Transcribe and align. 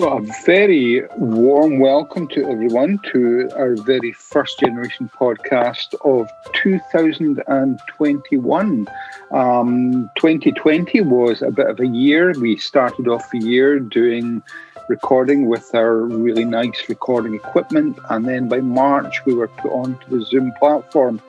Well, 0.00 0.18
a 0.18 0.22
very 0.44 1.04
warm 1.18 1.78
welcome 1.78 2.26
to 2.28 2.50
everyone 2.50 2.98
to 3.12 3.48
our 3.54 3.76
very 3.76 4.10
first 4.10 4.58
generation 4.58 5.08
podcast 5.20 5.94
of 6.04 6.28
2021. 6.52 8.88
Um, 9.30 10.10
2020 10.16 11.00
was 11.02 11.42
a 11.42 11.52
bit 11.52 11.68
of 11.68 11.78
a 11.78 11.86
year. 11.86 12.34
We 12.40 12.56
started 12.56 13.06
off 13.06 13.30
the 13.30 13.38
year 13.38 13.78
doing 13.78 14.42
recording 14.88 15.46
with 15.46 15.72
our 15.76 16.00
really 16.00 16.44
nice 16.44 16.88
recording 16.88 17.36
equipment, 17.36 17.96
and 18.10 18.26
then 18.26 18.48
by 18.48 18.62
March 18.62 19.24
we 19.24 19.32
were 19.32 19.46
put 19.46 19.70
onto 19.70 20.18
the 20.18 20.26
Zoom 20.26 20.50
platform. 20.58 21.22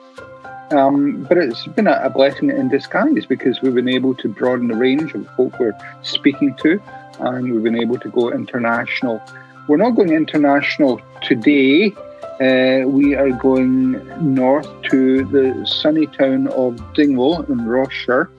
Um, 0.72 1.22
but 1.28 1.38
it's 1.38 1.68
been 1.68 1.86
a, 1.86 2.00
a, 2.02 2.10
blessing 2.10 2.50
in 2.50 2.68
disguise 2.68 3.26
because 3.26 3.62
we've 3.62 3.76
been 3.76 3.88
able 3.88 4.16
to 4.16 4.28
broaden 4.28 4.66
the 4.66 4.74
range 4.74 5.14
of 5.14 5.24
folk 5.36 5.56
we're 5.60 5.78
speaking 6.02 6.56
to 6.56 6.82
and 7.20 7.52
we've 7.52 7.62
been 7.62 7.80
able 7.80 7.98
to 7.98 8.08
go 8.08 8.30
international. 8.32 9.20
We're 9.68 9.78
not 9.78 9.90
going 9.90 10.12
international 10.12 11.00
today. 11.22 11.92
Uh, 12.40 12.86
we 12.86 13.14
are 13.14 13.30
going 13.30 13.92
north 14.34 14.68
to 14.90 15.24
the 15.24 15.66
sunny 15.66 16.06
town 16.06 16.48
of 16.48 16.76
Dingwall 16.94 17.42
in 17.50 17.66
Ross-shire, 17.66 18.30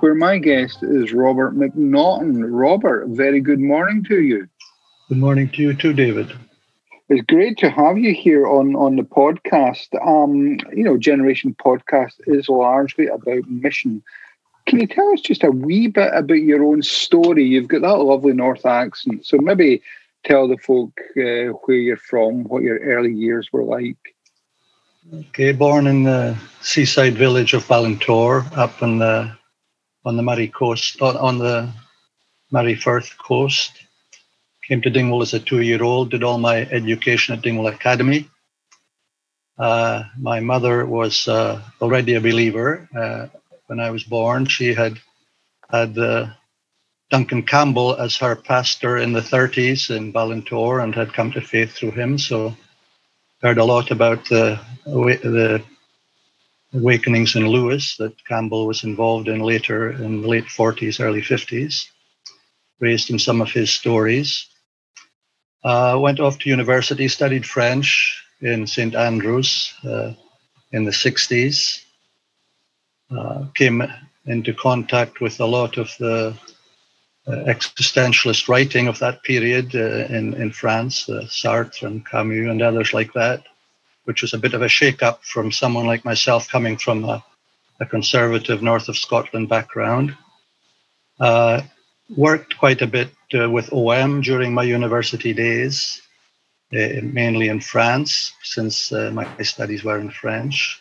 where 0.00 0.14
my 0.14 0.38
guest 0.38 0.82
is 0.82 1.12
Robert 1.12 1.56
McNaughton. 1.56 2.44
Robert, 2.48 3.06
very 3.08 3.40
good 3.40 3.60
morning 3.60 4.04
to 4.04 4.20
you. 4.20 4.48
Good 5.08 5.18
morning 5.18 5.48
to 5.50 5.62
you 5.62 5.74
too, 5.74 5.92
David. 5.92 6.32
It's 7.08 7.24
great 7.26 7.56
to 7.58 7.70
have 7.70 7.96
you 7.96 8.12
here 8.12 8.46
on, 8.46 8.76
on 8.76 8.96
the 8.96 9.02
podcast. 9.02 9.88
Um, 10.06 10.58
you 10.76 10.84
know, 10.84 10.98
Generation 10.98 11.56
Podcast 11.58 12.14
is 12.26 12.50
largely 12.50 13.06
about 13.06 13.48
mission. 13.48 14.02
Can 14.68 14.80
you 14.80 14.86
tell 14.86 15.10
us 15.14 15.22
just 15.22 15.44
a 15.44 15.50
wee 15.50 15.86
bit 15.86 16.10
about 16.12 16.34
your 16.34 16.62
own 16.62 16.82
story? 16.82 17.42
You've 17.42 17.68
got 17.68 17.80
that 17.80 17.96
lovely 17.96 18.34
North 18.34 18.66
accent, 18.66 19.24
so 19.24 19.38
maybe 19.38 19.82
tell 20.24 20.46
the 20.46 20.58
folk 20.58 20.92
uh, 21.16 21.56
where 21.64 21.78
you're 21.78 21.96
from, 21.96 22.44
what 22.44 22.62
your 22.62 22.78
early 22.78 23.14
years 23.14 23.48
were 23.50 23.64
like. 23.64 23.96
Okay, 25.14 25.52
born 25.52 25.86
in 25.86 26.02
the 26.02 26.36
seaside 26.60 27.14
village 27.14 27.54
of 27.54 27.66
Balintore, 27.66 28.44
up 28.58 28.82
on 28.82 28.98
the 28.98 29.32
on 30.04 30.18
the 30.18 30.22
Moray 30.22 30.48
coast, 30.48 31.00
on 31.00 31.38
the 31.38 31.72
Moray 32.50 32.74
Firth 32.74 33.16
coast. 33.16 33.72
Came 34.66 34.82
to 34.82 34.90
Dingwall 34.90 35.22
as 35.22 35.32
a 35.32 35.40
two-year-old. 35.40 36.10
Did 36.10 36.22
all 36.22 36.36
my 36.36 36.66
education 36.66 37.34
at 37.34 37.40
Dingwall 37.40 37.68
Academy. 37.68 38.28
Uh, 39.58 40.04
my 40.18 40.40
mother 40.40 40.84
was 40.84 41.26
uh, 41.26 41.62
already 41.80 42.14
a 42.14 42.20
believer. 42.20 42.86
Uh, 42.94 43.28
when 43.68 43.80
I 43.80 43.90
was 43.90 44.02
born. 44.02 44.46
She 44.46 44.74
had 44.74 44.98
had 45.70 45.96
uh, 45.96 46.30
Duncan 47.10 47.42
Campbell 47.42 47.94
as 47.94 48.16
her 48.16 48.34
pastor 48.34 48.96
in 48.96 49.12
the 49.12 49.20
30s 49.20 49.94
in 49.94 50.12
Balintore 50.12 50.82
and 50.82 50.94
had 50.94 51.12
come 51.12 51.30
to 51.32 51.40
faith 51.40 51.72
through 51.72 51.92
him. 51.92 52.18
So 52.18 52.56
heard 53.42 53.58
a 53.58 53.64
lot 53.64 53.90
about 53.90 54.24
the 54.28 54.58
the 54.84 55.62
awakenings 56.74 57.36
in 57.36 57.46
Lewis 57.46 57.96
that 57.96 58.24
Campbell 58.26 58.66
was 58.66 58.84
involved 58.84 59.28
in 59.28 59.40
later 59.40 59.92
in 59.92 60.22
the 60.22 60.28
late 60.28 60.46
40s, 60.46 61.00
early 61.00 61.22
50s. 61.22 61.86
Raised 62.80 63.10
in 63.10 63.18
some 63.18 63.40
of 63.40 63.50
his 63.50 63.70
stories. 63.70 64.46
Uh, 65.64 65.98
went 66.00 66.20
off 66.20 66.38
to 66.38 66.50
university, 66.50 67.08
studied 67.08 67.44
French 67.44 68.22
in 68.40 68.66
St 68.66 68.94
Andrews 68.94 69.74
uh, 69.84 70.12
in 70.72 70.84
the 70.84 70.92
60s 70.92 71.82
uh, 73.10 73.46
came 73.54 73.82
into 74.26 74.52
contact 74.52 75.20
with 75.20 75.40
a 75.40 75.46
lot 75.46 75.78
of 75.78 75.90
the 75.98 76.36
uh, 77.26 77.44
existentialist 77.44 78.48
writing 78.48 78.88
of 78.88 78.98
that 78.98 79.22
period 79.22 79.74
uh, 79.74 80.06
in, 80.14 80.34
in 80.34 80.50
France, 80.50 81.08
uh, 81.08 81.22
Sartre 81.26 81.86
and 81.86 82.06
Camus 82.06 82.48
and 82.48 82.62
others 82.62 82.94
like 82.94 83.12
that, 83.12 83.42
which 84.04 84.22
was 84.22 84.32
a 84.32 84.38
bit 84.38 84.54
of 84.54 84.62
a 84.62 84.68
shake-up 84.68 85.24
from 85.24 85.52
someone 85.52 85.86
like 85.86 86.04
myself 86.04 86.48
coming 86.48 86.76
from 86.76 87.04
a, 87.04 87.22
a 87.80 87.86
conservative 87.86 88.62
north 88.62 88.88
of 88.88 88.96
Scotland 88.96 89.48
background. 89.48 90.16
Uh, 91.20 91.60
worked 92.16 92.58
quite 92.58 92.80
a 92.80 92.86
bit 92.86 93.10
uh, 93.38 93.50
with 93.50 93.72
OM 93.72 94.22
during 94.22 94.54
my 94.54 94.62
university 94.62 95.34
days, 95.34 96.00
mainly 96.70 97.48
in 97.48 97.60
France, 97.60 98.32
since 98.42 98.92
my 98.92 99.26
studies 99.42 99.84
were 99.84 99.98
in 99.98 100.10
French. 100.10 100.80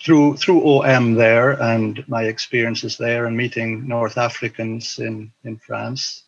Through 0.00 0.38
through 0.38 0.62
OM 0.66 1.14
there 1.14 1.62
and 1.62 2.02
my 2.08 2.22
experiences 2.24 2.96
there 2.96 3.26
and 3.26 3.36
meeting 3.36 3.86
North 3.86 4.16
Africans 4.16 4.98
in 4.98 5.30
in 5.44 5.58
France, 5.58 6.24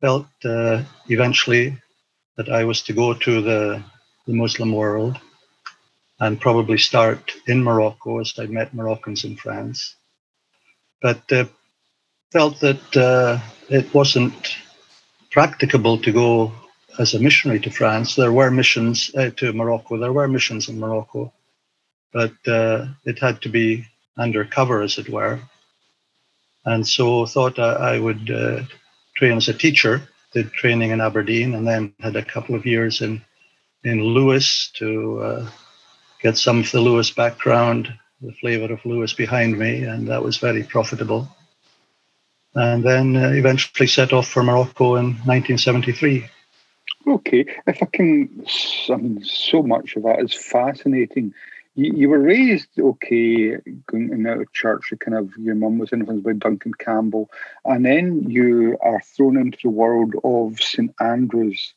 felt 0.00 0.28
uh, 0.44 0.84
eventually 1.08 1.76
that 2.36 2.48
I 2.48 2.62
was 2.62 2.82
to 2.82 2.92
go 2.92 3.12
to 3.12 3.42
the 3.42 3.82
the 4.26 4.34
Muslim 4.34 4.70
world 4.70 5.18
and 6.20 6.40
probably 6.40 6.78
start 6.78 7.32
in 7.48 7.62
Morocco 7.62 8.20
as 8.20 8.38
I 8.38 8.46
met 8.46 8.72
Moroccans 8.72 9.24
in 9.24 9.34
France, 9.36 9.96
but 11.02 11.22
uh, 11.32 11.46
felt 12.30 12.60
that 12.60 12.96
uh, 12.96 13.40
it 13.68 13.92
wasn't 13.92 14.56
practicable 15.32 15.98
to 15.98 16.12
go 16.12 16.52
as 17.00 17.14
a 17.14 17.18
missionary 17.18 17.60
to 17.60 17.70
France. 17.70 18.14
There 18.14 18.32
were 18.32 18.52
missions 18.52 19.10
uh, 19.16 19.30
to 19.38 19.52
Morocco. 19.52 19.98
There 19.98 20.12
were 20.12 20.28
missions 20.28 20.68
in 20.68 20.78
Morocco 20.78 21.32
but 22.14 22.32
uh, 22.46 22.86
it 23.04 23.18
had 23.18 23.42
to 23.42 23.50
be 23.50 23.84
undercover, 24.16 24.80
as 24.80 24.96
it 24.98 25.10
were. 25.10 25.40
And 26.64 26.86
so 26.86 27.26
thought 27.26 27.58
I, 27.58 27.96
I 27.96 27.98
would 27.98 28.30
uh, 28.30 28.62
train 29.16 29.36
as 29.36 29.48
a 29.48 29.52
teacher. 29.52 30.00
Did 30.32 30.52
training 30.52 30.90
in 30.90 31.00
Aberdeen, 31.00 31.54
and 31.54 31.66
then 31.66 31.92
had 32.00 32.16
a 32.16 32.24
couple 32.24 32.54
of 32.54 32.64
years 32.64 33.02
in 33.02 33.22
in 33.82 34.02
Lewis 34.02 34.70
to 34.74 35.22
uh, 35.22 35.50
get 36.20 36.38
some 36.38 36.60
of 36.60 36.70
the 36.72 36.80
Lewis 36.80 37.10
background, 37.10 37.92
the 38.20 38.32
flavor 38.32 38.72
of 38.72 38.84
Lewis 38.84 39.12
behind 39.12 39.58
me, 39.58 39.84
and 39.84 40.08
that 40.08 40.22
was 40.22 40.38
very 40.38 40.62
profitable. 40.62 41.28
And 42.54 42.82
then 42.82 43.16
uh, 43.16 43.30
eventually 43.30 43.86
set 43.86 44.12
off 44.12 44.28
for 44.28 44.42
Morocco 44.42 44.96
in 44.96 45.06
1973. 45.26 46.24
Okay, 47.06 47.44
if 47.66 47.82
I 47.82 47.86
can, 47.86 48.46
I 48.88 48.96
mean, 48.96 49.22
so 49.24 49.62
much 49.62 49.96
of 49.96 50.04
that 50.04 50.20
is 50.20 50.32
fascinating 50.32 51.34
you, 51.74 51.92
you 51.94 52.08
were 52.08 52.20
raised 52.20 52.68
okay, 52.78 53.56
going 53.86 54.10
in 54.12 54.26
out 54.26 54.40
of 54.40 54.52
church. 54.52 54.90
You 54.90 54.96
kind 54.96 55.16
of 55.16 55.36
your 55.38 55.54
mum 55.54 55.78
was 55.78 55.92
influenced 55.92 56.24
by 56.24 56.32
Duncan 56.32 56.74
Campbell, 56.74 57.30
and 57.64 57.84
then 57.84 58.28
you 58.28 58.78
are 58.80 59.00
thrown 59.00 59.36
into 59.36 59.58
the 59.62 59.70
world 59.70 60.14
of 60.24 60.60
St 60.60 60.94
Andrews. 61.00 61.74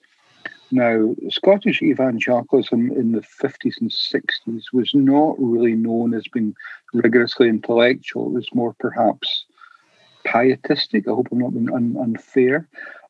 Now, 0.69 1.16
Scottish 1.30 1.81
evangelicalism 1.81 2.91
in 2.91 3.13
the 3.13 3.22
50s 3.22 3.80
and 3.80 3.90
60s 3.90 4.63
was 4.74 4.91
not 4.94 5.35
really 5.40 5.74
known 5.74 6.14
as 6.14 6.25
being 6.28 6.56
rigorously 6.94 7.47
intellectual. 7.47 8.28
It 8.28 8.34
was 8.34 8.53
more 8.53 8.75
perhaps 8.78 9.46
pietistic. 10.25 11.08
I 11.08 11.12
hope 11.12 11.29
I'm 11.31 11.40
not 11.40 11.53
being 11.53 11.72
un- 11.72 11.96
unfair. 11.97 12.68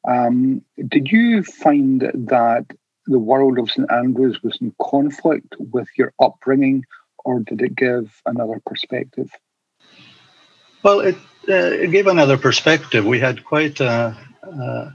Um, 0.08 0.62
did 0.88 1.12
you 1.12 1.42
find 1.42 2.02
that 2.14 2.66
the 3.08 3.20
world 3.20 3.58
of 3.58 3.72
St 3.72 3.90
Andrews 3.92 4.42
was 4.44 4.58
in 4.62 4.74
conflict 4.82 5.56
with 5.58 5.88
your 5.98 6.14
upbringing, 6.20 6.86
or 7.24 7.40
did 7.40 7.62
it 7.62 7.76
give 7.76 8.22
another 8.26 8.62
perspective? 8.66 9.30
Well, 10.84 11.00
it, 11.00 11.16
uh, 11.50 11.84
it 11.84 11.92
gave 11.92 12.08
another 12.08 12.38
perspective. 12.38 13.06
We 13.06 13.20
had 13.20 13.44
quite 13.44 13.80
a, 13.80 14.16
uh, 14.44 14.92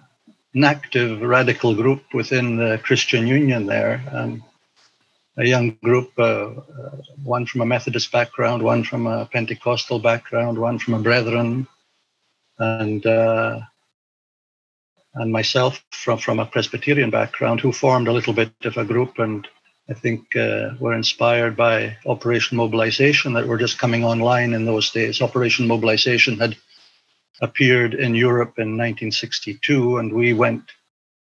an 0.54 0.64
active 0.64 1.20
radical 1.22 1.74
group 1.74 2.02
within 2.14 2.56
the 2.56 2.78
Christian 2.82 3.26
Union 3.26 3.66
there. 3.66 4.02
Um, 4.12 4.44
a 5.38 5.46
young 5.46 5.70
group, 5.82 6.10
uh, 6.18 6.22
uh, 6.22 6.97
one 7.24 7.47
from 7.47 7.62
a 7.62 7.66
Methodist 7.66 8.12
background, 8.12 8.62
one 8.62 8.84
from 8.84 9.06
a 9.06 9.26
Pentecostal 9.26 9.98
background, 9.98 10.58
one 10.58 10.78
from 10.78 10.94
a 10.94 10.98
Brethren, 10.98 11.66
and 12.58 13.04
uh, 13.06 13.60
and 15.14 15.32
myself 15.32 15.84
from, 15.91 16.18
from 16.18 16.38
a 16.38 16.47
Presbyterian 16.47 17.10
background 17.10 17.60
who 17.60 17.72
formed 17.72 18.09
a 18.09 18.12
little 18.12 18.32
bit 18.32 18.53
of 18.64 18.76
a 18.76 18.84
group 18.84 19.18
and 19.18 19.47
I 19.91 19.94
think 19.94 20.36
uh, 20.36 20.70
were 20.78 20.94
inspired 20.94 21.56
by 21.56 21.97
Operation 22.06 22.56
Mobilization 22.56 23.32
that 23.34 23.47
were 23.47 23.59
just 23.59 23.78
coming 23.78 24.04
online 24.04 24.54
in 24.54 24.64
those 24.64 24.91
days. 24.91 25.20
Operation 25.20 25.66
Mobilization 25.66 26.38
had 26.38 26.56
appeared 27.41 27.94
in 27.94 28.14
Europe 28.14 28.59
in 28.59 28.78
1962 28.78 29.98
and 29.98 30.12
we 30.12 30.32
went 30.32 30.62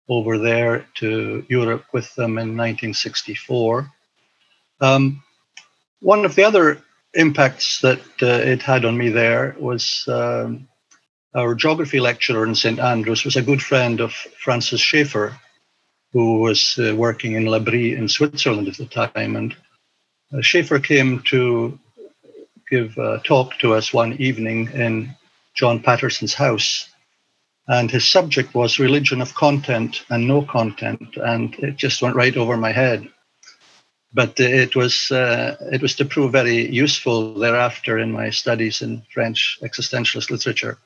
over 0.09 0.39
there 0.39 0.87
to 0.97 1.45
Europe 1.49 1.85
with 1.93 2.15
them 2.15 2.33
in 2.33 2.57
1964. 2.57 3.91
Um, 4.81 5.23
one 6.01 6.25
of 6.25 6.35
the 6.35 6.45
other 6.45 6.83
impacts 7.15 7.81
that 7.81 8.01
uh, 8.23 8.27
it 8.27 8.63
had 8.63 8.85
on 8.85 8.97
me 8.97 9.09
there 9.09 9.57
was 9.59 10.05
um, 10.09 10.69
our 11.35 11.55
geography 11.55 12.01
lecturer 12.01 12.47
in 12.47 12.55
St 12.55 12.79
Andrews 12.79 13.25
was 13.25 13.37
a 13.37 13.43
good 13.43 13.63
friend 13.63 14.01
of 14.01 14.13
Francis 14.13 14.81
Schaeffer, 14.81 15.39
who 16.13 16.41
was 16.41 16.79
uh, 16.79 16.95
working 16.95 17.35
in 17.35 17.49
L'Abri 17.49 17.95
in 17.95 18.09
Switzerland 18.09 18.69
at 18.69 18.77
the 18.77 18.87
time. 18.87 19.37
And 19.37 19.57
uh, 20.33 20.43
Schaeffer 20.43 20.79
came 20.79 21.23
to 21.31 21.79
give 22.71 22.97
a 22.99 23.21
talk 23.25 23.59
to 23.59 23.75
us 23.75 23.93
one 23.93 24.15
evening 24.15 24.69
in 24.73 25.15
John 25.55 25.81
Patterson's 25.81 26.35
house. 26.35 26.89
and 27.69 27.91
his 27.91 28.09
subject 28.09 28.55
was 28.55 28.79
religion 28.79 29.21
of 29.23 29.35
content 29.35 30.05
and 30.11 30.27
no 30.27 30.43
content, 30.43 31.17
and 31.17 31.55
it 31.57 31.77
just 31.77 32.03
went 32.03 32.17
right 32.17 32.37
over 32.37 32.57
my 32.57 32.73
head. 32.73 33.09
But 34.13 34.39
it 34.41 34.77
was 34.77 35.11
uh, 35.11 35.57
it 35.73 35.81
was 35.81 35.95
to 35.97 36.05
prove 36.05 36.33
very 36.33 36.71
useful 36.71 37.35
thereafter 37.35 37.99
in 37.99 38.13
my 38.13 38.31
studies 38.31 38.83
in 38.83 39.03
French 39.15 39.59
existentialist 39.63 40.31
literature. 40.31 40.77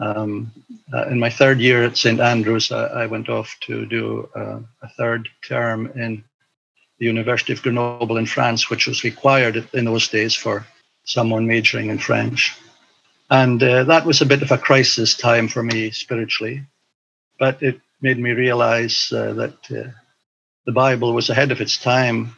Um, 0.00 0.52
uh, 0.92 1.06
in 1.08 1.18
my 1.18 1.30
third 1.30 1.60
year 1.60 1.84
at 1.84 1.96
St 1.96 2.20
Andrews, 2.20 2.70
I, 2.72 2.86
I 2.86 3.06
went 3.06 3.28
off 3.28 3.56
to 3.62 3.84
do 3.86 4.28
uh, 4.34 4.60
a 4.82 4.88
third 4.96 5.28
term 5.46 5.86
in 5.94 6.24
the 6.98 7.06
University 7.06 7.52
of 7.52 7.62
Grenoble 7.62 8.16
in 8.16 8.26
France, 8.26 8.70
which 8.70 8.86
was 8.86 9.04
required 9.04 9.68
in 9.72 9.84
those 9.84 10.08
days 10.08 10.34
for 10.34 10.66
someone 11.04 11.46
majoring 11.46 11.90
in 11.90 11.98
French. 11.98 12.56
And 13.30 13.62
uh, 13.62 13.84
that 13.84 14.06
was 14.06 14.20
a 14.20 14.26
bit 14.26 14.42
of 14.42 14.50
a 14.50 14.58
crisis 14.58 15.14
time 15.14 15.48
for 15.48 15.62
me 15.62 15.90
spiritually, 15.90 16.62
but 17.38 17.62
it 17.62 17.80
made 18.00 18.18
me 18.18 18.30
realize 18.30 19.12
uh, 19.12 19.32
that 19.34 19.70
uh, 19.70 19.90
the 20.64 20.72
Bible 20.72 21.12
was 21.12 21.30
ahead 21.30 21.50
of 21.52 21.60
its 21.60 21.78
time 21.78 22.36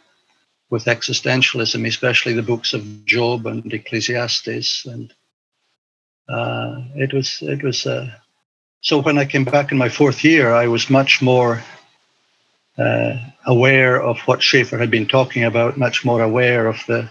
with 0.68 0.84
existentialism, 0.84 1.86
especially 1.86 2.32
the 2.32 2.42
books 2.42 2.74
of 2.74 3.04
Job 3.04 3.46
and 3.46 3.72
Ecclesiastes. 3.72 4.86
And 4.86 5.12
uh, 6.30 6.82
it 6.94 7.12
was, 7.12 7.38
it 7.42 7.62
was, 7.62 7.86
uh, 7.86 8.10
so 8.80 9.00
when 9.02 9.18
I 9.18 9.24
came 9.24 9.44
back 9.44 9.72
in 9.72 9.78
my 9.78 9.88
fourth 9.88 10.24
year, 10.24 10.52
I 10.52 10.68
was 10.68 10.88
much 10.88 11.20
more 11.20 11.62
uh, 12.78 13.16
aware 13.46 14.00
of 14.00 14.18
what 14.20 14.42
Schaeffer 14.42 14.78
had 14.78 14.90
been 14.90 15.06
talking 15.06 15.44
about, 15.44 15.76
much 15.76 16.04
more 16.04 16.22
aware 16.22 16.66
of 16.66 16.78
the 16.86 17.10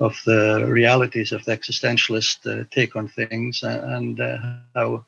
of 0.00 0.20
the 0.26 0.64
realities 0.66 1.30
of 1.30 1.44
the 1.44 1.56
existentialist 1.56 2.38
uh, 2.46 2.64
take 2.72 2.96
on 2.96 3.06
things 3.06 3.62
and 3.62 4.20
uh, 4.20 4.38
how 4.74 5.04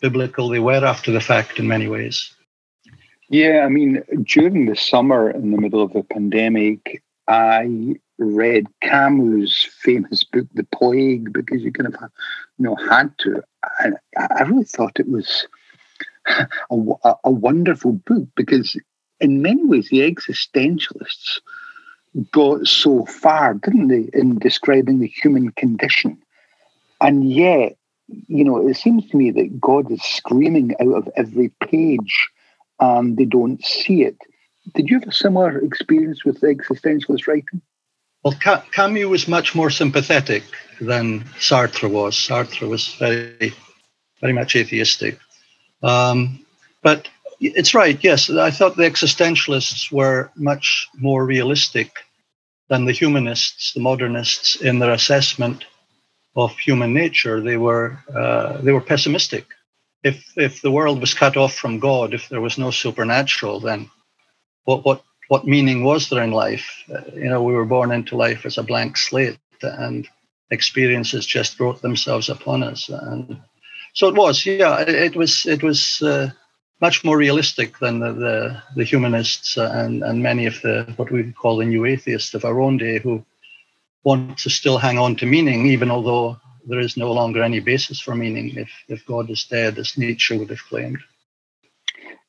biblical 0.00 0.48
they 0.48 0.58
were 0.58 0.84
after 0.84 1.12
the 1.12 1.20
fact 1.20 1.60
in 1.60 1.68
many 1.68 1.88
ways. 1.88 2.34
Yeah, 3.28 3.64
I 3.64 3.68
mean, 3.68 4.02
during 4.22 4.66
the 4.66 4.76
summer 4.76 5.30
in 5.30 5.50
the 5.50 5.60
middle 5.60 5.82
of 5.82 5.92
the 5.92 6.02
pandemic, 6.02 7.02
I 7.26 7.96
read 8.18 8.66
Camus' 8.82 9.68
famous 9.80 10.24
book, 10.24 10.46
The 10.54 10.64
Plague, 10.64 11.32
because 11.32 11.62
you 11.62 11.72
kind 11.72 11.94
of, 11.94 12.00
you 12.58 12.64
know, 12.64 12.76
had 12.76 13.16
to. 13.18 13.42
And 13.80 13.96
I 14.16 14.42
really 14.42 14.64
thought 14.64 14.98
it 15.00 15.08
was 15.08 15.46
a, 16.26 17.14
a 17.24 17.30
wonderful 17.30 17.92
book 17.92 18.28
because, 18.36 18.76
in 19.20 19.42
many 19.42 19.64
ways, 19.64 19.88
the 19.90 20.10
existentialists 20.10 21.40
got 22.32 22.66
so 22.66 23.04
far, 23.04 23.54
didn't 23.54 23.88
they, 23.88 24.08
in 24.18 24.38
describing 24.38 25.00
the 25.00 25.08
human 25.08 25.50
condition. 25.52 26.18
And 27.00 27.30
yet, 27.30 27.76
you 28.08 28.44
know, 28.44 28.66
it 28.66 28.76
seems 28.76 29.08
to 29.10 29.16
me 29.16 29.30
that 29.32 29.60
God 29.60 29.90
is 29.90 30.02
screaming 30.02 30.74
out 30.80 30.94
of 30.94 31.08
every 31.16 31.50
page 31.60 32.28
and 32.80 33.16
they 33.16 33.24
don't 33.24 33.62
see 33.64 34.02
it. 34.02 34.16
Did 34.74 34.88
you 34.88 34.98
have 34.98 35.08
a 35.08 35.12
similar 35.12 35.58
experience 35.58 36.24
with 36.24 36.40
existentialist 36.40 37.26
writing? 37.26 37.60
Well, 38.26 38.34
Camus 38.72 39.06
was 39.06 39.28
much 39.28 39.54
more 39.54 39.70
sympathetic 39.70 40.42
than 40.80 41.22
Sartre 41.38 41.88
was. 41.88 42.16
Sartre 42.16 42.68
was 42.68 42.92
very, 42.94 43.52
very 44.20 44.32
much 44.32 44.56
atheistic. 44.56 45.20
Um, 45.80 46.44
but 46.82 47.08
it's 47.40 47.72
right, 47.72 47.96
yes. 48.02 48.28
I 48.28 48.50
thought 48.50 48.76
the 48.76 48.82
existentialists 48.82 49.92
were 49.92 50.32
much 50.34 50.88
more 50.96 51.24
realistic 51.24 52.00
than 52.68 52.84
the 52.84 52.90
humanists, 52.90 53.74
the 53.74 53.80
modernists, 53.80 54.56
in 54.56 54.80
their 54.80 54.90
assessment 54.90 55.64
of 56.34 56.58
human 56.58 56.92
nature. 56.92 57.40
They 57.40 57.58
were 57.58 57.96
uh, 58.12 58.60
they 58.60 58.72
were 58.72 58.80
pessimistic. 58.80 59.46
If 60.02 60.32
if 60.36 60.62
the 60.62 60.72
world 60.72 61.00
was 61.00 61.14
cut 61.14 61.36
off 61.36 61.54
from 61.54 61.78
God, 61.78 62.12
if 62.12 62.28
there 62.28 62.40
was 62.40 62.58
no 62.58 62.72
supernatural, 62.72 63.60
then 63.60 63.88
what 64.64 64.84
what 64.84 65.04
what 65.28 65.46
meaning 65.46 65.84
was 65.84 66.08
there 66.08 66.22
in 66.22 66.30
life? 66.30 66.84
Uh, 66.92 67.00
you 67.14 67.28
know, 67.28 67.42
we 67.42 67.54
were 67.54 67.64
born 67.64 67.92
into 67.92 68.16
life 68.16 68.46
as 68.46 68.58
a 68.58 68.62
blank 68.62 68.96
slate, 68.96 69.38
and 69.62 70.08
experiences 70.50 71.26
just 71.26 71.58
wrote 71.58 71.82
themselves 71.82 72.28
upon 72.28 72.62
us. 72.62 72.88
And 72.88 73.40
so 73.92 74.08
it 74.08 74.14
was. 74.14 74.46
Yeah, 74.46 74.80
it, 74.80 74.88
it 74.88 75.16
was. 75.16 75.46
It 75.46 75.62
was. 75.62 76.02
Uh, 76.02 76.30
much 76.80 77.04
more 77.04 77.16
realistic 77.16 77.78
than 77.78 78.00
the, 78.00 78.12
the, 78.12 78.62
the 78.76 78.84
humanists 78.84 79.56
and, 79.56 80.02
and 80.02 80.22
many 80.22 80.46
of 80.46 80.60
the 80.60 80.92
what 80.96 81.10
we 81.10 81.32
call 81.32 81.56
the 81.56 81.64
new 81.64 81.86
atheists 81.86 82.34
of 82.34 82.44
our 82.44 82.60
own 82.60 82.76
day 82.76 82.98
who 82.98 83.24
want 84.04 84.38
to 84.38 84.50
still 84.50 84.78
hang 84.78 84.98
on 84.98 85.16
to 85.16 85.26
meaning, 85.26 85.66
even 85.66 85.90
although 85.90 86.38
there 86.66 86.80
is 86.80 86.96
no 86.96 87.12
longer 87.12 87.42
any 87.42 87.60
basis 87.60 88.00
for 88.00 88.14
meaning 88.14 88.56
if, 88.56 88.70
if 88.88 89.06
God 89.06 89.30
is 89.30 89.44
dead, 89.44 89.78
as 89.78 89.96
Nietzsche 89.96 90.36
would 90.36 90.50
have 90.50 90.62
claimed. 90.68 90.98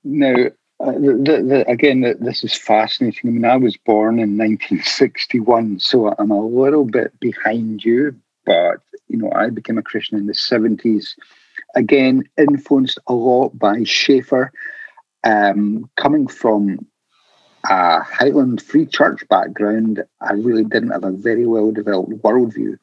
Now, 0.04 0.50
uh, 0.80 0.92
the, 0.92 1.44
the, 1.48 1.66
again, 1.70 2.02
this 2.20 2.44
is 2.44 2.54
fascinating. 2.54 3.30
I 3.30 3.34
mean, 3.34 3.46
I 3.46 3.58
was 3.58 3.78
born 3.78 4.20
in 4.20 4.38
1961, 4.38 5.80
so 5.80 6.14
I'm 6.18 6.32
a 6.32 6.46
little 6.46 6.86
bit 6.86 7.20
behind 7.20 7.84
you, 7.84 8.16
but 8.46 8.78
you 9.08 9.18
know, 9.18 9.32
I 9.34 9.50
became 9.50 9.78
a 9.78 9.84
Christian 9.84 10.18
in 10.18 10.28
the 10.28 10.34
70s 10.34 11.16
again, 11.76 12.24
influenced 12.38 13.00
a 13.08 13.14
lot 13.14 13.58
by 13.58 13.84
Schaeffer, 13.84 14.52
um, 15.24 15.90
coming 15.96 16.28
from 16.28 16.88
a 17.70 18.02
Highland 18.02 18.62
Free 18.62 18.86
Church 18.86 19.28
background, 19.30 20.04
I 20.22 20.34
really 20.34 20.64
didn't 20.64 20.92
have 20.92 21.04
a 21.04 21.12
very 21.12 21.46
well 21.46 21.72
developed 21.72 22.12
worldview. 22.24 22.78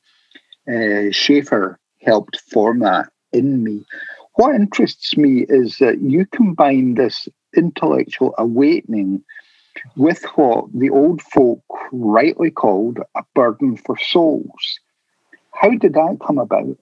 Uh, 0.69 1.11
Schaeffer 1.11 1.79
helped 2.02 2.41
form 2.41 2.81
that 2.81 3.11
in 3.32 3.64
me. 3.64 3.85
What 4.35 4.55
interests 4.55 5.17
me 5.17 5.46
is 5.49 5.79
that 5.79 6.00
you 6.00 6.26
combine 6.26 6.94
this 6.94 7.29
intellectual 7.56 8.34
awakening 8.38 9.24
with 9.96 10.22
what 10.34 10.66
the 10.72 10.90
old 10.90 11.22
folk 11.22 11.62
rightly 11.92 12.50
called 12.50 12.98
a 13.16 13.22
burden 13.34 13.76
for 13.76 13.98
souls. 13.98 14.80
How 15.52 15.70
did 15.70 15.94
that 15.94 16.18
come 16.24 16.38
about? 16.38 16.76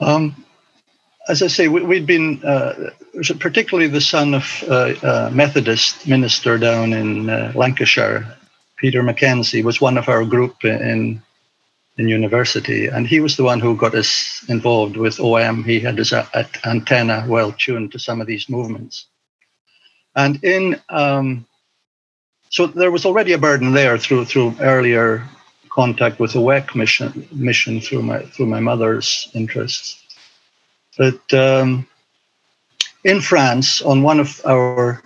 Um, 0.00 0.44
as 1.28 1.42
I 1.42 1.48
say, 1.48 1.68
we, 1.68 1.96
had 1.96 2.06
been, 2.06 2.44
uh, 2.44 2.90
particularly 3.40 3.88
the 3.88 4.00
son 4.00 4.34
of 4.34 4.64
uh, 4.68 4.94
a 5.02 5.30
Methodist 5.30 6.06
minister 6.06 6.58
down 6.58 6.92
in 6.92 7.28
uh, 7.28 7.52
Lancashire, 7.54 8.36
Peter 8.76 9.02
Mackenzie, 9.02 9.62
was 9.62 9.80
one 9.80 9.98
of 9.98 10.08
our 10.08 10.24
group 10.24 10.64
in 10.64 11.22
in 11.98 12.08
university, 12.08 12.86
and 12.86 13.06
he 13.06 13.20
was 13.20 13.36
the 13.36 13.44
one 13.44 13.60
who 13.60 13.76
got 13.76 13.94
us 13.94 14.44
involved 14.48 14.96
with 14.96 15.20
OM. 15.20 15.64
He 15.64 15.80
had 15.80 15.98
his 15.98 16.12
antenna 16.64 17.24
well 17.28 17.52
tuned 17.52 17.92
to 17.92 17.98
some 17.98 18.20
of 18.20 18.26
these 18.26 18.48
movements, 18.48 19.06
and 20.14 20.42
in 20.44 20.80
um, 20.88 21.46
so 22.50 22.66
there 22.66 22.90
was 22.90 23.06
already 23.06 23.32
a 23.32 23.38
burden 23.38 23.72
there 23.72 23.98
through 23.98 24.26
through 24.26 24.54
earlier 24.60 25.26
contact 25.70 26.18
with 26.18 26.32
the 26.32 26.40
WEC 26.40 26.74
mission 26.74 27.28
mission 27.32 27.80
through 27.80 28.02
my 28.02 28.20
through 28.20 28.46
my 28.46 28.60
mother's 28.60 29.28
interests. 29.34 30.02
But 30.96 31.20
um, 31.34 31.86
in 33.04 33.20
France, 33.20 33.82
on 33.82 34.02
one 34.02 34.20
of 34.20 34.40
our 34.46 35.02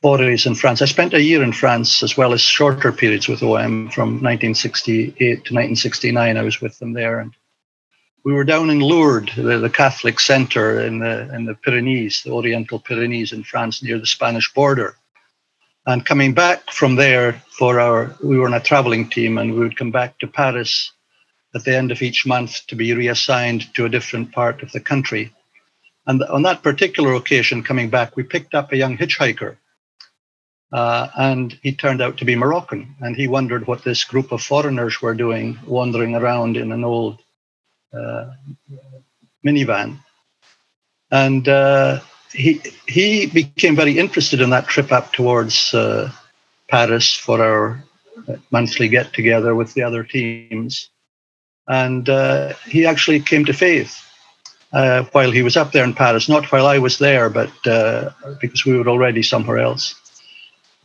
forays 0.00 0.46
in 0.46 0.54
France, 0.54 0.82
I 0.82 0.86
spent 0.86 1.14
a 1.14 1.22
year 1.22 1.42
in 1.42 1.52
France 1.52 2.02
as 2.02 2.16
well 2.16 2.32
as 2.32 2.40
shorter 2.40 2.92
periods 2.92 3.28
with 3.28 3.42
OM 3.42 3.90
from 3.90 4.22
1968 4.22 5.14
to 5.16 5.54
1969. 5.54 6.36
I 6.36 6.42
was 6.42 6.60
with 6.60 6.78
them 6.78 6.92
there, 6.92 7.20
and 7.20 7.32
we 8.24 8.32
were 8.32 8.44
down 8.44 8.70
in 8.70 8.80
Lourdes, 8.80 9.34
the, 9.36 9.58
the 9.58 9.70
Catholic 9.70 10.20
center 10.20 10.80
in 10.80 10.98
the 10.98 11.32
in 11.34 11.44
the 11.44 11.54
Pyrenees, 11.54 12.22
the 12.22 12.32
Oriental 12.32 12.78
Pyrenees 12.78 13.32
in 13.32 13.42
France, 13.42 13.82
near 13.82 13.98
the 13.98 14.06
Spanish 14.06 14.52
border 14.52 14.96
and 15.86 16.06
coming 16.06 16.32
back 16.32 16.70
from 16.70 16.94
there 16.94 17.32
for 17.58 17.80
our, 17.80 18.14
we 18.22 18.38
were 18.38 18.46
on 18.46 18.54
a 18.54 18.60
traveling 18.60 19.08
team 19.08 19.38
and 19.38 19.52
we 19.52 19.58
would 19.58 19.76
come 19.76 19.90
back 19.90 20.18
to 20.18 20.26
Paris 20.26 20.92
at 21.54 21.64
the 21.64 21.76
end 21.76 21.90
of 21.90 22.02
each 22.02 22.24
month 22.24 22.66
to 22.68 22.76
be 22.76 22.94
reassigned 22.94 23.72
to 23.74 23.84
a 23.84 23.88
different 23.88 24.32
part 24.32 24.62
of 24.62 24.70
the 24.72 24.80
country. 24.80 25.32
And 26.06 26.22
on 26.24 26.42
that 26.42 26.62
particular 26.62 27.14
occasion, 27.14 27.62
coming 27.62 27.90
back, 27.90 28.16
we 28.16 28.22
picked 28.22 28.54
up 28.54 28.72
a 28.72 28.76
young 28.76 28.96
hitchhiker. 28.96 29.56
Uh, 30.72 31.08
and 31.18 31.58
he 31.62 31.72
turned 31.72 32.00
out 32.00 32.16
to 32.16 32.24
be 32.24 32.34
Moroccan. 32.34 32.94
And 33.00 33.14
he 33.14 33.28
wondered 33.28 33.66
what 33.66 33.84
this 33.84 34.04
group 34.04 34.32
of 34.32 34.42
foreigners 34.42 35.02
were 35.02 35.14
doing, 35.14 35.58
wandering 35.66 36.14
around 36.14 36.56
in 36.56 36.72
an 36.72 36.82
old 36.82 37.20
uh, 37.92 38.30
minivan. 39.44 39.98
And 41.10 41.46
uh, 41.46 42.00
he 42.32 42.62
he 42.86 43.26
became 43.26 43.76
very 43.76 43.98
interested 43.98 44.40
in 44.40 44.50
that 44.50 44.66
trip 44.66 44.90
up 44.92 45.12
towards 45.12 45.74
uh, 45.74 46.10
Paris 46.68 47.14
for 47.14 47.42
our 47.42 47.84
monthly 48.50 48.88
get 48.88 49.12
together 49.12 49.54
with 49.54 49.74
the 49.74 49.82
other 49.82 50.04
teams, 50.04 50.88
and 51.68 52.08
uh, 52.08 52.54
he 52.66 52.86
actually 52.86 53.20
came 53.20 53.44
to 53.44 53.52
faith 53.52 54.02
uh, 54.72 55.02
while 55.12 55.30
he 55.30 55.42
was 55.42 55.56
up 55.56 55.72
there 55.72 55.84
in 55.84 55.92
Paris. 55.92 56.30
Not 56.30 56.50
while 56.50 56.66
I 56.66 56.78
was 56.78 56.98
there, 56.98 57.28
but 57.28 57.52
because 58.40 58.64
we 58.64 58.78
were 58.78 58.88
already 58.88 59.22
somewhere 59.22 59.58
else. 59.58 59.94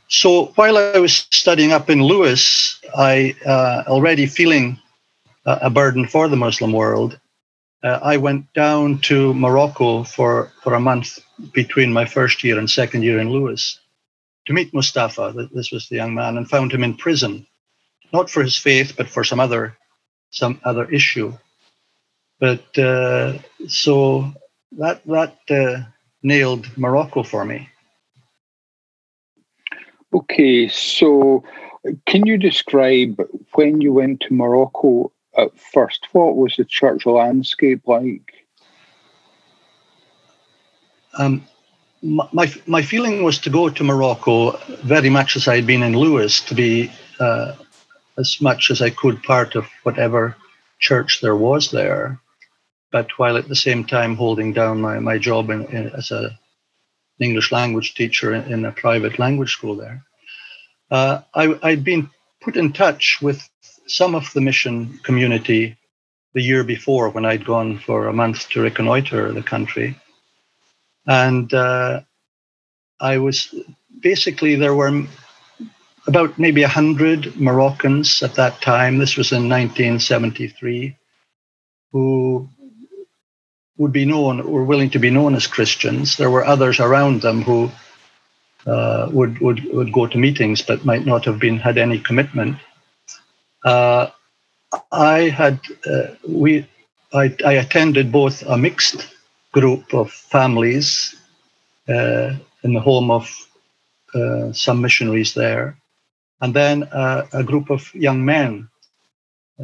So 0.09 0.47
while 0.55 0.77
I 0.77 0.99
was 0.99 1.27
studying 1.31 1.73
up 1.73 1.89
in 1.89 2.01
Lewis, 2.01 2.79
I 2.95 3.35
uh, 3.45 3.83
already 3.87 4.25
feeling 4.25 4.79
a 5.45 5.69
burden 5.69 6.07
for 6.07 6.27
the 6.27 6.35
Muslim 6.35 6.71
world 6.71 7.19
uh, 7.83 7.99
I 8.01 8.17
went 8.17 8.51
down 8.53 8.99
to 8.99 9.33
Morocco 9.33 10.03
for, 10.03 10.51
for 10.63 10.73
a 10.73 10.79
month 10.79 11.19
between 11.53 11.93
my 11.93 12.05
first 12.05 12.43
year 12.43 12.57
and 12.57 12.69
second 12.69 13.03
year 13.03 13.19
in 13.19 13.29
Lewis 13.29 13.79
to 14.45 14.53
meet 14.53 14.73
Mustafa. 14.73 15.47
This 15.53 15.71
was 15.71 15.87
the 15.87 15.95
young 15.95 16.13
man, 16.13 16.37
and 16.37 16.49
found 16.49 16.71
him 16.71 16.83
in 16.83 16.95
prison, 16.95 17.45
not 18.11 18.29
for 18.29 18.41
his 18.41 18.57
faith, 18.57 18.95
but 18.97 19.07
for 19.07 19.23
some 19.23 19.39
other 19.39 19.77
some 20.31 20.59
other 20.65 20.89
issue. 20.91 21.33
But 22.39 22.77
uh, 22.77 23.37
so 23.67 24.33
that 24.73 25.01
that 25.05 25.37
uh, 25.49 25.83
nailed 26.23 26.65
Morocco 26.77 27.23
for 27.23 27.45
me. 27.45 27.69
Okay, 30.13 30.67
so 30.67 31.43
can 32.05 32.25
you 32.25 32.37
describe 32.37 33.21
when 33.53 33.81
you 33.81 33.93
went 33.93 34.21
to 34.21 34.33
Morocco 34.33 35.11
at 35.37 35.57
first? 35.59 36.07
What 36.11 36.35
was 36.35 36.55
the 36.55 36.65
church 36.65 37.05
landscape 37.05 37.81
like? 37.87 38.33
Um, 41.17 41.43
my 42.01 42.51
my 42.67 42.81
feeling 42.81 43.23
was 43.23 43.39
to 43.39 43.49
go 43.49 43.69
to 43.69 43.83
Morocco 43.83 44.57
very 44.83 45.09
much 45.09 45.35
as 45.35 45.47
I 45.47 45.55
had 45.55 45.67
been 45.67 45.83
in 45.83 45.97
Lewis 45.97 46.41
to 46.41 46.55
be 46.55 46.91
uh, 47.19 47.53
as 48.17 48.39
much 48.39 48.71
as 48.71 48.81
I 48.81 48.89
could 48.89 49.21
part 49.23 49.55
of 49.55 49.65
whatever 49.83 50.35
church 50.79 51.21
there 51.21 51.35
was 51.35 51.71
there, 51.71 52.19
but 52.91 53.17
while 53.17 53.37
at 53.37 53.47
the 53.47 53.55
same 53.55 53.83
time 53.83 54.15
holding 54.15 54.53
down 54.53 54.79
my, 54.79 54.99
my 54.99 55.17
job 55.17 55.49
in, 55.49 55.65
in, 55.65 55.87
as 55.89 56.11
a 56.11 56.37
English 57.19 57.51
language 57.51 57.95
teacher 57.95 58.33
in, 58.33 58.51
in 58.51 58.65
a 58.65 58.71
private 58.71 59.19
language 59.19 59.51
school 59.51 59.75
there. 59.75 60.03
Uh, 60.89 61.21
I, 61.33 61.59
I'd 61.63 61.83
been 61.83 62.09
put 62.41 62.55
in 62.55 62.73
touch 62.73 63.19
with 63.21 63.47
some 63.87 64.15
of 64.15 64.31
the 64.33 64.41
mission 64.41 64.99
community 65.03 65.77
the 66.33 66.41
year 66.41 66.63
before 66.63 67.09
when 67.09 67.25
I'd 67.25 67.45
gone 67.45 67.79
for 67.79 68.07
a 68.07 68.13
month 68.13 68.49
to 68.49 68.61
reconnoiter 68.61 69.31
the 69.31 69.43
country. 69.43 69.99
And 71.05 71.51
uh, 71.53 72.01
I 72.99 73.17
was 73.17 73.53
basically, 73.99 74.55
there 74.55 74.75
were 74.75 75.07
about 76.05 76.39
maybe 76.39 76.61
100 76.61 77.35
Moroccans 77.35 78.23
at 78.23 78.35
that 78.35 78.61
time. 78.61 78.97
This 78.97 79.17
was 79.17 79.31
in 79.31 79.49
1973, 79.49 80.95
who 81.91 82.49
would 83.77 83.91
be 83.91 84.05
known, 84.05 84.49
were 84.49 84.63
willing 84.63 84.89
to 84.91 84.99
be 84.99 85.09
known 85.09 85.35
as 85.35 85.47
Christians. 85.47 86.17
There 86.17 86.31
were 86.31 86.45
others 86.45 86.79
around 86.79 87.21
them 87.21 87.41
who 87.41 87.69
uh, 88.65 89.07
would, 89.11 89.39
would, 89.39 89.63
would 89.73 89.93
go 89.93 90.07
to 90.07 90.17
meetings 90.17 90.61
but 90.61 90.85
might 90.85 91.05
not 91.05 91.25
have 91.25 91.39
been 91.39 91.57
had 91.57 91.77
any 91.77 91.99
commitment. 91.99 92.57
Uh, 93.63 94.09
I 94.91 95.29
had 95.29 95.59
uh, 95.85 96.07
we 96.27 96.67
I, 97.13 97.33
I, 97.45 97.53
attended 97.53 98.11
both 98.11 98.43
a 98.43 98.57
mixed 98.57 99.15
group 99.53 99.93
of 99.93 100.11
families 100.11 101.15
uh, 101.87 102.35
in 102.63 102.73
the 102.73 102.81
home 102.81 103.09
of 103.09 103.29
uh, 104.13 104.51
some 104.51 104.81
missionaries 104.81 105.33
there, 105.33 105.77
and 106.41 106.53
then 106.53 106.83
uh, 106.83 107.25
a 107.31 107.43
group 107.43 107.69
of 107.69 107.93
young 107.95 108.25
men 108.25 108.69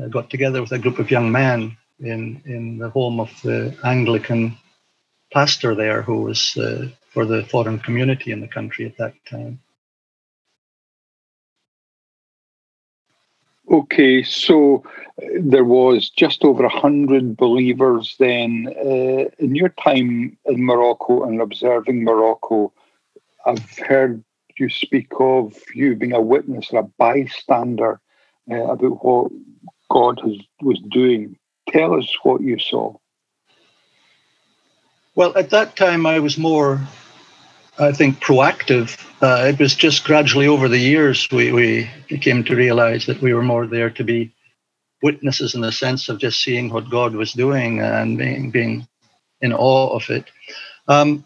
got 0.10 0.30
together 0.30 0.62
with 0.62 0.72
a 0.72 0.80
group 0.80 0.98
of 1.00 1.12
young 1.12 1.32
men 1.32 1.78
in 2.04 2.42
in 2.46 2.78
the 2.78 2.90
home 2.90 3.20
of 3.20 3.32
the 3.42 3.76
Anglican 3.84 4.58
pastor 5.32 5.76
there, 5.76 6.02
who 6.02 6.24
was 6.24 6.58
uh, 6.58 6.88
for 7.10 7.26
the 7.26 7.44
foreign 7.46 7.80
community 7.80 8.32
in 8.32 8.42
the 8.42 8.48
country 8.48 8.86
at 8.86 8.98
that 8.98 9.14
time. 9.30 9.60
Okay, 13.72 14.24
so 14.24 14.84
uh, 15.22 15.26
there 15.40 15.64
was 15.64 16.10
just 16.10 16.44
over 16.44 16.66
a 16.66 16.80
hundred 16.80 17.38
believers 17.38 18.16
then. 18.20 18.68
Uh, 18.68 19.30
in 19.40 19.56
your 19.56 19.70
time 19.70 20.38
in 20.46 20.66
Morocco 20.66 21.24
and 21.24 21.42
observing 21.42 22.04
Morocco, 22.04 22.74
I've 23.46 23.78
heard 23.80 24.24
you 24.58 24.70
speak 24.70 25.12
of 25.20 25.58
you 25.74 25.96
being 25.96 26.14
a 26.14 26.22
witness 26.22 26.72
or 26.72 26.82
a 26.82 26.84
bystander 26.84 28.00
uh, 28.52 28.64
about 28.66 29.04
what 29.04 29.32
God 29.90 30.20
has, 30.24 30.38
was 30.62 30.80
doing. 30.92 31.38
Tell 31.70 31.96
us 31.96 32.08
what 32.24 32.42
you 32.42 32.60
saw. 32.60 32.96
Well, 35.16 35.38
at 35.38 35.52
that 35.52 35.76
time, 35.76 36.06
I 36.06 36.20
was 36.20 36.38
more, 36.38 36.82
I 37.78 37.92
think, 37.92 38.20
proactive. 38.20 39.00
Uh, 39.22 39.46
it 39.48 39.60
was 39.60 39.76
just 39.76 40.04
gradually 40.04 40.48
over 40.48 40.68
the 40.68 40.80
years 40.80 41.28
we, 41.32 41.52
we 41.52 41.90
came 42.20 42.44
to 42.46 42.56
realize 42.56 43.06
that 43.06 43.22
we 43.22 43.34
were 43.34 43.44
more 43.44 43.68
there 43.68 43.92
to 43.92 44.04
be 44.04 44.34
witnesses 45.04 45.54
in 45.54 45.62
the 45.62 45.72
sense 45.72 46.10
of 46.10 46.18
just 46.18 46.42
seeing 46.42 46.70
what 46.70 46.90
God 46.90 47.14
was 47.14 47.34
doing 47.34 47.80
and 47.80 48.18
being, 48.18 48.50
being 48.50 48.88
in 49.42 49.54
awe 49.54 49.96
of 49.96 50.10
it. 50.10 50.26
Um, 50.88 51.26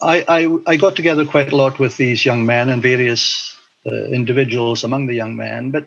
I, 0.00 0.24
I, 0.28 0.72
I, 0.72 0.76
got 0.76 0.94
together 0.94 1.24
quite 1.24 1.52
a 1.52 1.56
lot 1.56 1.78
with 1.78 1.96
these 1.96 2.24
young 2.24 2.44
men 2.44 2.68
and 2.68 2.82
various 2.82 3.56
uh, 3.86 4.04
individuals 4.04 4.84
among 4.84 5.06
the 5.06 5.14
young 5.14 5.36
men, 5.36 5.70
but 5.70 5.86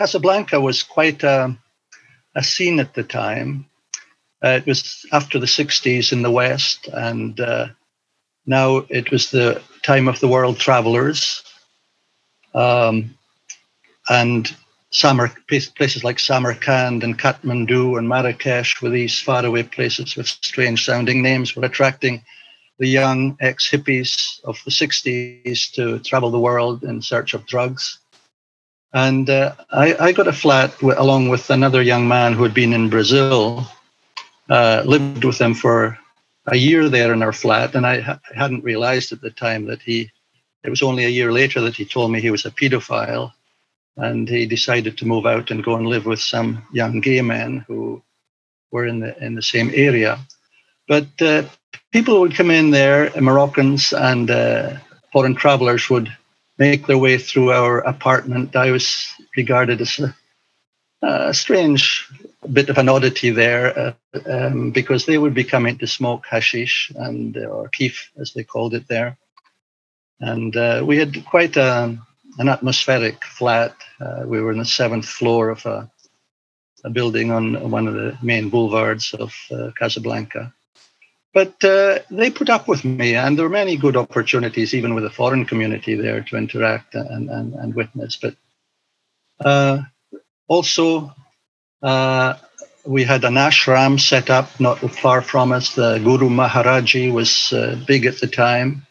Casablanca 0.00 0.58
was 0.58 0.82
quite 0.82 1.22
a, 1.22 1.54
a 2.34 2.42
scene 2.42 2.80
at 2.80 2.94
the 2.94 3.02
time. 3.02 3.66
Uh, 4.42 4.56
it 4.56 4.64
was 4.64 5.04
after 5.12 5.38
the 5.38 5.44
60s 5.44 6.10
in 6.10 6.22
the 6.22 6.30
West, 6.30 6.88
and 6.90 7.38
uh, 7.38 7.66
now 8.46 8.78
it 8.88 9.10
was 9.10 9.30
the 9.30 9.60
time 9.82 10.08
of 10.08 10.18
the 10.18 10.28
world 10.28 10.58
travelers. 10.58 11.42
Um, 12.54 13.14
and 14.08 14.50
Samar, 14.90 15.34
places 15.76 16.02
like 16.02 16.18
Samarkand 16.18 17.04
and 17.04 17.18
Kathmandu 17.18 17.98
and 17.98 18.08
Marrakesh 18.08 18.80
were 18.80 18.88
these 18.88 19.20
faraway 19.20 19.64
places 19.64 20.16
with 20.16 20.28
strange 20.28 20.82
sounding 20.82 21.22
names 21.22 21.54
were 21.54 21.66
attracting 21.66 22.24
the 22.78 22.88
young 22.88 23.36
ex 23.38 23.70
hippies 23.70 24.40
of 24.44 24.58
the 24.64 24.70
60s 24.70 25.70
to 25.74 25.98
travel 25.98 26.30
the 26.30 26.40
world 26.40 26.84
in 26.84 27.02
search 27.02 27.34
of 27.34 27.44
drugs. 27.44 27.99
And 28.92 29.30
uh, 29.30 29.54
I, 29.70 29.94
I, 30.08 30.12
got 30.12 30.26
a 30.26 30.32
flat 30.32 30.72
w- 30.78 30.98
along 30.98 31.28
with 31.28 31.48
another 31.50 31.80
young 31.80 32.08
man 32.08 32.32
who 32.32 32.42
had 32.42 32.54
been 32.54 32.72
in 32.72 32.90
Brazil 32.90 33.66
uh, 34.48 34.82
lived 34.84 35.24
with 35.24 35.38
them 35.38 35.54
for 35.54 35.96
a 36.46 36.56
year 36.56 36.88
there 36.88 37.12
in 37.12 37.22
our 37.22 37.32
flat, 37.32 37.74
and 37.76 37.86
I 37.86 38.00
ha- 38.00 38.20
hadn't 38.34 38.64
realized 38.64 39.12
at 39.12 39.20
the 39.20 39.30
time 39.30 39.66
that 39.66 39.82
he. 39.82 40.10
It 40.62 40.68
was 40.70 40.82
only 40.82 41.04
a 41.04 41.08
year 41.08 41.32
later 41.32 41.60
that 41.62 41.76
he 41.76 41.86
told 41.86 42.12
me 42.12 42.20
he 42.20 42.30
was 42.30 42.44
a 42.44 42.50
pedophile, 42.50 43.32
and 43.96 44.28
he 44.28 44.44
decided 44.44 44.98
to 44.98 45.06
move 45.06 45.24
out 45.24 45.50
and 45.50 45.64
go 45.64 45.76
and 45.76 45.86
live 45.86 46.04
with 46.04 46.20
some 46.20 46.66
young 46.72 47.00
gay 47.00 47.22
men 47.22 47.64
who 47.66 48.02
were 48.72 48.86
in 48.86 49.00
the 49.00 49.16
in 49.24 49.36
the 49.36 49.42
same 49.42 49.70
area. 49.72 50.18
But 50.88 51.06
uh, 51.22 51.44
people 51.92 52.20
would 52.20 52.34
come 52.34 52.50
in 52.50 52.72
there, 52.72 53.10
Moroccans 53.20 53.92
and 53.92 54.30
uh, 54.30 54.76
foreign 55.12 55.36
travelers 55.36 55.88
would 55.88 56.14
make 56.60 56.86
their 56.86 56.98
way 56.98 57.16
through 57.16 57.50
our 57.52 57.78
apartment. 57.78 58.54
I 58.54 58.70
was 58.70 58.94
regarded 59.34 59.80
as 59.80 59.98
a, 59.98 60.14
a 61.02 61.34
strange 61.34 62.06
bit 62.52 62.68
of 62.68 62.76
an 62.76 62.88
oddity 62.88 63.30
there 63.30 63.66
uh, 63.78 63.92
um, 64.26 64.70
because 64.70 65.06
they 65.06 65.16
would 65.16 65.34
be 65.34 65.42
coming 65.42 65.78
to 65.78 65.86
smoke 65.86 66.26
hashish 66.30 66.92
and 66.94 67.36
uh, 67.36 67.46
or 67.46 67.68
keef 67.68 68.12
as 68.20 68.34
they 68.34 68.44
called 68.44 68.74
it 68.74 68.86
there, 68.88 69.16
and 70.20 70.54
uh, 70.56 70.82
we 70.86 70.98
had 70.98 71.24
quite 71.24 71.56
a, 71.56 71.98
an 72.38 72.48
atmospheric 72.48 73.24
flat. 73.24 73.74
Uh, 73.98 74.22
we 74.26 74.40
were 74.40 74.52
on 74.52 74.58
the 74.58 74.64
seventh 74.64 75.06
floor 75.06 75.48
of 75.48 75.64
a, 75.64 75.90
a, 76.84 76.90
building 76.90 77.32
on 77.32 77.70
one 77.70 77.88
of 77.88 77.94
the 77.94 78.16
main 78.22 78.50
boulevards 78.50 79.14
of 79.14 79.34
uh, 79.50 79.70
Casablanca. 79.78 80.52
But 81.32 81.62
uh, 81.62 82.00
they 82.10 82.30
put 82.30 82.50
up 82.50 82.66
with 82.66 82.84
me, 82.84 83.14
and 83.14 83.38
there 83.38 83.44
were 83.44 83.50
many 83.50 83.76
good 83.76 83.96
opportunities, 83.96 84.74
even 84.74 84.94
with 84.94 85.04
the 85.04 85.10
foreign 85.10 85.44
community 85.44 85.94
there, 85.94 86.22
to 86.22 86.36
interact 86.36 86.94
and, 86.94 87.30
and, 87.30 87.54
and 87.54 87.74
witness. 87.74 88.16
But 88.16 88.34
also, 90.48 91.14
uh, 91.82 92.34
we 92.84 93.04
had 93.04 93.24
an 93.24 93.34
ashram 93.34 94.00
set 94.00 94.30
up 94.30 94.58
not 94.58 94.78
far 94.78 95.22
from 95.22 95.52
us. 95.52 95.74
The 95.74 95.98
Guru 95.98 96.28
Maharaji 96.28 97.12
was 97.12 97.52
uh, 97.52 97.78
big 97.86 98.06
at 98.06 98.18
the 98.20 98.26
time. 98.26 98.86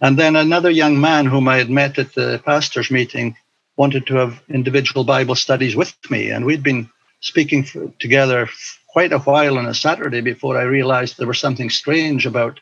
And 0.00 0.18
then 0.18 0.36
another 0.36 0.70
young 0.70 1.00
man 1.00 1.26
whom 1.26 1.48
I 1.48 1.58
had 1.58 1.70
met 1.70 1.98
at 1.98 2.14
the 2.14 2.42
pastor's 2.44 2.90
meeting 2.90 3.36
wanted 3.76 4.06
to 4.08 4.16
have 4.16 4.42
individual 4.48 5.04
Bible 5.04 5.34
studies 5.34 5.76
with 5.76 5.94
me. 6.10 6.30
And 6.30 6.44
we'd 6.44 6.62
been 6.62 6.90
speaking 7.20 7.64
for, 7.64 7.92
together 8.00 8.48
quite 8.94 9.12
a 9.12 9.18
while 9.18 9.58
on 9.58 9.66
a 9.66 9.74
Saturday 9.74 10.20
before 10.20 10.56
I 10.56 10.62
realized 10.62 11.18
there 11.18 11.26
was 11.26 11.40
something 11.40 11.68
strange 11.68 12.26
about 12.26 12.60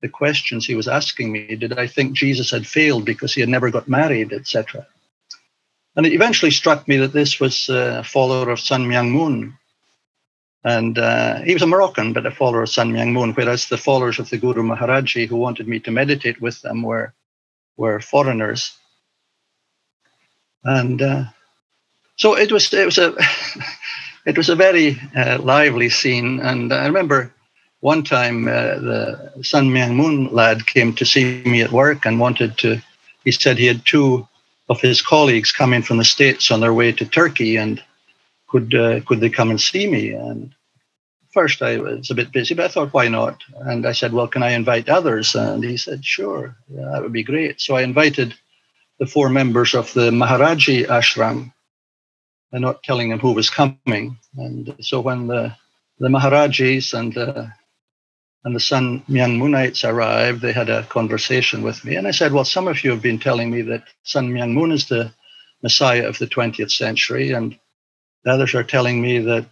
the 0.00 0.08
questions 0.08 0.64
he 0.64 0.74
was 0.74 0.88
asking 0.88 1.30
me. 1.30 1.56
Did 1.56 1.78
I 1.78 1.86
think 1.86 2.16
Jesus 2.16 2.50
had 2.50 2.66
failed 2.66 3.04
because 3.04 3.34
he 3.34 3.42
had 3.42 3.50
never 3.50 3.70
got 3.70 3.86
married, 3.86 4.32
etc.? 4.32 4.86
And 5.94 6.06
it 6.06 6.14
eventually 6.14 6.50
struck 6.50 6.88
me 6.88 6.96
that 6.96 7.12
this 7.12 7.38
was 7.38 7.68
a 7.68 8.02
follower 8.02 8.48
of 8.48 8.60
Sun 8.60 8.86
Myung 8.86 9.10
Moon. 9.10 9.58
And 10.64 10.98
uh, 10.98 11.42
he 11.42 11.52
was 11.52 11.62
a 11.62 11.66
Moroccan, 11.66 12.14
but 12.14 12.24
a 12.24 12.30
follower 12.30 12.62
of 12.62 12.70
Sun 12.70 12.90
Myung 12.90 13.12
Moon, 13.12 13.34
whereas 13.34 13.68
the 13.68 13.76
followers 13.76 14.18
of 14.18 14.30
the 14.30 14.38
Guru 14.38 14.62
Maharaji 14.62 15.28
who 15.28 15.36
wanted 15.36 15.68
me 15.68 15.80
to 15.80 15.90
meditate 15.90 16.40
with 16.40 16.62
them 16.62 16.82
were, 16.82 17.12
were 17.76 18.00
foreigners. 18.00 18.72
And 20.64 21.02
uh, 21.02 21.24
so 22.16 22.38
it 22.38 22.50
was, 22.50 22.72
it 22.72 22.86
was 22.86 22.96
a, 22.96 23.14
it 24.26 24.36
was 24.36 24.48
a 24.48 24.56
very 24.56 24.98
uh, 25.16 25.38
lively 25.40 25.88
scene. 25.90 26.40
And 26.40 26.72
I 26.72 26.86
remember 26.86 27.32
one 27.80 28.02
time 28.02 28.48
uh, 28.48 28.78
the 28.78 29.32
Sun 29.42 29.70
Myung 29.70 29.94
Moon 29.94 30.32
lad 30.32 30.66
came 30.66 30.94
to 30.94 31.04
see 31.04 31.42
me 31.44 31.62
at 31.62 31.72
work 31.72 32.06
and 32.06 32.18
wanted 32.18 32.56
to, 32.58 32.80
he 33.24 33.30
said 33.30 33.58
he 33.58 33.66
had 33.66 33.84
two 33.84 34.26
of 34.68 34.80
his 34.80 35.02
colleagues 35.02 35.52
coming 35.52 35.82
from 35.82 35.98
the 35.98 36.04
States 36.04 36.50
on 36.50 36.60
their 36.60 36.72
way 36.72 36.92
to 36.92 37.04
Turkey 37.04 37.56
and 37.56 37.82
could, 38.48 38.74
uh, 38.74 39.00
could 39.00 39.20
they 39.20 39.28
come 39.28 39.50
and 39.50 39.60
see 39.60 39.86
me? 39.90 40.12
And 40.12 40.54
first 41.32 41.60
I 41.60 41.76
was 41.76 42.10
a 42.10 42.14
bit 42.14 42.32
busy, 42.32 42.54
but 42.54 42.64
I 42.64 42.68
thought, 42.68 42.94
why 42.94 43.08
not? 43.08 43.42
And 43.60 43.86
I 43.86 43.92
said, 43.92 44.12
well, 44.14 44.28
can 44.28 44.42
I 44.42 44.52
invite 44.52 44.88
others? 44.88 45.34
And 45.34 45.62
he 45.62 45.76
said, 45.76 46.04
sure, 46.04 46.56
yeah, 46.68 46.88
that 46.92 47.02
would 47.02 47.12
be 47.12 47.24
great. 47.24 47.60
So 47.60 47.76
I 47.76 47.82
invited 47.82 48.34
the 48.98 49.06
four 49.06 49.28
members 49.28 49.74
of 49.74 49.92
the 49.92 50.10
Maharaji 50.10 50.86
ashram 50.86 51.52
and 52.54 52.62
not 52.62 52.84
telling 52.84 53.10
them 53.10 53.18
who 53.18 53.32
was 53.32 53.50
coming. 53.50 54.16
And 54.36 54.76
so 54.80 55.00
when 55.00 55.26
the, 55.26 55.54
the 55.98 56.08
Maharajis 56.08 56.94
and 56.96 57.12
the, 57.12 57.52
and 58.44 58.54
the 58.54 58.60
Sun 58.60 59.02
Myung 59.08 59.38
Moonites 59.38 59.86
arrived, 59.88 60.40
they 60.40 60.52
had 60.52 60.70
a 60.70 60.84
conversation 60.84 61.62
with 61.62 61.84
me. 61.84 61.96
And 61.96 62.06
I 62.06 62.12
said, 62.12 62.32
Well, 62.32 62.44
some 62.44 62.68
of 62.68 62.84
you 62.84 62.92
have 62.92 63.02
been 63.02 63.18
telling 63.18 63.50
me 63.50 63.62
that 63.62 63.82
Sun 64.04 64.32
Moon 64.32 64.70
is 64.70 64.86
the 64.86 65.12
Messiah 65.64 66.06
of 66.06 66.18
the 66.18 66.28
20th 66.28 66.70
century, 66.70 67.32
and 67.32 67.58
the 68.22 68.30
others 68.30 68.54
are 68.54 68.62
telling 68.62 69.02
me 69.02 69.18
that 69.18 69.48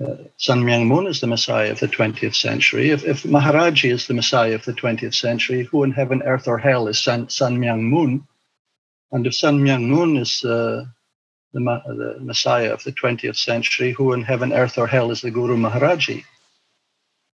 uh, 0.00 0.04
uh, 0.04 0.16
Sun 0.36 0.64
Moon 0.64 1.06
is 1.06 1.20
the 1.20 1.26
Messiah 1.26 1.70
of 1.70 1.80
the 1.80 1.88
20th 1.88 2.34
century. 2.34 2.90
If, 2.90 3.04
if 3.04 3.22
Maharaji 3.22 3.90
is 3.90 4.06
the 4.06 4.14
Messiah 4.14 4.54
of 4.54 4.66
the 4.66 4.74
20th 4.74 5.14
century, 5.14 5.62
who 5.62 5.82
in 5.82 5.92
heaven, 5.92 6.22
earth, 6.24 6.46
or 6.46 6.58
hell 6.58 6.88
is 6.88 6.98
Sun, 6.98 7.30
Sun 7.30 7.58
Myung 7.58 7.84
Moon? 7.84 8.26
And 9.12 9.26
if 9.26 9.34
Sun 9.34 9.60
Myung 9.60 9.86
Moon 9.86 10.18
is 10.18 10.44
uh, 10.44 10.84
the, 11.52 11.60
the 11.60 12.16
Messiah 12.20 12.72
of 12.72 12.82
the 12.84 12.92
20th 12.92 13.36
century, 13.36 13.92
who 13.92 14.12
in 14.12 14.22
heaven, 14.22 14.52
earth, 14.52 14.78
or 14.78 14.86
hell 14.86 15.10
is 15.10 15.20
the 15.20 15.30
Guru 15.30 15.56
Maharaji? 15.56 16.24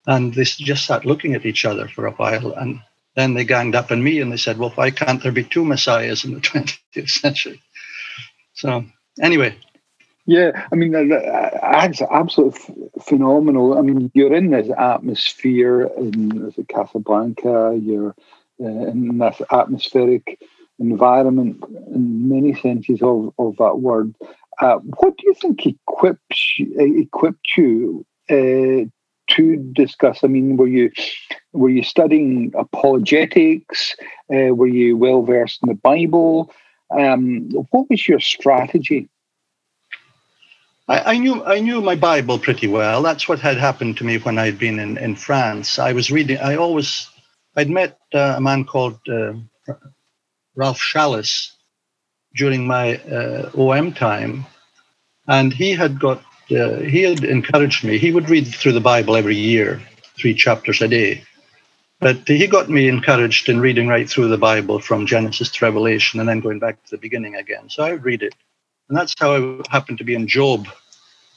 And 0.06 0.34
they 0.34 0.44
just 0.44 0.86
sat 0.86 1.04
looking 1.04 1.34
at 1.34 1.46
each 1.46 1.64
other 1.64 1.88
for 1.88 2.06
a 2.06 2.12
while. 2.12 2.52
And 2.52 2.80
then 3.16 3.34
they 3.34 3.44
ganged 3.44 3.74
up 3.74 3.90
on 3.90 4.02
me 4.02 4.20
and 4.20 4.32
they 4.32 4.36
said, 4.36 4.58
Well, 4.58 4.70
why 4.70 4.90
can't 4.90 5.22
there 5.22 5.32
be 5.32 5.44
two 5.44 5.64
messiahs 5.64 6.24
in 6.24 6.34
the 6.34 6.40
20th 6.40 7.08
century? 7.08 7.62
So, 8.54 8.84
anyway. 9.20 9.56
Yeah, 10.26 10.66
I 10.70 10.76
mean, 10.76 10.92
that's 11.08 12.02
absolutely 12.02 12.90
phenomenal. 13.02 13.78
I 13.78 13.82
mean, 13.82 14.10
you're 14.14 14.34
in 14.34 14.50
this 14.50 14.68
atmosphere 14.76 15.90
in 15.96 16.52
Casablanca, 16.68 17.78
you're 17.82 18.14
uh, 18.62 18.90
in 18.90 19.18
this 19.18 19.40
atmospheric 19.50 20.38
environment 20.80 21.62
in 21.94 22.28
many 22.28 22.54
senses 22.54 23.00
of, 23.02 23.32
of 23.38 23.56
that 23.58 23.80
word. 23.80 24.14
Uh, 24.60 24.76
what 24.98 25.16
do 25.16 25.24
you 25.26 25.34
think 25.34 25.66
equips 25.66 26.56
equipped 26.58 27.56
you 27.56 28.04
uh, 28.30 28.84
to 29.34 29.56
discuss? 29.72 30.24
I 30.24 30.26
mean, 30.26 30.56
were 30.56 30.66
you 30.66 30.90
were 31.52 31.70
you 31.70 31.82
studying 31.82 32.52
apologetics? 32.56 33.94
Uh, 34.32 34.54
were 34.54 34.66
you 34.66 34.96
well 34.96 35.22
versed 35.22 35.60
in 35.62 35.68
the 35.68 35.74
Bible? 35.74 36.52
Um, 36.90 37.50
what 37.70 37.88
was 37.88 38.06
your 38.08 38.20
strategy? 38.20 39.08
I, 40.88 41.12
I, 41.12 41.18
knew 41.18 41.44
I 41.44 41.60
knew 41.60 41.80
my 41.80 41.94
Bible 41.94 42.38
pretty 42.38 42.66
well. 42.66 43.00
That's 43.00 43.28
what 43.28 43.38
had 43.38 43.56
happened 43.56 43.96
to 43.98 44.04
me 44.04 44.18
when 44.18 44.38
I'd 44.38 44.58
been 44.58 44.80
in, 44.80 44.98
in 44.98 45.14
France. 45.14 45.78
I 45.78 45.92
was 45.92 46.10
reading. 46.10 46.38
I 46.38 46.56
always 46.56 47.08
I'd 47.56 47.70
met 47.70 47.98
uh, 48.12 48.34
a 48.36 48.40
man 48.40 48.64
called 48.64 48.98
uh, 49.08 49.34
Ralph 50.60 50.78
Challis 50.78 51.52
during 52.34 52.66
my 52.66 52.98
uh, 52.98 53.50
OM 53.56 53.94
time, 53.94 54.44
and 55.26 55.54
he 55.54 55.72
had 55.72 55.98
got 55.98 56.18
uh, 56.50 56.80
he 56.80 57.00
had 57.00 57.24
encouraged 57.24 57.82
me. 57.82 57.96
He 57.96 58.12
would 58.12 58.28
read 58.28 58.46
through 58.46 58.72
the 58.72 58.88
Bible 58.92 59.16
every 59.16 59.36
year, 59.36 59.80
three 60.18 60.34
chapters 60.34 60.82
a 60.82 60.88
day. 60.88 61.24
But 61.98 62.28
he 62.28 62.46
got 62.46 62.68
me 62.68 62.88
encouraged 62.88 63.48
in 63.48 63.60
reading 63.60 63.88
right 63.88 64.08
through 64.08 64.28
the 64.28 64.44
Bible 64.50 64.80
from 64.80 65.06
Genesis 65.06 65.50
to 65.50 65.64
Revelation 65.64 66.20
and 66.20 66.28
then 66.28 66.40
going 66.40 66.58
back 66.58 66.82
to 66.84 66.90
the 66.90 67.04
beginning 67.06 67.36
again. 67.36 67.70
So 67.70 67.82
I 67.82 67.92
would 67.92 68.04
read 68.04 68.22
it. 68.22 68.34
And 68.88 68.98
that's 68.98 69.14
how 69.18 69.36
I 69.36 69.62
happened 69.70 69.98
to 69.98 70.04
be 70.04 70.14
in 70.14 70.26
Job 70.26 70.66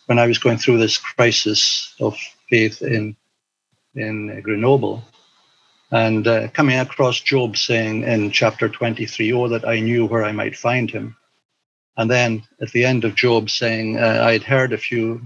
when 0.07 0.19
I 0.19 0.27
was 0.27 0.37
going 0.37 0.57
through 0.57 0.79
this 0.79 0.97
crisis 0.97 1.93
of 1.99 2.17
faith 2.49 2.81
in, 2.81 3.15
in 3.95 4.41
Grenoble. 4.41 5.03
And 5.93 6.27
uh, 6.27 6.47
coming 6.47 6.79
across 6.79 7.19
Job 7.19 7.55
saying 7.55 8.01
in 8.01 8.31
chapter 8.31 8.67
23, 8.67 9.31
Oh, 9.31 9.47
that 9.47 9.67
I 9.67 9.79
knew 9.79 10.07
where 10.07 10.23
I 10.23 10.31
might 10.31 10.57
find 10.57 10.89
him. 10.89 11.15
And 11.95 12.09
then 12.09 12.41
at 12.59 12.71
the 12.71 12.83
end 12.83 13.05
of 13.05 13.13
Job 13.13 13.51
saying, 13.51 13.99
uh, 13.99 14.23
I 14.25 14.33
had 14.33 14.41
heard 14.41 14.73
of 14.73 14.89
you 14.89 15.21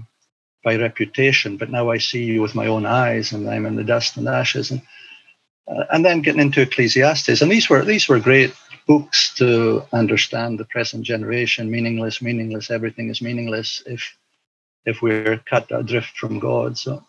by 0.62 0.76
reputation, 0.76 1.56
but 1.56 1.70
now 1.70 1.88
I 1.88 1.96
see 1.96 2.22
you 2.22 2.42
with 2.42 2.54
my 2.54 2.66
own 2.66 2.84
eyes, 2.84 3.32
and 3.32 3.48
I'm 3.48 3.64
in 3.64 3.76
the 3.76 3.82
dust 3.82 4.18
and 4.18 4.28
ashes. 4.28 4.70
And, 4.70 4.82
uh, 5.66 5.84
and 5.90 6.04
then 6.04 6.20
getting 6.20 6.42
into 6.42 6.60
Ecclesiastes. 6.60 7.40
And 7.40 7.50
these 7.50 7.70
were, 7.70 7.82
these 7.82 8.06
were 8.06 8.20
great 8.20 8.52
books 8.86 9.34
to 9.36 9.86
understand 9.94 10.58
the 10.58 10.66
present 10.66 11.02
generation 11.02 11.70
meaningless, 11.70 12.20
meaningless, 12.20 12.70
everything 12.70 13.08
is 13.08 13.22
meaningless 13.22 13.82
if, 13.86 14.18
if 14.84 15.00
we're 15.00 15.38
cut 15.48 15.70
adrift 15.70 16.18
from 16.18 16.38
God. 16.38 16.76
So 16.76 17.02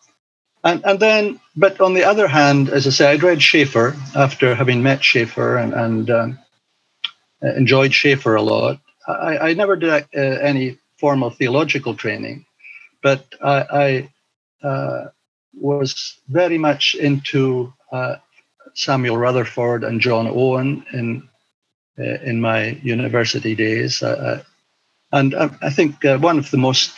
and, 0.64 0.86
and 0.86 1.00
then, 1.00 1.40
but 1.56 1.80
on 1.80 1.94
the 1.94 2.04
other 2.04 2.28
hand, 2.28 2.70
as 2.70 2.86
I 2.86 2.90
say, 2.90 3.12
I'd 3.12 3.24
read 3.24 3.42
Schaeffer 3.42 3.96
after 4.16 4.56
having 4.56 4.84
met 4.84 5.04
Schaeffer 5.04 5.58
and, 5.58 5.74
and 5.74 6.10
um, 6.10 6.40
enjoyed 7.42 7.94
Schaeffer 7.94 8.36
a 8.36 8.42
lot. 8.42 8.80
I, 9.08 9.38
I 9.38 9.54
never 9.54 9.76
did 9.76 9.90
uh, 9.90 10.04
any 10.14 10.78
formal 10.98 11.30
theological 11.30 11.96
training, 11.96 12.46
but 13.02 13.26
I, 13.42 14.10
I 14.64 14.68
uh, 14.68 15.06
was 15.54 16.20
very 16.28 16.58
much 16.58 16.96
into 16.96 17.74
uh, 17.92 18.18
Samuel 18.74 19.18
Rutherford 19.18 19.84
and 19.84 20.02
John 20.02 20.28
Owen 20.28 20.86
in 20.94 21.30
uh, 21.98 22.20
in 22.24 22.40
my 22.40 22.80
university 22.84 23.56
days. 23.56 24.02
and 24.02 25.36
I, 25.36 25.50
I 25.62 25.70
think 25.70 26.06
uh, 26.06 26.18
one 26.18 26.38
of 26.38 26.52
the 26.52 26.58
most 26.58 26.92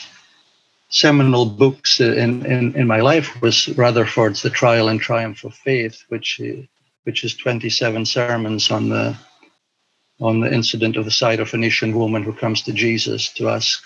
seminal 0.92 1.46
books 1.46 2.00
in, 2.00 2.46
in, 2.46 2.76
in 2.76 2.86
my 2.86 3.00
life 3.00 3.42
was 3.42 3.70
Rutherford's 3.70 4.42
The 4.42 4.50
Trial 4.50 4.90
and 4.90 5.00
Triumph 5.00 5.44
of 5.44 5.56
Faith, 5.56 6.04
which 6.10 6.40
which 7.04 7.24
is 7.24 7.36
27 7.36 8.06
sermons 8.06 8.70
on 8.70 8.90
the 8.90 9.18
on 10.20 10.40
the 10.40 10.54
incident 10.54 10.98
of 10.98 11.06
the 11.06 11.12
Syrophoenician 11.12 11.96
woman 11.96 12.22
who 12.22 12.34
comes 12.34 12.62
to 12.62 12.72
Jesus 12.72 13.34
to 13.34 13.50
ask 13.50 13.84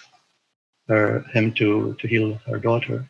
her, 0.90 1.26
him 1.34 1.54
to, 1.54 1.96
to 2.00 2.08
heal 2.08 2.34
her 2.46 2.60
daughter. 2.60 3.08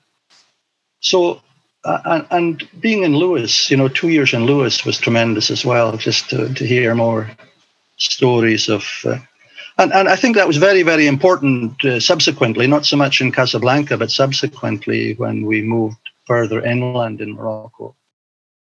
So, 0.99 1.41
uh, 1.83 2.21
and, 2.29 2.67
being 2.79 3.03
in 3.03 3.15
Lewis, 3.15 3.69
you 3.71 3.77
know, 3.77 3.87
two 3.87 4.09
years 4.09 4.33
in 4.33 4.45
Lewis 4.45 4.85
was 4.85 4.99
tremendous 4.99 5.49
as 5.49 5.65
well, 5.65 5.97
just 5.97 6.29
to, 6.29 6.53
to 6.53 6.65
hear 6.67 6.93
more 6.93 7.29
stories 7.97 8.69
of 8.69 8.85
uh, 9.05 9.17
and, 9.77 9.93
and 9.93 10.07
I 10.07 10.15
think 10.15 10.35
that 10.35 10.47
was 10.47 10.57
very, 10.57 10.83
very 10.83 11.07
important 11.07 11.83
uh, 11.83 11.99
subsequently, 11.99 12.67
not 12.67 12.85
so 12.85 12.97
much 12.97 13.21
in 13.21 13.31
Casablanca, 13.31 13.97
but 13.97 14.11
subsequently 14.11 15.15
when 15.15 15.45
we 15.45 15.61
moved 15.61 15.97
further 16.25 16.63
inland 16.63 17.21
in 17.21 17.33
Morocco. 17.33 17.95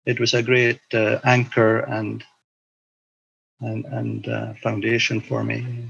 It 0.07 0.21
was 0.21 0.35
a 0.35 0.43
great 0.43 0.81
uh, 0.93 1.19
anchor 1.25 1.79
and 1.79 2.25
and, 3.61 3.85
and 3.87 4.29
uh, 4.29 4.53
foundation 4.63 5.21
for 5.21 5.43
me. 5.43 5.89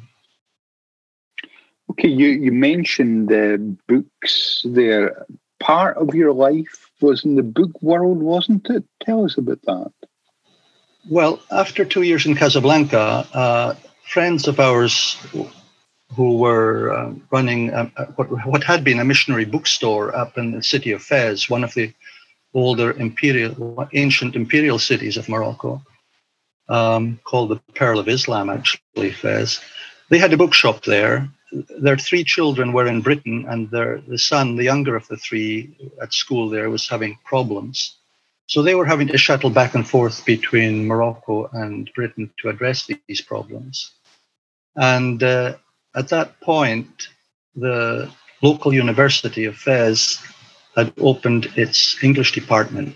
Okay, 1.90 2.08
you, 2.08 2.28
you 2.28 2.52
mentioned 2.52 3.32
uh, 3.32 3.56
books 3.88 4.64
there. 4.64 5.26
Part 5.60 5.96
of 5.96 6.14
your 6.14 6.32
life 6.32 6.90
was 7.00 7.24
in 7.24 7.36
the 7.36 7.42
book 7.42 7.82
world, 7.82 8.18
wasn't 8.18 8.68
it? 8.70 8.84
Tell 9.02 9.24
us 9.24 9.38
about 9.38 9.60
that. 9.62 9.92
Well, 11.08 11.40
after 11.50 11.84
two 11.84 12.02
years 12.02 12.26
in 12.26 12.34
Casablanca, 12.34 13.26
uh, 13.32 13.74
friends 14.06 14.46
of 14.46 14.60
ours 14.60 15.16
who 16.14 16.38
were 16.38 16.92
uh, 16.92 17.12
running 17.30 17.70
a, 17.70 17.90
a, 17.96 18.04
what, 18.16 18.28
what 18.46 18.64
had 18.64 18.84
been 18.84 19.00
a 19.00 19.04
missionary 19.04 19.44
bookstore 19.44 20.14
up 20.14 20.38
in 20.38 20.52
the 20.52 20.62
city 20.62 20.92
of 20.92 21.02
Fez, 21.02 21.50
one 21.50 21.64
of 21.64 21.74
the 21.74 21.92
older 22.52 22.92
imperial, 22.92 23.88
ancient 23.92 24.36
imperial 24.36 24.78
cities 24.78 25.16
of 25.16 25.28
Morocco, 25.28 25.82
um, 26.68 27.18
called 27.24 27.50
the 27.50 27.60
Pearl 27.74 27.98
of 27.98 28.08
Islam, 28.08 28.48
actually, 28.48 29.10
Fez. 29.10 29.60
They 30.10 30.18
had 30.18 30.32
a 30.32 30.36
bookshop 30.36 30.84
there. 30.84 31.28
Their 31.80 31.96
three 31.96 32.24
children 32.24 32.72
were 32.72 32.86
in 32.86 33.00
Britain, 33.00 33.46
and 33.48 33.70
their 33.70 34.00
the 34.00 34.18
son, 34.18 34.56
the 34.56 34.64
younger 34.64 34.96
of 34.96 35.06
the 35.08 35.16
three, 35.16 35.76
at 36.00 36.12
school 36.12 36.48
there 36.48 36.70
was 36.70 36.88
having 36.88 37.18
problems. 37.24 37.96
So 38.54 38.62
they 38.62 38.76
were 38.76 38.86
having 38.86 39.08
to 39.08 39.18
shuttle 39.18 39.50
back 39.50 39.74
and 39.74 39.84
forth 39.84 40.24
between 40.24 40.86
Morocco 40.86 41.50
and 41.52 41.90
Britain 41.92 42.30
to 42.38 42.50
address 42.50 42.88
these 43.08 43.20
problems. 43.20 43.90
And 44.76 45.20
uh, 45.20 45.56
at 45.96 46.10
that 46.10 46.40
point, 46.40 47.08
the 47.56 48.12
local 48.42 48.72
university 48.72 49.46
of 49.46 49.56
Fez 49.56 50.20
had 50.76 50.92
opened 50.98 51.46
its 51.56 52.00
English 52.00 52.30
department. 52.30 52.94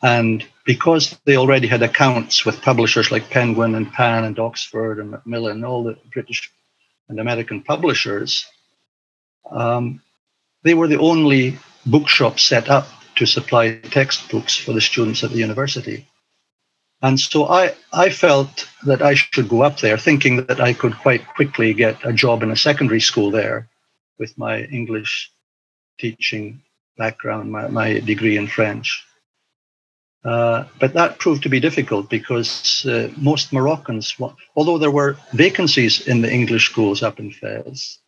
And 0.00 0.46
because 0.64 1.18
they 1.24 1.36
already 1.36 1.66
had 1.66 1.82
accounts 1.82 2.46
with 2.46 2.62
publishers 2.62 3.10
like 3.10 3.30
Penguin 3.30 3.74
and 3.74 3.92
Pan 3.92 4.22
and 4.22 4.38
Oxford 4.38 5.00
and 5.00 5.10
Macmillan, 5.10 5.64
all 5.64 5.82
the 5.82 5.98
British 6.12 6.52
and 7.08 7.18
American 7.18 7.62
publishers, 7.64 8.46
um, 9.50 10.00
they 10.62 10.74
were 10.74 10.86
the 10.86 11.00
only 11.00 11.58
bookshop 11.84 12.38
set 12.38 12.70
up 12.70 12.86
to 13.18 13.26
supply 13.26 13.78
textbooks 13.78 14.56
for 14.56 14.72
the 14.72 14.80
students 14.80 15.22
at 15.22 15.30
the 15.30 15.38
university. 15.38 16.06
And 17.02 17.18
so 17.18 17.46
I, 17.46 17.74
I 17.92 18.10
felt 18.10 18.68
that 18.84 19.02
I 19.02 19.14
should 19.14 19.48
go 19.48 19.62
up 19.62 19.78
there, 19.78 19.98
thinking 19.98 20.46
that 20.46 20.60
I 20.60 20.72
could 20.72 20.94
quite 20.96 21.26
quickly 21.36 21.72
get 21.74 22.04
a 22.04 22.12
job 22.12 22.42
in 22.42 22.50
a 22.50 22.56
secondary 22.56 23.00
school 23.00 23.30
there 23.30 23.68
with 24.18 24.36
my 24.36 24.64
English 24.64 25.30
teaching 25.98 26.60
background, 26.96 27.52
my, 27.52 27.68
my 27.68 28.00
degree 28.00 28.36
in 28.36 28.48
French. 28.48 29.04
Uh, 30.24 30.64
but 30.80 30.94
that 30.94 31.18
proved 31.20 31.44
to 31.44 31.48
be 31.48 31.60
difficult 31.60 32.10
because 32.10 32.84
uh, 32.86 33.08
most 33.16 33.52
Moroccans, 33.52 34.16
although 34.56 34.78
there 34.78 34.90
were 34.90 35.16
vacancies 35.32 36.06
in 36.08 36.22
the 36.22 36.32
English 36.32 36.70
schools 36.70 37.02
up 37.02 37.20
in 37.20 37.30
Fez, 37.30 37.98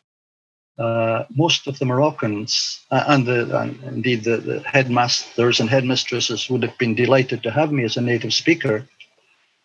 uh, 0.80 1.26
most 1.36 1.66
of 1.66 1.78
the 1.78 1.84
Moroccans 1.84 2.80
uh, 2.90 3.04
and, 3.08 3.26
the, 3.26 3.58
and 3.60 3.78
indeed 3.84 4.24
the, 4.24 4.38
the, 4.38 4.60
headmasters 4.60 5.60
and 5.60 5.68
headmistresses 5.68 6.48
would 6.48 6.62
have 6.62 6.76
been 6.78 6.94
delighted 6.94 7.42
to 7.42 7.50
have 7.50 7.70
me 7.70 7.84
as 7.84 7.98
a 7.98 8.00
native 8.00 8.32
speaker. 8.32 8.88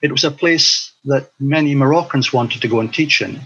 It 0.01 0.11
was 0.11 0.25
a 0.25 0.31
place 0.31 0.91
that 1.05 1.31
many 1.39 1.73
Moroccans 1.73 2.33
wanted 2.33 2.61
to 2.61 2.67
go 2.67 2.81
and 2.81 2.93
teach 2.93 3.21
in. 3.21 3.39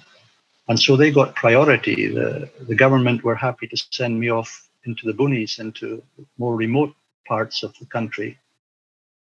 And 0.67 0.79
so 0.79 0.95
they 0.95 1.11
got 1.11 1.35
priority. 1.35 2.07
The, 2.07 2.49
the 2.67 2.73
government 2.73 3.23
were 3.23 3.35
happy 3.35 3.67
to 3.67 3.77
send 3.91 4.19
me 4.19 4.31
off 4.31 4.67
into 4.85 5.05
the 5.05 5.13
boonies, 5.13 5.59
into 5.59 6.01
more 6.39 6.55
remote 6.55 6.95
parts 7.27 7.61
of 7.61 7.77
the 7.77 7.85
country. 7.85 8.39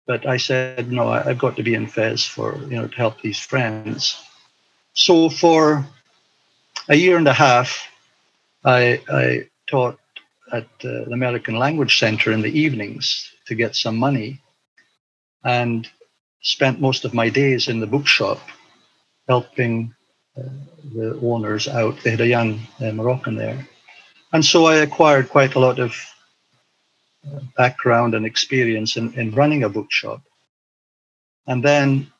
But 0.06 0.26
I 0.26 0.36
said, 0.36 0.92
no, 0.92 1.08
I, 1.08 1.30
I've 1.30 1.38
got 1.38 1.56
to 1.56 1.62
be 1.62 1.72
in 1.72 1.86
Fez 1.86 2.26
for, 2.26 2.58
you 2.68 2.76
know, 2.76 2.88
to 2.88 2.96
help 2.96 3.22
these 3.22 3.38
friends. 3.38 4.22
So 4.92 5.30
for 5.30 5.86
a 6.90 6.94
year 6.94 7.16
and 7.16 7.26
a 7.26 7.32
half, 7.32 7.88
I, 8.64 9.00
I 9.08 9.48
taught 9.66 9.98
at 10.52 10.64
uh, 10.64 11.04
the 11.04 11.12
American 11.12 11.56
Language 11.56 11.98
Center 11.98 12.32
in 12.32 12.42
the 12.42 12.58
evenings 12.58 13.30
to 13.46 13.54
get 13.54 13.76
some 13.76 13.96
money 13.96 14.40
and 15.42 15.88
spent 16.42 16.80
most 16.80 17.04
of 17.04 17.14
my 17.14 17.28
days 17.28 17.68
in 17.68 17.80
the 17.80 17.86
bookshop 17.86 18.40
helping 19.28 19.94
uh, 20.36 20.42
the 20.94 21.18
owners 21.22 21.68
out. 21.68 22.00
They 22.00 22.10
had 22.10 22.20
a 22.20 22.26
young 22.26 22.60
uh, 22.80 22.92
Moroccan 22.92 23.36
there. 23.36 23.66
And 24.32 24.44
so 24.44 24.66
I 24.66 24.76
acquired 24.76 25.28
quite 25.28 25.54
a 25.54 25.60
lot 25.60 25.78
of 25.78 25.94
uh, 27.26 27.40
background 27.56 28.14
and 28.14 28.26
experience 28.26 28.96
in, 28.96 29.12
in 29.14 29.30
running 29.32 29.64
a 29.64 29.68
bookshop. 29.68 30.22
And 31.46 31.62
then 31.62 32.10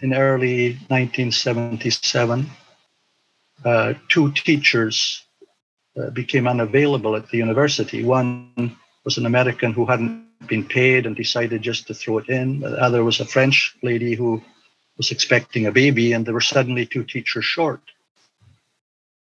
in 0.00 0.14
early 0.14 0.72
1977, 0.88 2.46
uh, 3.64 3.94
two 4.08 4.32
teachers 4.32 5.24
became 6.12 6.46
unavailable 6.46 7.16
at 7.16 7.28
the 7.28 7.38
university. 7.38 8.04
One 8.04 8.76
was 9.04 9.18
an 9.18 9.26
American 9.26 9.72
who 9.72 9.86
hadn't 9.86 10.28
been 10.46 10.64
paid 10.64 11.06
and 11.06 11.16
decided 11.16 11.62
just 11.62 11.86
to 11.86 11.94
throw 11.94 12.18
it 12.18 12.28
in. 12.28 12.60
The 12.60 12.80
other 12.80 13.04
was 13.04 13.20
a 13.20 13.24
French 13.24 13.76
lady 13.82 14.14
who 14.14 14.42
was 14.96 15.10
expecting 15.10 15.66
a 15.66 15.72
baby, 15.72 16.12
and 16.12 16.24
there 16.24 16.34
were 16.34 16.40
suddenly 16.40 16.86
two 16.86 17.04
teachers 17.04 17.44
short. 17.44 17.80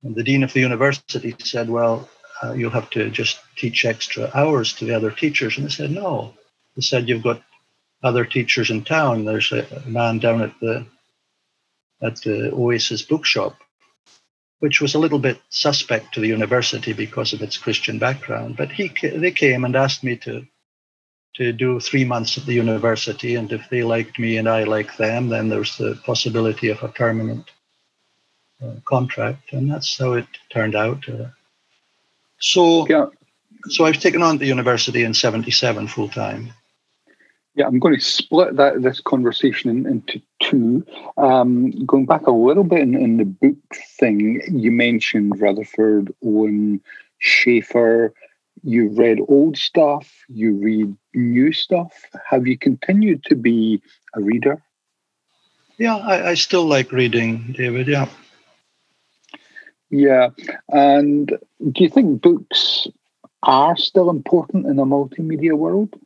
And 0.02 0.14
the 0.14 0.24
dean 0.24 0.42
of 0.42 0.52
the 0.52 0.60
university 0.60 1.34
said, 1.38 1.68
Well, 1.68 2.08
uh, 2.42 2.52
you'll 2.52 2.70
have 2.70 2.90
to 2.90 3.10
just 3.10 3.40
teach 3.56 3.84
extra 3.84 4.30
hours 4.34 4.72
to 4.74 4.84
the 4.84 4.94
other 4.94 5.10
teachers. 5.10 5.56
And 5.56 5.66
they 5.66 5.70
said, 5.70 5.90
No. 5.90 6.34
They 6.76 6.82
said, 6.82 7.08
You've 7.08 7.22
got 7.22 7.42
other 8.02 8.24
teachers 8.24 8.70
in 8.70 8.84
town. 8.84 9.24
There's 9.24 9.52
a, 9.52 9.66
a 9.84 9.88
man 9.88 10.18
down 10.18 10.42
at 10.42 10.58
the 10.60 10.86
at 12.02 12.16
the 12.22 12.50
Oasis 12.52 13.02
bookshop 13.02 13.56
which 14.60 14.80
was 14.80 14.94
a 14.94 14.98
little 14.98 15.18
bit 15.18 15.40
suspect 15.48 16.14
to 16.14 16.20
the 16.20 16.28
university 16.28 16.92
because 16.92 17.32
of 17.32 17.42
its 17.42 17.56
Christian 17.56 17.98
background. 17.98 18.56
But 18.56 18.70
he, 18.70 18.92
they 19.02 19.32
came 19.32 19.64
and 19.64 19.74
asked 19.74 20.04
me 20.04 20.16
to, 20.16 20.46
to 21.36 21.52
do 21.52 21.80
three 21.80 22.04
months 22.04 22.36
at 22.38 22.46
the 22.46 22.54
university, 22.54 23.34
and 23.34 23.50
if 23.52 23.68
they 23.70 23.82
liked 23.82 24.18
me 24.18 24.36
and 24.36 24.48
I 24.48 24.64
liked 24.64 24.98
them, 24.98 25.28
then 25.28 25.48
there's 25.48 25.76
the 25.76 25.98
possibility 26.04 26.68
of 26.68 26.82
a 26.82 26.88
permanent 26.88 27.50
uh, 28.62 28.74
contract, 28.84 29.52
and 29.52 29.70
that's 29.70 29.98
how 29.98 30.12
it 30.12 30.26
turned 30.52 30.76
out. 30.76 31.08
Uh, 31.08 31.28
so, 32.38 32.86
yeah. 32.88 33.06
so 33.70 33.86
I've 33.86 34.00
taken 34.00 34.22
on 34.22 34.36
the 34.36 34.46
university 34.46 35.04
in 35.04 35.14
'77 35.14 35.88
full 35.88 36.08
time. 36.10 36.52
Yeah, 37.56 37.66
I'm 37.66 37.80
going 37.80 37.94
to 37.94 38.00
split 38.00 38.56
that 38.56 38.82
this 38.82 39.00
conversation 39.00 39.70
in, 39.70 39.86
into 39.86 40.22
two. 40.40 40.86
Um, 41.16 41.70
going 41.84 42.06
back 42.06 42.26
a 42.26 42.32
little 42.32 42.64
bit 42.64 42.80
in, 42.80 42.94
in, 42.94 43.16
the 43.16 43.24
book 43.24 43.56
thing, 43.98 44.40
you 44.48 44.70
mentioned 44.70 45.40
Rutherford, 45.40 46.14
Owen, 46.24 46.80
Schaeffer. 47.18 48.14
You 48.62 48.88
read 48.90 49.18
old 49.28 49.56
stuff, 49.56 50.12
you 50.28 50.54
read 50.54 50.94
new 51.14 51.52
stuff. 51.52 51.92
Have 52.28 52.46
you 52.46 52.56
continued 52.56 53.24
to 53.24 53.34
be 53.34 53.82
a 54.14 54.20
reader? 54.20 54.62
Yeah, 55.78 55.96
I, 55.96 56.30
I 56.30 56.34
still 56.34 56.66
like 56.66 56.92
reading, 56.92 57.54
David. 57.56 57.88
Yeah. 57.88 58.06
Yeah. 59.90 60.28
And 60.68 61.28
do 61.28 61.82
you 61.82 61.88
think 61.88 62.22
books 62.22 62.86
are 63.42 63.76
still 63.76 64.10
important 64.10 64.66
in 64.66 64.78
a 64.78 64.84
multimedia 64.84 65.54
world? 65.54 65.98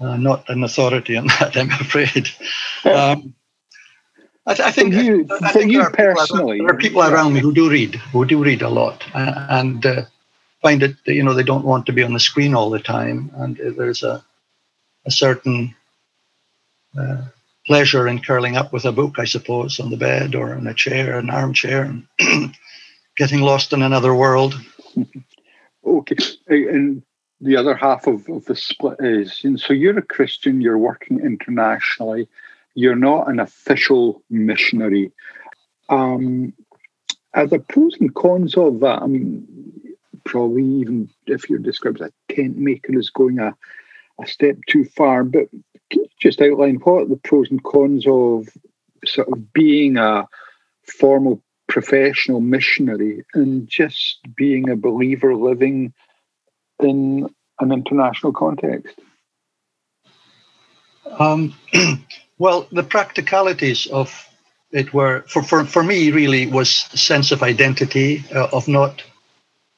Uh, 0.00 0.16
not 0.16 0.48
an 0.48 0.64
authority 0.64 1.16
on 1.16 1.26
that, 1.40 1.56
I'm 1.56 1.70
afraid. 1.70 2.28
Um, 2.84 3.34
I, 4.46 4.54
th- 4.54 4.66
I, 4.66 4.70
think, 4.72 4.94
you, 4.94 5.28
I 5.42 5.52
think 5.52 5.70
you 5.70 5.82
there 5.82 5.90
personally, 5.90 6.58
there 6.58 6.70
are 6.70 6.78
people 6.78 7.02
around 7.02 7.34
me 7.34 7.40
who 7.40 7.52
do 7.52 7.70
read, 7.70 7.94
who 7.94 8.24
do 8.24 8.42
read 8.42 8.62
a 8.62 8.68
lot, 8.68 9.04
and 9.14 9.84
uh, 9.84 10.04
find 10.62 10.82
it. 10.82 10.96
You 11.06 11.22
know, 11.22 11.34
they 11.34 11.42
don't 11.42 11.64
want 11.64 11.86
to 11.86 11.92
be 11.92 12.02
on 12.02 12.14
the 12.14 12.20
screen 12.20 12.54
all 12.54 12.70
the 12.70 12.80
time, 12.80 13.30
and 13.36 13.56
there's 13.56 14.02
a 14.02 14.24
a 15.06 15.10
certain 15.10 15.74
uh, 16.98 17.22
pleasure 17.66 18.08
in 18.08 18.20
curling 18.20 18.56
up 18.56 18.72
with 18.72 18.84
a 18.84 18.92
book, 18.92 19.18
I 19.18 19.24
suppose, 19.24 19.80
on 19.80 19.90
the 19.90 19.96
bed 19.96 20.34
or 20.34 20.54
in 20.54 20.66
a 20.66 20.74
chair, 20.74 21.18
an 21.18 21.30
armchair, 21.30 21.82
and 21.82 22.06
getting 23.16 23.40
lost 23.40 23.72
in 23.72 23.82
another 23.82 24.14
world. 24.14 24.60
okay, 25.86 26.16
and 26.48 27.02
the 27.40 27.56
other 27.56 27.74
half 27.74 28.06
of, 28.06 28.28
of 28.28 28.44
the 28.44 28.56
split 28.56 28.98
is 29.00 29.40
and 29.44 29.58
so 29.58 29.72
you're 29.72 29.98
a 29.98 30.02
Christian, 30.02 30.60
you're 30.60 30.78
working 30.78 31.20
internationally, 31.20 32.28
you're 32.74 32.96
not 32.96 33.28
an 33.28 33.40
official 33.40 34.22
missionary. 34.30 35.12
Um, 35.88 36.52
are 37.34 37.46
the 37.46 37.58
pros 37.58 37.96
and 38.00 38.14
cons 38.14 38.56
of 38.56 38.80
that? 38.80 39.02
I 39.02 39.06
mean, 39.06 39.46
probably 40.24 40.64
even 40.64 41.08
if 41.26 41.48
you're 41.48 41.58
described 41.58 42.00
as 42.00 42.10
a 42.10 42.34
tent 42.34 42.56
maker 42.56 42.98
is 42.98 43.10
going 43.10 43.38
a, 43.38 43.56
a 44.20 44.26
step 44.26 44.56
too 44.68 44.84
far, 44.84 45.24
but 45.24 45.48
can 45.90 46.02
you 46.02 46.08
just 46.18 46.40
outline 46.40 46.76
what 46.76 47.08
the 47.08 47.16
pros 47.16 47.50
and 47.50 47.62
cons 47.62 48.04
of 48.06 48.48
sort 49.04 49.28
of 49.28 49.52
being 49.52 49.96
a 49.96 50.28
formal 50.84 51.42
professional 51.68 52.40
missionary 52.40 53.24
and 53.34 53.68
just 53.68 54.18
being 54.36 54.68
a 54.68 54.76
believer 54.76 55.34
living 55.34 55.94
in 56.82 57.28
an 57.60 57.72
international 57.72 58.32
context? 58.32 58.98
Um, 61.18 61.54
well, 62.38 62.66
the 62.72 62.82
practicalities 62.82 63.86
of 63.86 64.26
it 64.72 64.92
were 64.94 65.24
for, 65.26 65.42
for, 65.42 65.64
for 65.64 65.82
me 65.82 66.10
really 66.10 66.46
was 66.46 66.70
sense 66.70 67.32
of 67.32 67.42
identity 67.42 68.24
uh, 68.34 68.48
of 68.52 68.68
not 68.68 69.02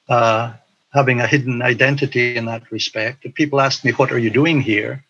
uh, 0.08 0.52
having 0.92 1.20
a 1.20 1.26
hidden 1.26 1.62
identity 1.62 2.36
in 2.36 2.44
that 2.46 2.70
respect. 2.70 3.24
If 3.24 3.34
people 3.34 3.60
asked 3.60 3.84
me, 3.84 3.92
"What 3.92 4.12
are 4.12 4.18
you 4.18 4.30
doing 4.30 4.60
here?" 4.60 5.04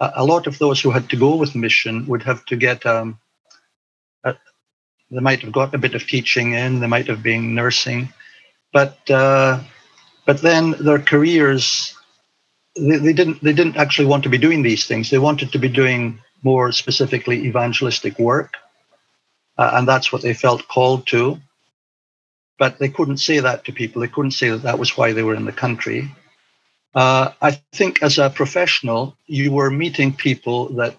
Uh, 0.00 0.10
a 0.14 0.24
lot 0.24 0.46
of 0.46 0.58
those 0.58 0.80
who 0.80 0.90
had 0.90 1.08
to 1.10 1.16
go 1.16 1.36
with 1.36 1.54
mission 1.54 2.06
would 2.06 2.22
have 2.22 2.44
to 2.46 2.56
get. 2.56 2.84
Um, 2.86 3.18
a, 4.24 4.34
they 5.10 5.20
might 5.20 5.40
have 5.40 5.52
got 5.52 5.74
a 5.74 5.78
bit 5.78 5.94
of 5.94 6.06
teaching 6.06 6.54
in. 6.54 6.80
They 6.80 6.86
might 6.86 7.06
have 7.06 7.22
been 7.22 7.54
nursing, 7.54 8.12
but 8.72 8.98
uh, 9.10 9.60
but 10.28 10.42
then 10.42 10.72
their 10.72 10.98
careers, 10.98 11.94
they, 12.76 12.98
they 12.98 13.14
didn't 13.14 13.42
they 13.42 13.54
didn't 13.54 13.78
actually 13.78 14.08
want 14.08 14.24
to 14.24 14.28
be 14.28 14.36
doing 14.36 14.62
these 14.62 14.84
things. 14.86 15.08
They 15.08 15.18
wanted 15.18 15.52
to 15.52 15.58
be 15.58 15.70
doing 15.70 16.20
more 16.42 16.70
specifically 16.70 17.46
evangelistic 17.46 18.18
work, 18.18 18.52
uh, 19.56 19.70
and 19.72 19.88
that's 19.88 20.12
what 20.12 20.20
they 20.20 20.34
felt 20.34 20.68
called 20.68 21.06
to. 21.06 21.38
But 22.58 22.78
they 22.78 22.90
couldn't 22.90 23.24
say 23.28 23.40
that 23.40 23.64
to 23.64 23.72
people. 23.72 24.02
They 24.02 24.14
couldn't 24.14 24.32
say 24.32 24.50
that 24.50 24.64
that 24.64 24.78
was 24.78 24.98
why 24.98 25.14
they 25.14 25.22
were 25.22 25.34
in 25.34 25.46
the 25.46 25.60
country. 25.64 26.14
Uh, 26.94 27.30
I 27.40 27.52
think 27.72 28.02
as 28.02 28.18
a 28.18 28.28
professional, 28.28 29.16
you 29.26 29.50
were 29.50 29.70
meeting 29.70 30.12
people 30.12 30.68
that 30.74 30.96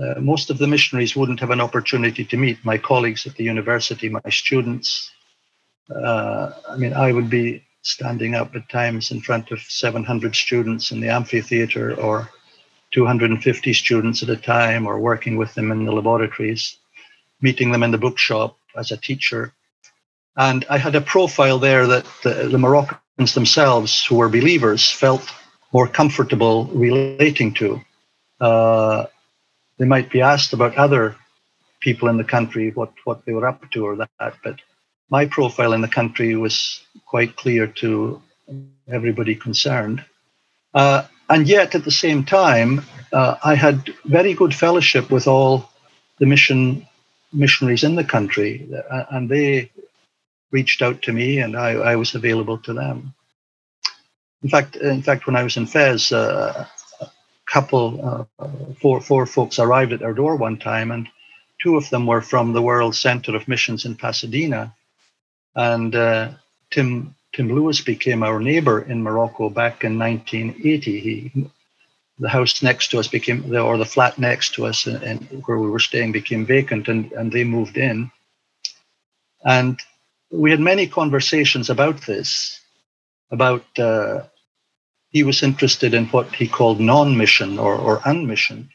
uh, 0.00 0.18
most 0.18 0.48
of 0.48 0.56
the 0.56 0.66
missionaries 0.66 1.14
wouldn't 1.14 1.40
have 1.40 1.50
an 1.50 1.60
opportunity 1.60 2.24
to 2.24 2.38
meet. 2.38 2.64
My 2.64 2.78
colleagues 2.78 3.26
at 3.26 3.34
the 3.34 3.44
university, 3.44 4.08
my 4.08 4.30
students. 4.30 5.10
Uh, 5.94 6.52
I 6.70 6.78
mean, 6.78 6.94
I 6.94 7.12
would 7.12 7.28
be 7.28 7.64
standing 7.82 8.34
up 8.34 8.54
at 8.54 8.68
times 8.68 9.10
in 9.10 9.20
front 9.20 9.50
of 9.50 9.60
700 9.60 10.34
students 10.34 10.90
in 10.90 11.00
the 11.00 11.08
amphitheater 11.08 11.94
or 12.00 12.28
250 12.92 13.72
students 13.72 14.22
at 14.22 14.28
a 14.28 14.36
time 14.36 14.86
or 14.86 14.98
working 14.98 15.36
with 15.36 15.54
them 15.54 15.70
in 15.70 15.84
the 15.84 15.92
laboratories, 15.92 16.76
meeting 17.40 17.72
them 17.72 17.82
in 17.82 17.90
the 17.90 17.98
bookshop 17.98 18.56
as 18.76 18.90
a 18.90 18.96
teacher. 18.96 19.52
And 20.36 20.64
I 20.68 20.78
had 20.78 20.94
a 20.94 21.00
profile 21.00 21.58
there 21.58 21.86
that 21.86 22.06
the, 22.22 22.48
the 22.48 22.58
Moroccans 22.58 23.34
themselves, 23.34 24.04
who 24.04 24.16
were 24.16 24.28
believers, 24.28 24.90
felt 24.90 25.32
more 25.72 25.86
comfortable 25.86 26.66
relating 26.66 27.54
to. 27.54 27.80
Uh, 28.40 29.06
they 29.78 29.86
might 29.86 30.10
be 30.10 30.20
asked 30.20 30.52
about 30.52 30.76
other 30.76 31.16
people 31.80 32.08
in 32.08 32.16
the 32.16 32.24
country, 32.24 32.70
what, 32.72 32.92
what 33.04 33.24
they 33.24 33.32
were 33.32 33.46
up 33.46 33.70
to 33.70 33.86
or 33.86 33.96
that, 33.96 34.34
but 34.44 34.60
my 35.10 35.26
profile 35.26 35.72
in 35.72 35.80
the 35.80 35.88
country 35.88 36.36
was 36.36 36.82
quite 37.10 37.34
clear 37.34 37.66
to 37.66 38.22
everybody 38.86 39.34
concerned. 39.34 40.04
Uh, 40.72 41.02
and 41.28 41.48
yet, 41.48 41.74
at 41.74 41.84
the 41.84 41.90
same 42.04 42.24
time, 42.24 42.84
uh, 43.12 43.34
I 43.42 43.56
had 43.56 43.92
very 44.04 44.32
good 44.34 44.54
fellowship 44.54 45.10
with 45.10 45.26
all 45.26 45.68
the 46.20 46.26
mission 46.26 46.86
missionaries 47.32 47.84
in 47.84 47.96
the 47.96 48.04
country, 48.04 48.52
uh, 48.90 49.04
and 49.10 49.28
they 49.28 49.70
reached 50.52 50.82
out 50.82 51.02
to 51.02 51.12
me, 51.12 51.38
and 51.38 51.56
I, 51.56 51.70
I, 51.92 51.96
was 51.96 52.14
available 52.14 52.58
to 52.58 52.72
them. 52.72 53.14
In 54.42 54.50
fact, 54.50 54.76
in 54.76 55.02
fact, 55.02 55.26
when 55.26 55.36
I 55.36 55.44
was 55.44 55.56
in 55.56 55.66
Fez, 55.66 56.10
uh, 56.12 56.66
a 57.00 57.10
couple, 57.46 58.28
uh, 58.40 58.48
four, 58.80 59.00
four 59.00 59.26
folks 59.26 59.60
arrived 59.60 59.92
at 59.92 60.02
our 60.02 60.14
door 60.14 60.34
one 60.34 60.58
time, 60.58 60.90
and 60.90 61.08
two 61.62 61.76
of 61.76 61.88
them 61.90 62.06
were 62.06 62.22
from 62.22 62.52
the 62.52 62.62
World 62.62 62.96
Center 62.96 63.36
of 63.36 63.46
Missions 63.46 63.84
in 63.84 63.94
Pasadena, 63.94 64.74
and 65.54 65.94
uh, 65.94 66.30
Tim 66.70 67.14
Tim 67.32 67.48
Lewis 67.48 67.80
became 67.80 68.22
our 68.22 68.40
neighbor 68.40 68.80
in 68.80 69.02
Morocco 69.02 69.50
back 69.50 69.84
in 69.84 69.98
1980. 69.98 71.00
He, 71.00 71.50
the 72.18 72.28
house 72.28 72.62
next 72.62 72.90
to 72.90 72.98
us 72.98 73.08
became, 73.08 73.54
or 73.54 73.78
the 73.78 73.84
flat 73.84 74.18
next 74.18 74.54
to 74.54 74.66
us, 74.66 74.86
and, 74.86 75.02
and 75.02 75.42
where 75.46 75.58
we 75.58 75.70
were 75.70 75.78
staying, 75.78 76.12
became 76.12 76.44
vacant, 76.44 76.88
and, 76.88 77.10
and 77.12 77.32
they 77.32 77.44
moved 77.44 77.76
in. 77.76 78.10
And 79.44 79.80
we 80.30 80.50
had 80.50 80.60
many 80.60 80.86
conversations 80.86 81.70
about 81.70 82.02
this, 82.02 82.60
about 83.30 83.64
uh, 83.78 84.24
he 85.10 85.22
was 85.22 85.42
interested 85.42 85.94
in 85.94 86.06
what 86.06 86.34
he 86.34 86.46
called 86.46 86.80
non-mission 86.80 87.58
or, 87.58 87.76
or 87.76 88.00
unmission, 88.00 88.68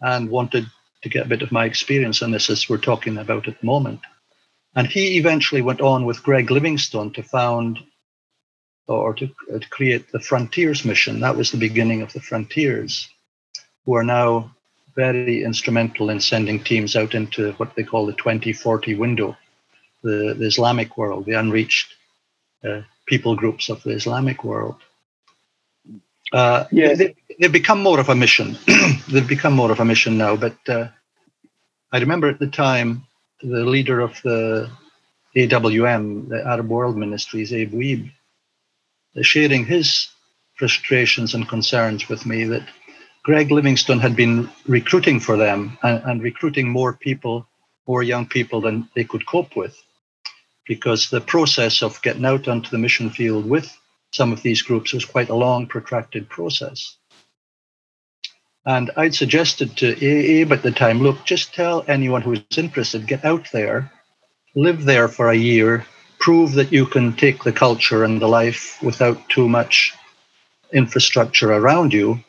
and 0.00 0.30
wanted 0.30 0.66
to 1.02 1.08
get 1.08 1.26
a 1.26 1.28
bit 1.28 1.42
of 1.42 1.52
my 1.52 1.64
experience 1.64 2.22
on 2.22 2.30
this 2.30 2.48
as 2.48 2.68
we're 2.68 2.78
talking 2.78 3.18
about 3.18 3.46
at 3.46 3.60
the 3.60 3.66
moment. 3.66 4.00
And 4.74 4.86
he 4.86 5.18
eventually 5.18 5.62
went 5.62 5.80
on 5.80 6.06
with 6.06 6.22
Greg 6.22 6.50
Livingstone 6.50 7.12
to 7.12 7.22
found 7.22 7.78
or 8.88 9.14
to, 9.14 9.30
uh, 9.52 9.58
to 9.58 9.68
create 9.68 10.10
the 10.12 10.20
Frontiers 10.20 10.84
mission. 10.84 11.20
That 11.20 11.36
was 11.36 11.50
the 11.50 11.58
beginning 11.58 12.02
of 12.02 12.12
the 12.12 12.20
Frontiers, 12.20 13.08
who 13.84 13.94
are 13.94 14.04
now 14.04 14.54
very 14.94 15.42
instrumental 15.44 16.10
in 16.10 16.20
sending 16.20 16.62
teams 16.62 16.96
out 16.96 17.14
into 17.14 17.52
what 17.52 17.74
they 17.74 17.82
call 17.82 18.06
the 18.06 18.12
2040 18.12 18.94
window, 18.96 19.36
the, 20.02 20.34
the 20.38 20.46
Islamic 20.46 20.98
world, 20.98 21.24
the 21.24 21.32
unreached 21.32 21.94
uh, 22.64 22.82
people 23.06 23.34
groups 23.34 23.68
of 23.68 23.82
the 23.82 23.90
Islamic 23.90 24.44
world. 24.44 24.76
Uh, 26.32 26.64
yeah. 26.70 26.94
they, 26.94 27.14
have 27.40 27.52
become 27.52 27.82
more 27.82 28.00
of 28.00 28.08
a 28.08 28.14
mission. 28.14 28.56
they've 29.08 29.28
become 29.28 29.52
more 29.52 29.70
of 29.70 29.80
a 29.80 29.84
mission 29.84 30.16
now. 30.16 30.36
But 30.36 30.56
uh, 30.68 30.88
I 31.90 31.98
remember 31.98 32.28
at 32.28 32.38
the 32.38 32.46
time 32.46 33.06
the 33.42 33.64
leader 33.64 34.00
of 34.00 34.20
the 34.22 34.70
AWM, 35.36 36.28
the 36.28 36.46
Arab 36.46 36.68
World 36.68 36.96
Ministries, 36.96 37.52
Abe 37.52 37.72
Wiebe, 37.72 38.12
sharing 39.22 39.66
his 39.66 40.08
frustrations 40.56 41.34
and 41.34 41.48
concerns 41.48 42.08
with 42.08 42.26
me 42.26 42.44
that 42.44 42.68
Greg 43.24 43.50
Livingstone 43.50 44.00
had 44.00 44.16
been 44.16 44.50
recruiting 44.66 45.20
for 45.20 45.36
them 45.36 45.78
and, 45.82 46.02
and 46.04 46.22
recruiting 46.22 46.68
more 46.68 46.92
people, 46.92 47.46
more 47.86 48.02
young 48.02 48.26
people 48.26 48.60
than 48.60 48.88
they 48.94 49.04
could 49.04 49.26
cope 49.26 49.56
with. 49.56 49.76
Because 50.66 51.10
the 51.10 51.20
process 51.20 51.82
of 51.82 52.00
getting 52.02 52.24
out 52.24 52.48
onto 52.48 52.70
the 52.70 52.78
mission 52.78 53.10
field 53.10 53.48
with 53.48 53.76
some 54.12 54.32
of 54.32 54.42
these 54.42 54.62
groups 54.62 54.92
was 54.92 55.04
quite 55.04 55.28
a 55.28 55.34
long, 55.34 55.66
protracted 55.66 56.28
process. 56.28 56.96
And 58.64 58.90
I'd 58.96 59.14
suggested 59.14 59.76
to 59.78 60.04
Abe 60.04 60.52
at 60.52 60.62
the 60.62 60.70
time 60.70 61.00
look, 61.00 61.24
just 61.24 61.54
tell 61.54 61.84
anyone 61.88 62.22
who's 62.22 62.42
interested, 62.56 63.06
get 63.06 63.24
out 63.24 63.50
there, 63.52 63.90
live 64.54 64.84
there 64.84 65.08
for 65.08 65.30
a 65.30 65.36
year, 65.36 65.84
prove 66.20 66.52
that 66.52 66.72
you 66.72 66.86
can 66.86 67.12
take 67.14 67.42
the 67.42 67.52
culture 67.52 68.04
and 68.04 68.22
the 68.22 68.28
life 68.28 68.80
without 68.80 69.28
too 69.28 69.48
much 69.48 69.92
infrastructure 70.72 71.52
around 71.52 71.92
you, 71.92 72.22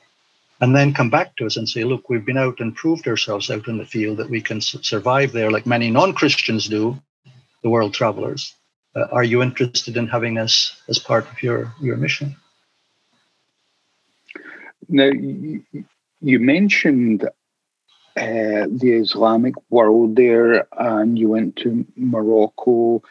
and 0.59 0.75
then 0.75 0.93
come 0.93 1.11
back 1.11 1.35
to 1.35 1.45
us 1.45 1.57
and 1.57 1.69
say, 1.69 1.83
look, 1.83 2.09
we've 2.09 2.25
been 2.25 2.37
out 2.37 2.59
and 2.59 2.75
proved 2.75 3.07
ourselves 3.07 3.51
out 3.51 3.67
in 3.67 3.77
the 3.77 3.85
field 3.85 4.17
that 4.17 4.29
we 4.29 4.41
can 4.41 4.59
survive 4.59 5.31
there 5.31 5.51
like 5.51 5.67
many 5.67 5.91
non 5.91 6.13
Christians 6.13 6.67
do, 6.67 6.99
the 7.61 7.69
world 7.69 7.93
travelers. 7.93 8.55
Uh, 8.95 9.05
are 9.11 9.23
you 9.23 9.43
interested 9.43 9.97
in 9.97 10.07
having 10.07 10.37
us 10.39 10.81
as 10.89 10.97
part 10.97 11.29
of 11.29 11.43
your, 11.43 11.73
your 11.79 11.97
mission? 11.97 12.35
Now, 14.89 15.11
you 16.23 16.39
mentioned 16.39 17.25
uh, 17.25 17.29
the 18.15 18.97
Islamic 19.01 19.55
world 19.69 20.15
there, 20.15 20.67
and 20.79 21.19
you 21.19 21.29
went 21.29 21.57
to 21.57 21.85
Morocco. 21.97 23.03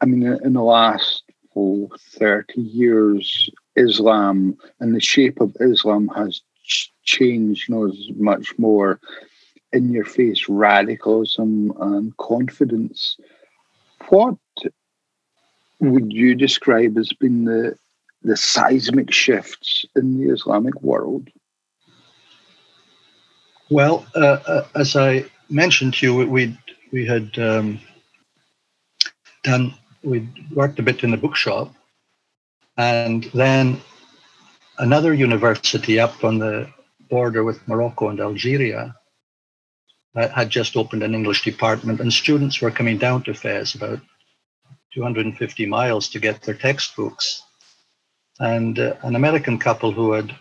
I 0.00 0.06
mean, 0.06 0.22
in 0.22 0.54
the 0.54 0.62
last 0.62 1.24
oh, 1.54 1.90
30 2.12 2.60
years, 2.60 3.50
Islam 3.76 4.56
and 4.80 4.94
the 4.94 5.00
shape 5.00 5.40
of 5.40 5.54
Islam 5.60 6.08
has 6.16 6.40
changed, 7.02 7.68
you 7.68 7.74
know, 7.74 7.92
much 8.16 8.58
more 8.58 8.98
in 9.72 9.92
your 9.92 10.04
face 10.04 10.48
radicalism 10.48 11.72
and 11.80 12.16
confidence. 12.16 13.18
What 14.08 14.36
would 15.80 16.12
you 16.12 16.34
describe 16.34 16.96
as 16.96 17.12
being 17.12 17.44
the 17.44 17.76
the 18.22 18.38
seismic 18.38 19.12
shifts 19.12 19.84
in 19.94 20.18
the 20.18 20.32
Islamic 20.32 20.80
world? 20.80 21.28
Well, 23.70 24.06
uh, 24.14 24.38
uh, 24.46 24.66
as 24.74 24.94
I 24.96 25.24
mentioned 25.48 25.94
to 25.94 26.06
you, 26.06 26.28
we 26.28 26.56
we 26.92 27.06
had 27.06 27.38
um, 27.38 27.80
done 29.42 29.74
we 30.02 30.28
worked 30.54 30.78
a 30.78 30.82
bit 30.82 31.02
in 31.02 31.10
the 31.10 31.16
bookshop, 31.16 31.74
and 32.76 33.24
then 33.34 33.80
another 34.78 35.14
university 35.14 35.98
up 35.98 36.24
on 36.24 36.38
the 36.38 36.68
border 37.08 37.42
with 37.42 37.66
Morocco 37.66 38.08
and 38.08 38.20
Algeria 38.20 38.94
had 40.14 40.50
just 40.50 40.76
opened 40.76 41.02
an 41.02 41.14
English 41.14 41.42
department, 41.42 42.00
and 42.00 42.12
students 42.12 42.60
were 42.60 42.70
coming 42.70 42.98
down 42.98 43.22
to 43.24 43.34
Fez 43.34 43.74
about 43.74 44.00
250 44.94 45.66
miles 45.66 46.08
to 46.08 46.20
get 46.20 46.42
their 46.42 46.54
textbooks. 46.54 47.42
And 48.38 48.78
uh, 48.78 48.94
an 49.02 49.16
American 49.16 49.58
couple 49.58 49.90
who 49.90 50.12
had 50.12 50.34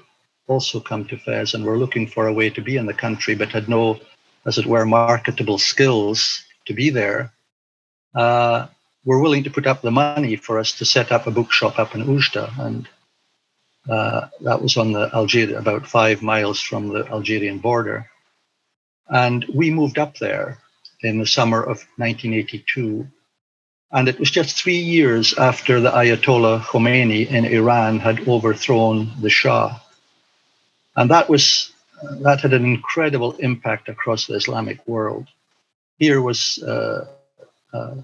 also 0.47 0.79
come 0.79 1.05
to 1.05 1.17
Fez 1.17 1.53
and 1.53 1.63
were 1.63 1.77
looking 1.77 2.07
for 2.07 2.27
a 2.27 2.33
way 2.33 2.49
to 2.49 2.61
be 2.61 2.77
in 2.77 2.85
the 2.85 2.93
country, 2.93 3.35
but 3.35 3.49
had 3.49 3.69
no, 3.69 3.99
as 4.45 4.57
it 4.57 4.65
were, 4.65 4.85
marketable 4.85 5.57
skills 5.57 6.43
to 6.65 6.73
be 6.73 6.89
there, 6.89 7.31
uh, 8.15 8.67
were 9.05 9.19
willing 9.19 9.43
to 9.43 9.49
put 9.49 9.67
up 9.67 9.81
the 9.81 9.91
money 9.91 10.35
for 10.35 10.59
us 10.59 10.73
to 10.73 10.85
set 10.85 11.11
up 11.11 11.27
a 11.27 11.31
bookshop 11.31 11.79
up 11.79 11.95
in 11.95 12.03
Oujda. 12.03 12.57
And 12.59 12.87
uh, 13.89 14.27
that 14.41 14.61
was 14.61 14.77
on 14.77 14.93
the 14.93 15.13
Algeria, 15.13 15.59
about 15.59 15.87
five 15.87 16.21
miles 16.21 16.59
from 16.61 16.89
the 16.89 17.05
Algerian 17.07 17.59
border. 17.59 18.09
And 19.09 19.45
we 19.53 19.71
moved 19.71 19.97
up 19.97 20.17
there 20.17 20.59
in 21.01 21.19
the 21.19 21.27
summer 21.27 21.61
of 21.61 21.85
1982. 21.97 23.07
And 23.91 24.07
it 24.07 24.19
was 24.19 24.31
just 24.31 24.57
three 24.57 24.79
years 24.79 25.37
after 25.37 25.79
the 25.79 25.91
Ayatollah 25.91 26.61
Khomeini 26.61 27.27
in 27.27 27.45
Iran 27.45 27.99
had 27.99 28.27
overthrown 28.27 29.11
the 29.21 29.29
Shah. 29.29 29.79
And 30.95 31.09
that 31.09 31.29
was 31.29 31.71
that 32.21 32.41
had 32.41 32.53
an 32.53 32.65
incredible 32.65 33.33
impact 33.37 33.87
across 33.89 34.27
the 34.27 34.35
Islamic 34.35 34.85
world. 34.87 35.27
Here 35.97 36.21
was 36.21 36.61
uh, 36.61 37.07
uh, 37.73 37.95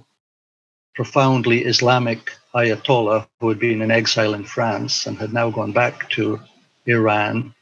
profoundly 0.95 1.65
Islamic 1.65 2.31
Ayatollah 2.55 3.27
who 3.39 3.49
had 3.49 3.59
been 3.59 3.81
in 3.81 3.91
exile 3.91 4.33
in 4.33 4.43
France 4.43 5.05
and 5.05 5.17
had 5.17 5.33
now 5.33 5.49
gone 5.49 5.71
back 5.71 6.09
to 6.11 6.39
Iran, 6.85 7.53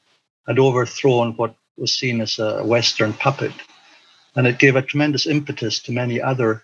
had 0.48 0.60
overthrown 0.60 1.34
what 1.34 1.56
was 1.78 1.94
seen 1.94 2.22
as 2.22 2.40
a 2.40 2.64
Western 2.64 3.14
puppet. 3.14 3.54
And 4.36 4.48
it 4.48 4.60
gave 4.60 4.76
a 4.76 4.82
tremendous 4.82 5.26
impetus 5.26 5.80
to 5.82 5.92
many 5.92 6.22
other 6.22 6.64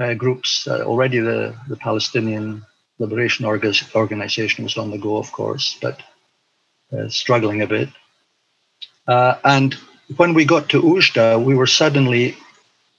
uh, 0.00 0.14
groups. 0.14 0.66
Uh, 0.66 0.82
already 0.82 1.20
the, 1.20 1.54
the 1.68 1.76
Palestinian 1.76 2.64
Liberation 2.98 3.44
Organization 3.46 4.64
was 4.64 4.76
on 4.76 4.90
the 4.90 4.98
go, 4.98 5.16
of 5.16 5.32
course, 5.32 5.78
but 5.80 6.02
uh, 6.96 7.08
struggling 7.08 7.62
a 7.62 7.66
bit. 7.66 7.88
Uh, 9.06 9.34
and 9.44 9.74
when 10.16 10.34
we 10.34 10.44
got 10.44 10.68
to 10.70 10.82
Oujda, 10.82 11.42
we 11.42 11.54
were 11.54 11.66
suddenly 11.66 12.36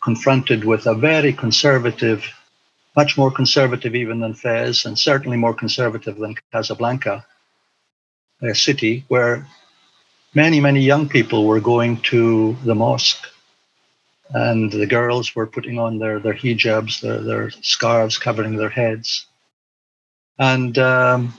confronted 0.03 0.65
with 0.65 0.85
a 0.85 0.93
very 0.93 1.31
conservative, 1.31 2.25
much 2.95 3.17
more 3.17 3.31
conservative 3.31 3.95
even 3.95 4.19
than 4.19 4.33
Fez, 4.33 4.85
and 4.85 4.97
certainly 4.97 5.37
more 5.37 5.53
conservative 5.53 6.17
than 6.17 6.35
Casablanca, 6.51 7.25
a 8.41 8.53
city 8.53 9.05
where 9.07 9.47
many, 10.33 10.59
many 10.59 10.81
young 10.81 11.07
people 11.07 11.45
were 11.45 11.61
going 11.61 11.97
to 12.01 12.57
the 12.65 12.75
mosque 12.75 13.27
and 14.33 14.71
the 14.71 14.87
girls 14.87 15.35
were 15.35 15.47
putting 15.47 15.77
on 15.77 15.99
their, 15.99 16.19
their 16.19 16.33
hijabs, 16.33 17.01
their, 17.01 17.21
their 17.21 17.49
scarves 17.61 18.17
covering 18.17 18.55
their 18.55 18.69
heads. 18.69 19.27
And 20.39 20.77
um, 20.79 21.33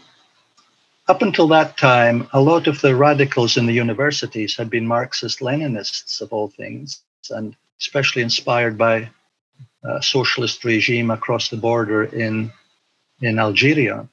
up 1.07 1.23
until 1.23 1.49
that 1.49 1.77
time, 1.77 2.29
a 2.33 2.41
lot 2.41 2.67
of 2.67 2.81
the 2.81 2.97
radicals 2.97 3.57
in 3.57 3.67
the 3.67 3.75
universities 3.75 4.57
had 4.57 4.71
been 4.71 4.87
Marxist 4.87 5.41
Leninists, 5.41 6.21
of 6.21 6.33
all 6.33 6.49
things, 6.49 7.03
and 7.31 7.55
especially 7.81 8.23
inspired 8.23 8.79
by 8.79 9.11
a 9.85 10.03
socialist 10.03 10.65
regime 10.65 11.11
across 11.11 11.49
the 11.49 11.57
border 11.57 12.05
in, 12.05 12.51
in 13.21 13.39
Algeria. 13.39 14.09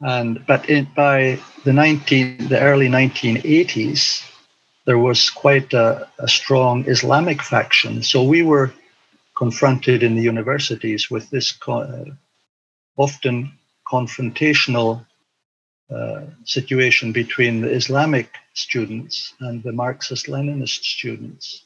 And 0.00 0.44
but 0.46 0.70
in, 0.70 0.88
by 0.96 1.38
the 1.64 1.74
19, 1.74 2.48
the 2.48 2.58
early 2.58 2.88
1980s, 2.88 4.24
there 4.86 4.98
was 4.98 5.28
quite 5.28 5.74
a, 5.74 6.08
a 6.18 6.26
strong 6.26 6.86
Islamic 6.86 7.42
faction. 7.42 8.02
So 8.02 8.22
we 8.22 8.42
were 8.42 8.72
confronted 9.36 10.02
in 10.02 10.16
the 10.16 10.22
universities 10.22 11.10
with 11.10 11.28
this 11.28 11.52
co- 11.52 11.82
uh, 11.82 12.04
often 12.96 13.52
confrontational 13.86 15.04
uh, 15.94 16.22
situation 16.44 17.12
between 17.12 17.60
the 17.60 17.70
Islamic 17.70 18.28
students 18.54 19.34
and 19.40 19.62
the 19.62 19.72
Marxist 19.72 20.26
Leninist 20.26 20.84
students. 20.84 21.64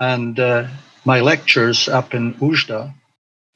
And 0.00 0.38
uh, 0.38 0.68
my 1.04 1.20
lectures 1.20 1.88
up 1.88 2.14
in 2.14 2.34
Oujda, 2.34 2.92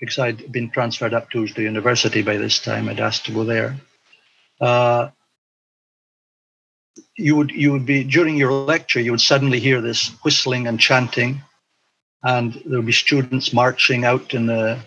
because 0.00 0.18
I'd 0.18 0.50
been 0.50 0.70
transferred 0.70 1.14
up 1.14 1.30
to 1.30 1.42
Oujda 1.42 1.62
University 1.62 2.22
by 2.22 2.36
this 2.36 2.58
time, 2.58 2.88
I'd 2.88 3.00
asked 3.00 3.26
to 3.26 3.32
go 3.32 3.44
there. 3.44 3.76
Uh, 4.60 5.10
you 7.16 7.36
would 7.36 7.50
you 7.50 7.72
would 7.72 7.86
be 7.86 8.04
during 8.04 8.36
your 8.36 8.52
lecture 8.52 9.00
you 9.00 9.10
would 9.10 9.20
suddenly 9.20 9.60
hear 9.60 9.80
this 9.80 10.08
whistling 10.24 10.66
and 10.66 10.80
chanting 10.80 11.42
and 12.22 12.54
there 12.64 12.78
would 12.78 12.86
be 12.86 12.92
students 12.92 13.52
marching 13.52 14.04
out 14.04 14.34
in 14.34 14.46
the 14.46 14.78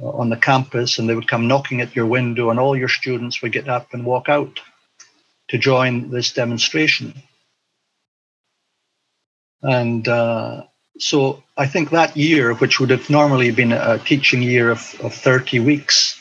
on 0.00 0.30
the 0.30 0.36
campus 0.36 0.98
and 0.98 1.08
they 1.08 1.14
would 1.14 1.28
come 1.28 1.48
knocking 1.48 1.80
at 1.80 1.94
your 1.94 2.06
window 2.06 2.50
and 2.50 2.58
all 2.58 2.76
your 2.76 2.88
students 2.88 3.42
would 3.42 3.52
get 3.52 3.68
up 3.68 3.92
and 3.92 4.04
walk 4.04 4.28
out 4.28 4.60
to 5.48 5.58
join 5.58 6.10
this 6.10 6.32
demonstration 6.32 7.14
and 9.62 10.08
uh, 10.08 10.62
so 10.98 11.42
i 11.56 11.66
think 11.66 11.90
that 11.90 12.16
year 12.16 12.54
which 12.54 12.80
would 12.80 12.90
have 12.90 13.10
normally 13.10 13.50
been 13.50 13.72
a 13.72 13.98
teaching 13.98 14.42
year 14.42 14.70
of, 14.70 14.94
of 15.02 15.14
30 15.14 15.60
weeks 15.60 16.18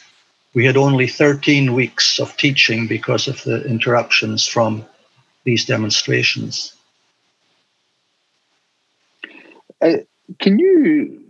we 0.54 0.66
had 0.66 0.76
only 0.76 1.08
13 1.08 1.74
weeks 1.74 2.20
of 2.20 2.36
teaching 2.36 2.88
because 2.88 3.28
of 3.28 3.42
the 3.44 3.64
interruptions 3.64 4.46
from 4.46 4.86
these 5.44 5.66
demonstrations. 5.66 6.74
Uh, 9.82 9.98
can 10.40 10.60
you 10.60 11.21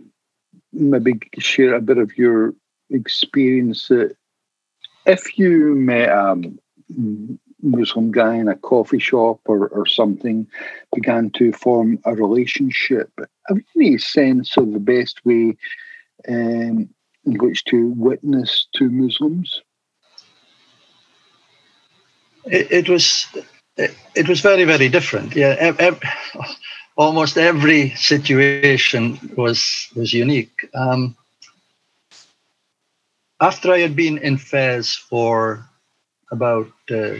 maybe 0.72 1.18
share 1.38 1.74
a 1.74 1.80
bit 1.80 1.98
of 1.98 2.16
your 2.16 2.54
experience 2.90 3.88
that 3.88 4.16
if 5.06 5.38
you 5.38 5.74
met 5.74 6.08
a 6.08 6.40
Muslim 7.62 8.10
guy 8.10 8.34
in 8.34 8.48
a 8.48 8.56
coffee 8.56 8.98
shop 8.98 9.40
or, 9.46 9.68
or 9.68 9.86
something, 9.86 10.46
began 10.94 11.30
to 11.30 11.52
form 11.52 11.98
a 12.04 12.14
relationship, 12.14 13.10
have 13.48 13.58
you 13.58 13.64
any 13.76 13.98
sense 13.98 14.56
of 14.56 14.72
the 14.72 14.80
best 14.80 15.24
way 15.24 15.56
um, 16.28 16.88
in 17.24 17.38
which 17.38 17.64
to 17.64 17.88
witness 17.96 18.66
to 18.74 18.90
Muslims? 18.90 19.62
It, 22.44 22.72
it 22.72 22.88
was 22.88 23.26
it, 23.76 23.94
it, 24.14 24.28
was 24.28 24.40
very 24.40 24.64
very 24.64 24.88
different. 24.88 25.36
Yeah, 25.36 25.72
almost 26.96 27.36
every 27.36 27.90
situation 27.90 29.18
was 29.36 29.88
was 29.94 30.12
unique. 30.12 30.68
Um, 30.74 31.16
after 33.40 33.72
I 33.72 33.80
had 33.80 33.96
been 33.96 34.18
in 34.18 34.38
Fez 34.38 34.94
for 34.94 35.68
about 36.30 36.72
uh, 36.90 37.14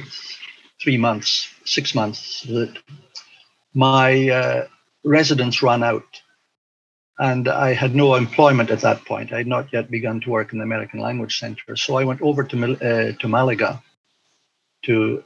three 0.80 0.96
months, 0.96 1.48
six 1.64 1.94
months, 1.94 2.46
my 3.74 4.28
uh, 4.28 4.66
residence 5.04 5.62
ran 5.62 5.82
out 5.82 6.22
and 7.18 7.48
I 7.48 7.72
had 7.74 7.94
no 7.94 8.14
employment 8.14 8.70
at 8.70 8.80
that 8.80 9.04
point. 9.04 9.32
I 9.32 9.38
had 9.38 9.46
not 9.46 9.72
yet 9.72 9.90
begun 9.90 10.20
to 10.20 10.30
work 10.30 10.52
in 10.52 10.58
the 10.58 10.64
American 10.64 11.00
Language 11.00 11.38
Center. 11.38 11.76
So 11.76 11.96
I 11.96 12.04
went 12.04 12.22
over 12.22 12.42
to, 12.44 12.56
uh, 12.72 13.12
to 13.20 13.28
Malaga 13.28 13.82
to 14.84 15.22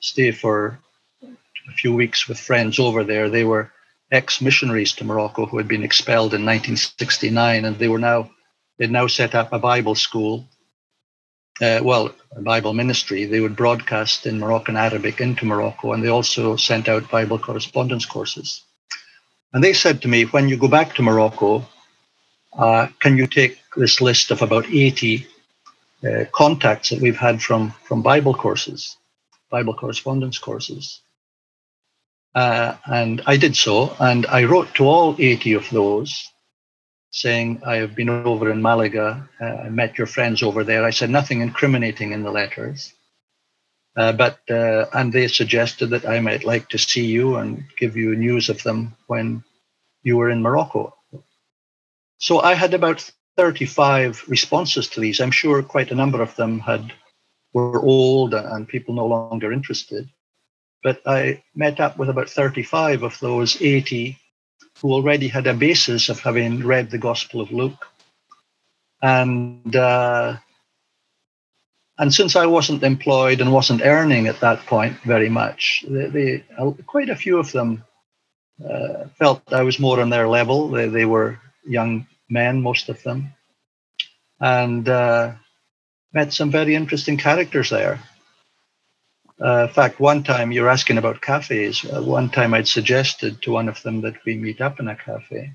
stay 0.00 0.32
for 0.32 0.78
a 1.22 1.72
few 1.72 1.94
weeks 1.94 2.28
with 2.28 2.40
friends 2.40 2.78
over 2.78 3.04
there. 3.04 3.28
They 3.28 3.44
were 3.44 3.70
ex 4.10 4.40
missionaries 4.40 4.92
to 4.94 5.04
Morocco 5.04 5.46
who 5.46 5.58
had 5.58 5.68
been 5.68 5.82
expelled 5.82 6.34
in 6.34 6.44
1969, 6.44 7.64
and 7.64 7.78
they 7.78 7.88
were 7.88 7.98
now 7.98 8.30
they'd 8.78 8.90
now 8.90 9.06
set 9.06 9.34
up 9.34 9.52
a 9.52 9.58
Bible 9.58 9.94
school. 9.94 10.46
Uh, 11.60 11.80
well, 11.82 12.14
a 12.36 12.42
Bible 12.42 12.74
ministry. 12.74 13.24
They 13.24 13.40
would 13.40 13.56
broadcast 13.56 14.26
in 14.26 14.38
Moroccan 14.38 14.76
Arabic 14.76 15.20
into 15.20 15.46
Morocco, 15.46 15.92
and 15.92 16.04
they 16.04 16.08
also 16.08 16.56
sent 16.56 16.88
out 16.88 17.10
Bible 17.10 17.38
correspondence 17.38 18.04
courses. 18.04 18.62
And 19.54 19.64
they 19.64 19.72
said 19.72 20.02
to 20.02 20.08
me, 20.08 20.24
when 20.24 20.50
you 20.50 20.58
go 20.58 20.68
back 20.68 20.94
to 20.94 21.02
Morocco, 21.02 21.66
uh, 22.58 22.88
can 23.00 23.16
you 23.16 23.26
take 23.26 23.58
this 23.74 24.02
list 24.02 24.30
of 24.30 24.42
about 24.42 24.66
80 24.66 25.26
uh, 26.04 26.24
contacts 26.32 26.90
that 26.90 27.00
we've 27.00 27.16
had 27.16 27.40
from, 27.40 27.70
from 27.84 28.02
Bible 28.02 28.34
courses, 28.34 28.96
Bible 29.50 29.72
correspondence 29.72 30.38
courses? 30.38 31.00
Uh, 32.36 32.76
and 32.84 33.22
I 33.24 33.38
did 33.38 33.56
so, 33.56 33.96
and 33.98 34.26
I 34.26 34.44
wrote 34.44 34.74
to 34.74 34.84
all 34.84 35.16
80 35.18 35.54
of 35.54 35.70
those 35.70 36.30
saying, 37.10 37.62
I 37.64 37.76
have 37.76 37.94
been 37.94 38.10
over 38.10 38.50
in 38.50 38.60
Malaga, 38.60 39.26
uh, 39.40 39.44
I 39.44 39.70
met 39.70 39.96
your 39.96 40.06
friends 40.06 40.42
over 40.42 40.62
there. 40.62 40.84
I 40.84 40.90
said 40.90 41.08
nothing 41.08 41.40
incriminating 41.40 42.12
in 42.12 42.22
the 42.22 42.30
letters. 42.30 42.92
Uh, 43.96 44.12
but 44.12 44.38
uh, 44.50 44.84
and 44.92 45.14
they 45.14 45.28
suggested 45.28 45.86
that 45.86 46.06
I 46.06 46.20
might 46.20 46.44
like 46.44 46.68
to 46.68 46.78
see 46.78 47.06
you 47.06 47.36
and 47.36 47.64
give 47.78 47.96
you 47.96 48.14
news 48.14 48.50
of 48.50 48.62
them 48.62 48.94
when 49.06 49.42
you 50.02 50.18
were 50.18 50.28
in 50.28 50.42
Morocco. 50.42 50.94
So 52.18 52.40
I 52.40 52.52
had 52.52 52.74
about 52.74 53.10
35 53.38 54.24
responses 54.28 54.88
to 54.88 55.00
these. 55.00 55.20
I'm 55.20 55.30
sure 55.30 55.62
quite 55.62 55.90
a 55.90 55.94
number 55.94 56.20
of 56.20 56.36
them 56.36 56.60
had 56.60 56.92
were 57.54 57.80
old 57.80 58.34
and 58.34 58.68
people 58.68 58.94
no 58.94 59.06
longer 59.06 59.50
interested. 59.50 60.10
But 60.82 61.02
I 61.06 61.42
met 61.54 61.80
up 61.80 61.98
with 61.98 62.08
about 62.08 62.30
35 62.30 63.02
of 63.02 63.18
those 63.20 63.60
80 63.60 64.18
who 64.80 64.92
already 64.92 65.28
had 65.28 65.46
a 65.46 65.54
basis 65.54 66.08
of 66.08 66.20
having 66.20 66.64
read 66.64 66.90
the 66.90 66.98
Gospel 66.98 67.40
of 67.40 67.50
Luke. 67.50 67.86
And 69.02 69.74
uh, 69.74 70.36
and 71.98 72.12
since 72.12 72.36
I 72.36 72.46
wasn't 72.46 72.82
employed 72.82 73.40
and 73.40 73.52
wasn't 73.52 73.82
earning 73.82 74.26
at 74.26 74.40
that 74.40 74.66
point 74.66 74.98
very 75.02 75.30
much, 75.30 75.84
they, 75.88 76.06
they 76.06 76.44
quite 76.86 77.08
a 77.08 77.16
few 77.16 77.38
of 77.38 77.52
them 77.52 77.84
uh, 78.62 79.06
felt 79.18 79.52
I 79.52 79.62
was 79.62 79.78
more 79.78 80.00
on 80.00 80.10
their 80.10 80.28
level. 80.28 80.68
They, 80.68 80.88
they 80.88 81.06
were 81.06 81.40
young 81.64 82.06
men, 82.28 82.60
most 82.60 82.88
of 82.88 83.02
them, 83.02 83.32
and 84.40 84.88
uh, 84.88 85.32
met 86.12 86.32
some 86.32 86.50
very 86.50 86.74
interesting 86.74 87.16
characters 87.16 87.70
there. 87.70 88.00
Uh, 89.40 89.66
in 89.68 89.74
fact, 89.74 90.00
one 90.00 90.22
time 90.22 90.50
you're 90.50 90.68
asking 90.68 90.98
about 90.98 91.20
cafes. 91.20 91.84
Uh, 91.84 92.02
one 92.02 92.30
time 92.30 92.54
I'd 92.54 92.68
suggested 92.68 93.42
to 93.42 93.52
one 93.52 93.68
of 93.68 93.82
them 93.82 94.00
that 94.00 94.24
we 94.24 94.36
meet 94.36 94.60
up 94.60 94.80
in 94.80 94.88
a 94.88 94.96
cafe. 94.96 95.52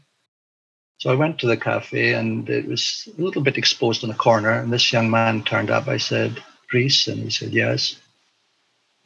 So 0.97 1.09
I 1.09 1.15
went 1.15 1.39
to 1.39 1.47
the 1.47 1.57
cafe 1.57 2.13
and 2.13 2.47
it 2.47 2.67
was 2.67 3.09
a 3.17 3.21
little 3.21 3.41
bit 3.41 3.57
exposed 3.57 4.03
in 4.03 4.11
a 4.11 4.15
corner. 4.15 4.51
And 4.51 4.71
this 4.71 4.93
young 4.93 5.09
man 5.09 5.43
turned 5.43 5.71
up. 5.71 5.87
I 5.87 5.97
said, 5.97 6.43
Dries? 6.69 7.07
And 7.07 7.23
he 7.23 7.31
said, 7.31 7.53
Yes. 7.53 7.95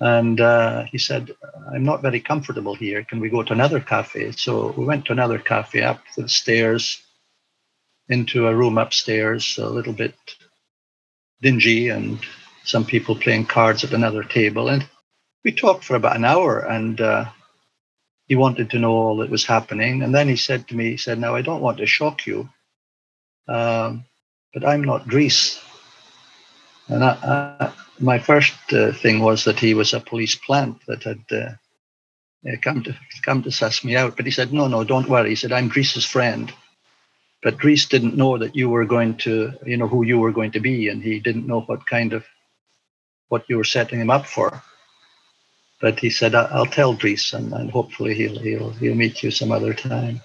And 0.02 0.42
uh, 0.42 0.84
he 0.84 0.98
said, 0.98 1.32
I'm 1.74 1.86
not 1.86 2.02
very 2.02 2.20
comfortable 2.20 2.76
here. 2.76 3.06
Can 3.06 3.22
we 3.22 3.30
go 3.30 3.44
to 3.44 3.54
another 3.54 3.80
cafe? 3.80 4.32
So 4.32 4.74
we 4.78 4.84
went 4.84 5.06
to 5.06 5.14
another 5.14 5.40
cafe 5.40 5.84
up 5.84 6.02
the 6.18 6.28
stairs 6.28 7.02
into 8.10 8.48
a 8.48 8.56
room 8.56 8.78
upstairs, 8.78 9.58
a 9.58 9.70
little 9.70 9.94
bit 9.94 10.16
dingy, 11.42 11.88
and 11.90 12.20
some 12.66 12.86
people 12.86 13.16
playing 13.16 13.46
cards 13.46 13.84
at 13.84 13.94
another 13.94 14.24
table. 14.24 14.70
And 14.70 14.88
we 15.44 15.52
talked 15.52 15.84
for 15.84 15.96
about 15.96 16.16
an 16.16 16.26
hour. 16.26 16.60
And 16.60 17.00
uh, 17.00 17.26
he 18.28 18.36
wanted 18.36 18.72
to 18.72 18.80
know 18.80 18.92
all 18.92 19.18
that 19.18 19.30
was 19.30 19.46
happening. 19.46 20.02
And 20.02 20.14
then 20.14 20.28
he 20.28 20.36
said 20.36 20.68
to 20.68 20.76
me, 20.76 20.92
he 20.92 20.98
said, 20.98 21.20
Now 21.20 21.36
I 21.36 21.42
don't 21.42 21.62
want 21.62 21.78
to 21.78 21.86
shock 21.86 22.26
you, 22.26 22.50
um, 23.48 24.06
but 24.54 24.66
I'm 24.66 24.84
not 24.84 25.08
Dries. 25.08 25.62
And 26.88 27.04
I, 27.04 27.10
I, 27.60 27.74
my 28.00 28.20
first 28.20 28.54
uh, 28.72 28.92
thing 28.92 29.20
was 29.20 29.44
that 29.44 29.60
he 29.60 29.74
was 29.74 29.94
a 29.94 30.00
police 30.00 30.36
plant 30.36 30.82
that 30.88 31.04
had 31.04 31.24
uh, 31.32 32.56
come 32.62 32.84
to 32.84 32.96
come 33.24 33.44
to 33.44 33.52
suss 33.52 33.84
me 33.84 33.96
out. 33.96 34.16
But 34.16 34.26
he 34.26 34.32
said, 34.32 34.54
No, 34.54 34.68
no, 34.68 34.84
don't 34.84 35.10
worry. 35.10 35.30
He 35.30 35.36
said, 35.36 35.52
I'm 35.52 35.70
Dries's 35.70 36.06
friend. 36.06 36.52
But 37.44 37.58
Dries 37.58 37.86
didn't 37.86 38.18
know 38.18 38.40
that 38.40 38.56
you 38.56 38.70
were 38.70 38.86
going 38.86 39.18
to, 39.18 39.54
you 39.66 39.78
know, 39.78 39.88
who 39.88 40.04
you 40.04 40.18
were 40.18 40.32
going 40.32 40.52
to 40.54 40.60
be, 40.60 40.90
and 40.90 41.04
he 41.04 41.20
didn't 41.20 41.46
know 41.46 41.62
what 41.62 41.86
kind 41.86 42.14
of 42.14 42.26
what 43.30 43.46
you 43.50 43.58
were 43.58 43.64
setting 43.64 44.00
him 44.00 44.10
up 44.10 44.26
for. 44.26 44.62
But 45.82 46.00
he 46.00 46.10
said, 46.10 46.36
"I'll 46.36 46.66
tell 46.66 46.94
Dries, 46.94 47.34
and, 47.34 47.54
and 47.54 47.70
hopefully 47.70 48.14
he'll 48.16 48.40
he'll 48.40 48.72
he'll 48.72 48.96
meet 48.96 49.24
you 49.24 49.32
some 49.32 49.52
other 49.52 49.74
time." 49.74 50.22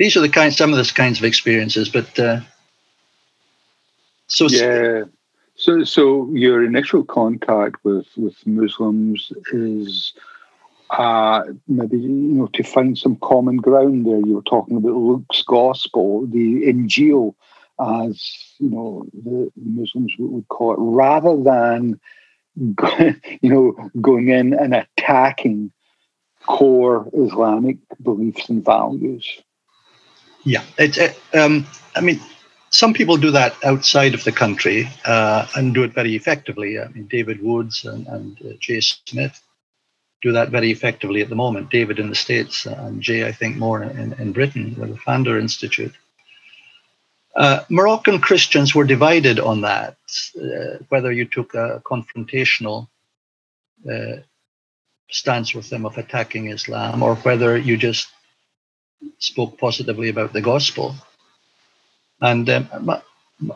these 0.00 0.16
are 0.16 0.20
the 0.20 0.28
kind, 0.28 0.52
some 0.52 0.72
of 0.72 0.78
the 0.78 0.92
kinds 0.92 1.18
of 1.18 1.24
experiences. 1.24 1.88
But 1.88 2.18
uh, 2.18 2.40
so 4.26 4.48
yeah, 4.48 5.04
so 5.54 5.84
so 5.84 6.30
your 6.32 6.64
initial 6.64 7.04
contact 7.04 7.76
with 7.84 8.06
with 8.16 8.34
Muslims 8.46 9.32
is 9.52 10.14
uh, 10.90 11.42
maybe 11.68 11.98
you 11.98 12.08
know 12.08 12.46
to 12.54 12.62
find 12.62 12.96
some 12.96 13.16
common 13.16 13.58
ground 13.58 14.06
there. 14.06 14.20
You 14.20 14.36
were 14.36 14.42
talking 14.42 14.78
about 14.78 14.94
Luke's 14.94 15.42
gospel, 15.42 16.26
the 16.26 16.64
Injil, 16.64 17.34
as 17.80 18.22
you 18.58 18.70
know 18.70 19.06
the 19.12 19.50
Muslims 19.56 20.14
would 20.18 20.48
call 20.48 20.74
it, 20.74 20.78
rather 20.78 21.42
than 21.42 22.00
you 23.40 23.50
know 23.50 23.90
going 24.00 24.28
in 24.28 24.54
and 24.54 24.74
attacking 24.74 25.72
core 26.46 27.08
Islamic 27.12 27.78
beliefs 28.02 28.48
and 28.48 28.64
values. 28.64 29.26
Yeah, 30.44 30.64
it's. 30.78 30.98
It, 30.98 31.18
um, 31.34 31.66
I 31.94 32.00
mean, 32.00 32.20
some 32.70 32.94
people 32.94 33.16
do 33.16 33.30
that 33.32 33.54
outside 33.64 34.14
of 34.14 34.24
the 34.24 34.32
country 34.32 34.88
uh, 35.04 35.46
and 35.56 35.74
do 35.74 35.82
it 35.82 35.92
very 35.92 36.14
effectively. 36.14 36.78
I 36.78 36.88
mean, 36.88 37.06
David 37.06 37.42
Woods 37.42 37.84
and, 37.84 38.06
and 38.06 38.38
uh, 38.42 38.52
Jay 38.60 38.80
Smith 38.80 39.40
do 40.22 40.32
that 40.32 40.50
very 40.50 40.70
effectively 40.70 41.20
at 41.20 41.28
the 41.28 41.34
moment. 41.34 41.70
David 41.70 41.98
in 41.98 42.08
the 42.08 42.14
States 42.14 42.66
and 42.66 43.02
Jay, 43.02 43.26
I 43.26 43.32
think, 43.32 43.56
more 43.56 43.82
in, 43.82 44.12
in 44.14 44.32
Britain 44.32 44.76
with 44.78 44.90
the 44.90 44.98
Pfander 44.98 45.40
Institute. 45.40 45.94
Uh, 47.36 47.60
Moroccan 47.68 48.20
Christians 48.20 48.74
were 48.74 48.84
divided 48.84 49.38
on 49.38 49.60
that, 49.60 49.96
uh, 50.40 50.82
whether 50.88 51.12
you 51.12 51.24
took 51.24 51.54
a 51.54 51.80
confrontational 51.84 52.88
uh, 53.90 54.16
stance 55.10 55.54
with 55.54 55.70
them 55.70 55.86
of 55.86 55.96
attacking 55.96 56.48
Islam 56.48 57.02
or 57.02 57.14
whether 57.16 57.56
you 57.56 57.76
just 57.76 58.08
spoke 59.18 59.58
positively 59.58 60.08
about 60.08 60.32
the 60.32 60.40
gospel. 60.40 60.94
And 62.20 62.48
um, 62.50 62.68
my, 62.80 63.02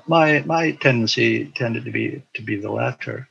my, 0.06 0.40
my 0.40 0.72
tendency 0.72 1.46
tended 1.46 1.84
to 1.84 1.90
be 1.90 2.22
to 2.34 2.42
be 2.42 2.56
the 2.56 2.70
latter. 2.70 3.28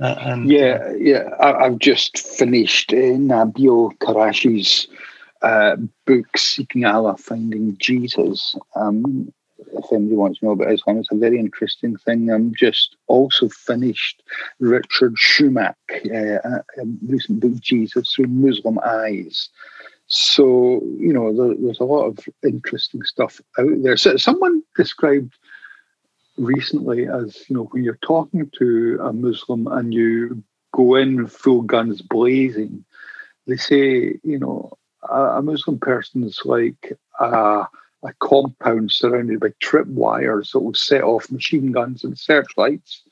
Uh, 0.00 0.16
and 0.18 0.50
yeah, 0.50 0.92
yeah, 0.98 1.28
I, 1.38 1.64
have 1.64 1.78
just 1.78 2.18
finished 2.18 2.92
uh, 2.92 2.96
Nabeel 2.96 3.96
Qureshi's 3.98 4.88
uh, 5.42 5.76
book, 6.06 6.36
Seeking 6.36 6.84
Allah, 6.84 7.16
Finding 7.16 7.76
Jesus. 7.78 8.56
Um, 8.74 9.32
if 9.74 9.92
anybody 9.92 10.16
wants 10.16 10.40
to 10.40 10.46
know 10.46 10.52
about 10.52 10.72
Islam, 10.72 10.98
it's 10.98 11.12
a 11.12 11.16
very 11.16 11.38
interesting 11.38 11.96
thing. 11.96 12.30
I'm 12.30 12.54
just 12.54 12.96
also 13.06 13.48
finished 13.48 14.22
Richard 14.60 15.14
Shumack, 15.16 15.74
uh, 16.06 16.58
a 16.58 16.84
recent 17.06 17.40
book, 17.40 17.58
Jesus 17.60 18.12
Through 18.12 18.26
Muslim 18.26 18.78
Eyes. 18.84 19.48
So, 20.06 20.82
you 20.98 21.12
know, 21.12 21.34
there, 21.34 21.56
there's 21.58 21.80
a 21.80 21.84
lot 21.84 22.06
of 22.06 22.18
interesting 22.42 23.02
stuff 23.02 23.40
out 23.58 23.82
there. 23.82 23.96
So, 23.96 24.16
someone 24.16 24.62
described 24.76 25.34
recently 26.36 27.06
as, 27.06 27.48
you 27.48 27.56
know, 27.56 27.64
when 27.70 27.84
you're 27.84 27.98
talking 28.02 28.50
to 28.58 28.98
a 29.02 29.12
Muslim 29.12 29.66
and 29.68 29.94
you 29.94 30.42
go 30.72 30.96
in 30.96 31.26
full 31.28 31.62
guns 31.62 32.02
blazing, 32.02 32.84
they 33.46 33.56
say, 33.56 34.18
you 34.22 34.38
know, 34.38 34.72
a, 35.08 35.38
a 35.38 35.42
Muslim 35.42 35.78
person 35.78 36.24
is 36.24 36.40
like 36.44 36.98
a, 37.18 37.66
a 38.04 38.12
compound 38.20 38.90
surrounded 38.90 39.40
by 39.40 39.48
tripwires 39.62 40.52
that 40.52 40.60
will 40.60 40.74
set 40.74 41.02
off 41.02 41.30
machine 41.30 41.72
guns 41.72 42.04
and 42.04 42.18
searchlights. 42.18 43.02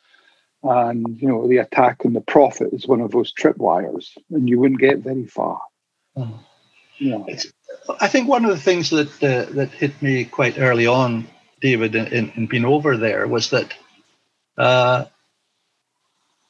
And, 0.63 1.21
you 1.21 1.29
know, 1.29 1.49
the 1.49 1.59
attack 1.59 2.05
on 2.05 2.13
the 2.13 2.21
Prophet 2.21 2.73
is 2.73 2.87
one 2.87 3.01
of 3.01 3.13
those 3.13 3.33
tripwires, 3.33 4.11
and 4.31 4.49
you 4.49 4.61
wouldn't 4.61 4.81
get 4.81 4.99
very 4.99 5.27
far. 5.27 5.61
Mm. 6.17 6.39
Yeah. 6.99 7.25
I 7.99 8.09
think 8.09 8.29
one 8.29 8.45
of 8.45 8.51
the 8.51 8.61
things 8.61 8.91
that 8.91 9.09
uh, 9.23 9.51
that 9.55 9.71
hit 9.71 10.03
me 10.03 10.27
quite 10.27 10.59
early 10.59 10.87
on, 10.87 11.27
David, 11.63 11.95
in, 11.95 12.31
in 12.37 12.47
being 12.47 12.67
over 12.67 12.99
there, 12.99 13.27
was 13.27 13.51
that 13.51 13.73
uh, 14.59 15.07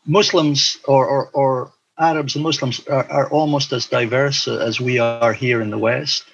Muslims 0.05 0.78
or, 0.88 1.07
or, 1.07 1.30
or 1.30 1.72
Arabs 2.01 2.34
and 2.34 2.42
Muslims 2.42 2.84
are, 2.86 3.09
are, 3.11 3.30
almost 3.30 3.72
as 3.72 3.86
diverse 3.86 4.48
as 4.48 4.80
we 4.80 4.98
are 4.98 5.34
here 5.34 5.61
in 5.61 5.70
the 5.70 5.78
West. 5.78 6.24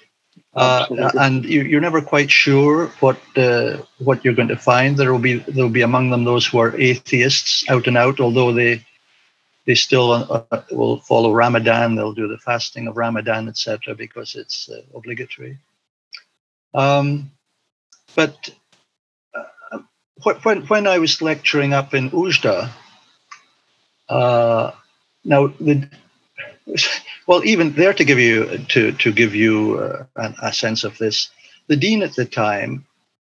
Uh, 0.55 1.11
and 1.19 1.45
you, 1.45 1.77
are 1.77 1.81
never 1.81 2.01
quite 2.01 2.31
sure 2.31 2.87
what 2.99 3.19
uh, 3.35 3.77
what 3.99 4.23
you're 4.23 4.33
going 4.33 4.47
to 4.47 4.55
find. 4.55 4.97
There 4.97 5.11
will 5.11 5.19
be 5.19 5.35
there 5.35 5.63
will 5.63 5.71
be 5.71 5.81
among 5.81 6.09
them 6.09 6.23
those 6.23 6.47
who 6.47 6.57
are 6.59 6.75
atheists 6.77 7.69
out 7.69 7.85
and 7.87 7.97
out, 7.97 8.19
although 8.19 8.53
they 8.53 8.83
they 9.65 9.75
still 9.75 10.11
uh, 10.13 10.61
will 10.71 10.99
follow 11.01 11.33
Ramadan. 11.33 11.95
They'll 11.95 12.13
do 12.13 12.27
the 12.27 12.37
fasting 12.37 12.87
of 12.87 12.97
Ramadan, 12.97 13.47
etc., 13.49 13.93
because 13.93 14.35
it's 14.35 14.69
uh, 14.69 14.81
obligatory. 14.95 15.59
Um, 16.73 17.31
but 18.15 18.49
uh, 19.35 19.79
when 20.43 20.61
when 20.67 20.87
I 20.87 20.97
was 20.97 21.21
lecturing 21.21 21.73
up 21.73 21.93
in 21.93 22.09
Oujda, 22.11 22.71
uh, 24.09 24.71
now 25.23 25.47
the 25.59 25.89
well, 27.27 27.43
even 27.45 27.73
there 27.73 27.93
to 27.93 28.03
give 28.03 28.19
you 28.19 28.57
to 28.69 28.91
to 28.91 29.11
give 29.11 29.33
you 29.35 29.79
uh, 29.79 30.05
a, 30.15 30.47
a 30.47 30.53
sense 30.53 30.83
of 30.83 30.97
this, 30.97 31.29
the 31.67 31.75
dean 31.75 32.03
at 32.03 32.15
the 32.15 32.25
time 32.25 32.85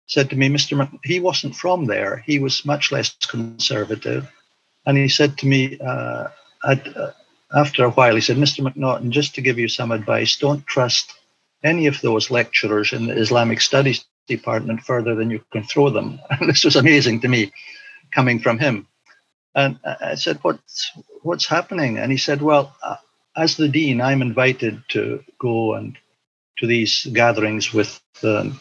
said 0.06 0.30
to 0.30 0.36
me, 0.36 0.48
Mr. 0.48 0.90
He 1.04 1.20
wasn't 1.20 1.54
from 1.54 1.84
there. 1.84 2.22
He 2.26 2.38
was 2.38 2.64
much 2.64 2.90
less 2.90 3.14
conservative 3.26 4.30
and 4.88 4.96
he 4.96 5.08
said 5.08 5.36
to 5.38 5.46
me 5.46 5.78
uh, 5.80 6.28
at, 6.66 6.96
uh, 6.96 7.12
after 7.54 7.84
a 7.84 7.90
while, 7.90 8.14
he 8.14 8.22
said, 8.22 8.38
Mr. 8.38 8.66
McNaughton, 8.66 9.10
just 9.10 9.34
to 9.34 9.42
give 9.42 9.58
you 9.58 9.68
some 9.68 9.92
advice, 9.92 10.36
don't 10.36 10.66
trust 10.66 11.12
any 11.62 11.86
of 11.86 12.00
those 12.00 12.30
lecturers 12.30 12.94
in 12.94 13.06
the 13.06 13.12
Islamic 13.12 13.60
Studies 13.60 14.06
department 14.26 14.80
further 14.80 15.14
than 15.14 15.30
you 15.30 15.44
can 15.52 15.62
throw 15.62 15.90
them. 15.90 16.18
And 16.30 16.48
this 16.48 16.64
was 16.64 16.76
amazing 16.76 17.20
to 17.20 17.28
me 17.28 17.52
coming 18.12 18.38
from 18.38 18.58
him. 18.58 18.86
And 19.54 19.78
I 19.84 20.14
said, 20.14 20.38
what's, 20.40 20.90
what's 21.28 21.46
happening? 21.46 21.98
And 21.98 22.10
he 22.10 22.16
said, 22.16 22.40
well, 22.40 22.74
uh, 22.82 22.96
as 23.36 23.56
the 23.56 23.68
dean, 23.68 24.00
I'm 24.00 24.22
invited 24.22 24.82
to 24.88 25.22
go 25.38 25.74
and 25.74 25.96
to 26.58 26.66
these 26.66 27.06
gatherings 27.12 27.72
with 27.72 28.00
the, 28.22 28.58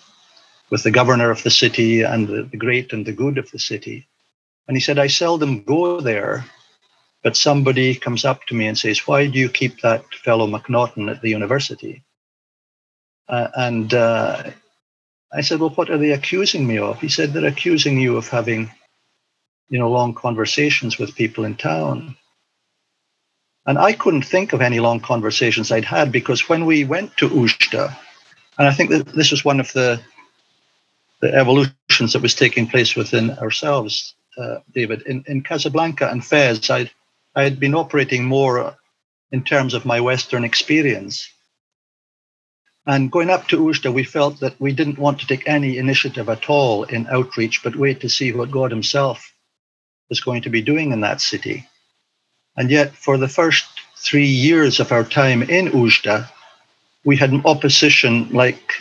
with 0.70 0.84
the 0.84 0.91
governor 0.91 1.32
of 1.32 1.41
the 1.43 1.49
city 1.49 2.01
and 2.01 2.28
the, 2.28 2.43
the 2.43 2.57
great 2.57 2.91
and 2.91 3.05
the 3.05 3.13
good 3.13 3.38
of 3.38 3.49
the 3.51 3.57
city. 3.59 4.07
And 4.68 4.76
he 4.76 4.82
said, 4.82 4.99
I 4.99 5.07
seldom 5.07 5.63
go 5.63 6.01
there, 6.01 6.45
but 7.24 7.38
somebody 7.38 7.95
comes 7.95 8.26
up 8.26 8.43
to 8.47 8.53
me 8.53 8.68
and 8.68 8.78
says, 8.78 9.07
Why 9.07 9.28
do 9.28 9.39
you 9.39 9.49
keep 9.49 9.80
that 9.82 10.03
fellow 10.13 10.45
McNaughton 10.45 11.09
at 11.09 11.22
the 11.22 11.30
university? 11.30 12.03
Uh, 13.30 13.47
and 13.55 13.93
uh, 13.93 14.43
I 15.34 15.41
said, 15.41 15.61
Well, 15.61 15.70
what 15.72 15.89
are 15.89 15.97
they 15.97 16.11
accusing 16.11 16.68
me 16.68 16.80
of? 16.80 16.99
He 16.99 17.07
said, 17.07 17.32
They're 17.32 17.45
accusing 17.45 17.97
you 17.97 18.18
of 18.18 18.28
having, 18.28 18.70
you 19.70 19.80
know, 19.80 19.89
long 19.89 20.13
conversations 20.13 20.99
with 20.99 21.15
people 21.15 21.45
in 21.45 21.55
town. 21.55 22.18
And 23.68 23.78
I 23.78 23.93
couldn't 23.93 24.24
think 24.24 24.53
of 24.53 24.61
any 24.61 24.80
long 24.80 25.01
conversations 25.01 25.72
I'd 25.72 25.86
had 25.86 26.11
because 26.11 26.49
when 26.49 26.65
we 26.65 26.86
went 26.86 27.15
to 27.18 27.30
Oujda, 27.30 27.95
and 28.57 28.68
I 28.68 28.74
think 28.74 28.89
that 28.89 29.07
this 29.07 29.32
was 29.32 29.45
one 29.45 29.59
of 29.59 29.72
the 29.74 30.01
the 31.20 31.34
evolutions 31.34 32.13
that 32.13 32.22
was 32.22 32.36
taking 32.36 32.68
place 32.68 32.95
within 32.95 33.32
ourselves 33.39 34.15
uh, 34.38 34.59
David, 34.74 35.01
in, 35.03 35.24
in 35.28 35.41
Casablanca 35.41 36.09
and 36.09 36.24
Fez, 36.24 36.70
I'd, 36.70 36.91
I 37.36 37.43
had 37.43 37.59
been 37.59 37.74
operating 37.76 38.26
more 38.26 38.78
in 39.32 39.43
terms 39.43 39.74
of 39.74 39.86
my 39.86 39.99
Western 39.99 40.43
experience. 40.43 41.30
And 42.86 43.11
going 43.11 43.30
up 43.30 43.47
to 43.47 43.59
Oujda, 43.59 43.91
we 43.91 44.03
felt 44.03 44.39
that 44.39 44.59
we 44.61 44.72
didn't 44.74 44.99
want 44.99 45.20
to 45.20 45.28
take 45.28 45.47
any 45.47 45.78
initiative 45.78 46.30
at 46.30 46.49
all 46.49 46.84
in 46.84 47.07
outreach, 47.07 47.63
but 47.63 47.76
wait 47.76 48.01
to 48.01 48.09
see 48.09 48.32
what 48.32 48.51
God 48.51 48.72
Himself 48.72 49.34
was 50.09 50.22
going 50.22 50.43
to 50.43 50.49
be 50.49 50.61
doing 50.61 50.91
in 50.91 51.01
that 51.01 51.20
city. 51.20 51.68
And 52.58 52.72
yet, 52.72 52.95
for 52.95 53.18
the 53.18 53.28
first 53.28 53.66
three 53.95 54.26
years 54.26 54.80
of 54.80 54.91
our 54.91 55.03
time 55.03 55.43
in 55.43 55.68
Oujda, 55.68 56.28
we 57.03 57.16
had 57.16 57.32
an 57.32 57.43
opposition 57.45 58.30
like 58.32 58.74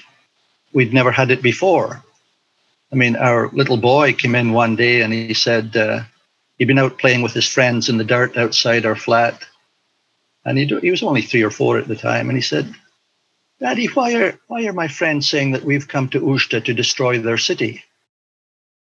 we'd 0.73 0.95
never 0.95 1.11
had 1.11 1.31
it 1.31 1.43
before. 1.43 2.03
I 2.91 2.97
mean, 2.97 3.17
our 3.17 3.49
little 3.53 3.77
boy 3.77 4.15
came 4.15 4.35
in 4.35 4.53
one 4.53 4.77
day 4.77 5.03
and 5.03 5.13
he 5.13 5.35
said 5.35 5.77
uh, 5.77 6.01
he'd 6.59 6.69
been 6.69 6.79
out 6.79 6.99
playing 6.99 7.23
with 7.23 7.35
his 7.35 7.47
friends 7.47 7.89
in 7.89 7.99
the 7.99 8.05
dirt 8.05 8.37
outside 8.37 8.87
our 8.87 8.97
flat. 8.97 9.45
And 10.45 10.57
he, 10.57 10.65
he 10.65 10.91
was 10.91 11.03
only 11.03 11.23
three 11.23 11.43
or 11.43 11.51
four 11.51 11.79
at 11.79 11.89
the 11.89 11.97
time. 11.97 12.29
And 12.29 12.39
he 12.39 12.43
said, 12.43 12.73
Daddy, 13.61 13.87
why 13.87 14.15
are, 14.15 14.39
why 14.47 14.67
are 14.67 14.73
my 14.73 14.89
friends 14.89 15.29
saying 15.29 15.53
that 15.53 15.65
we've 15.65 15.89
come 15.89 16.09
to 16.11 16.21
Oujda 16.21 16.65
to 16.65 16.75
destroy 16.75 17.19
their 17.19 17.39
city? 17.39 17.83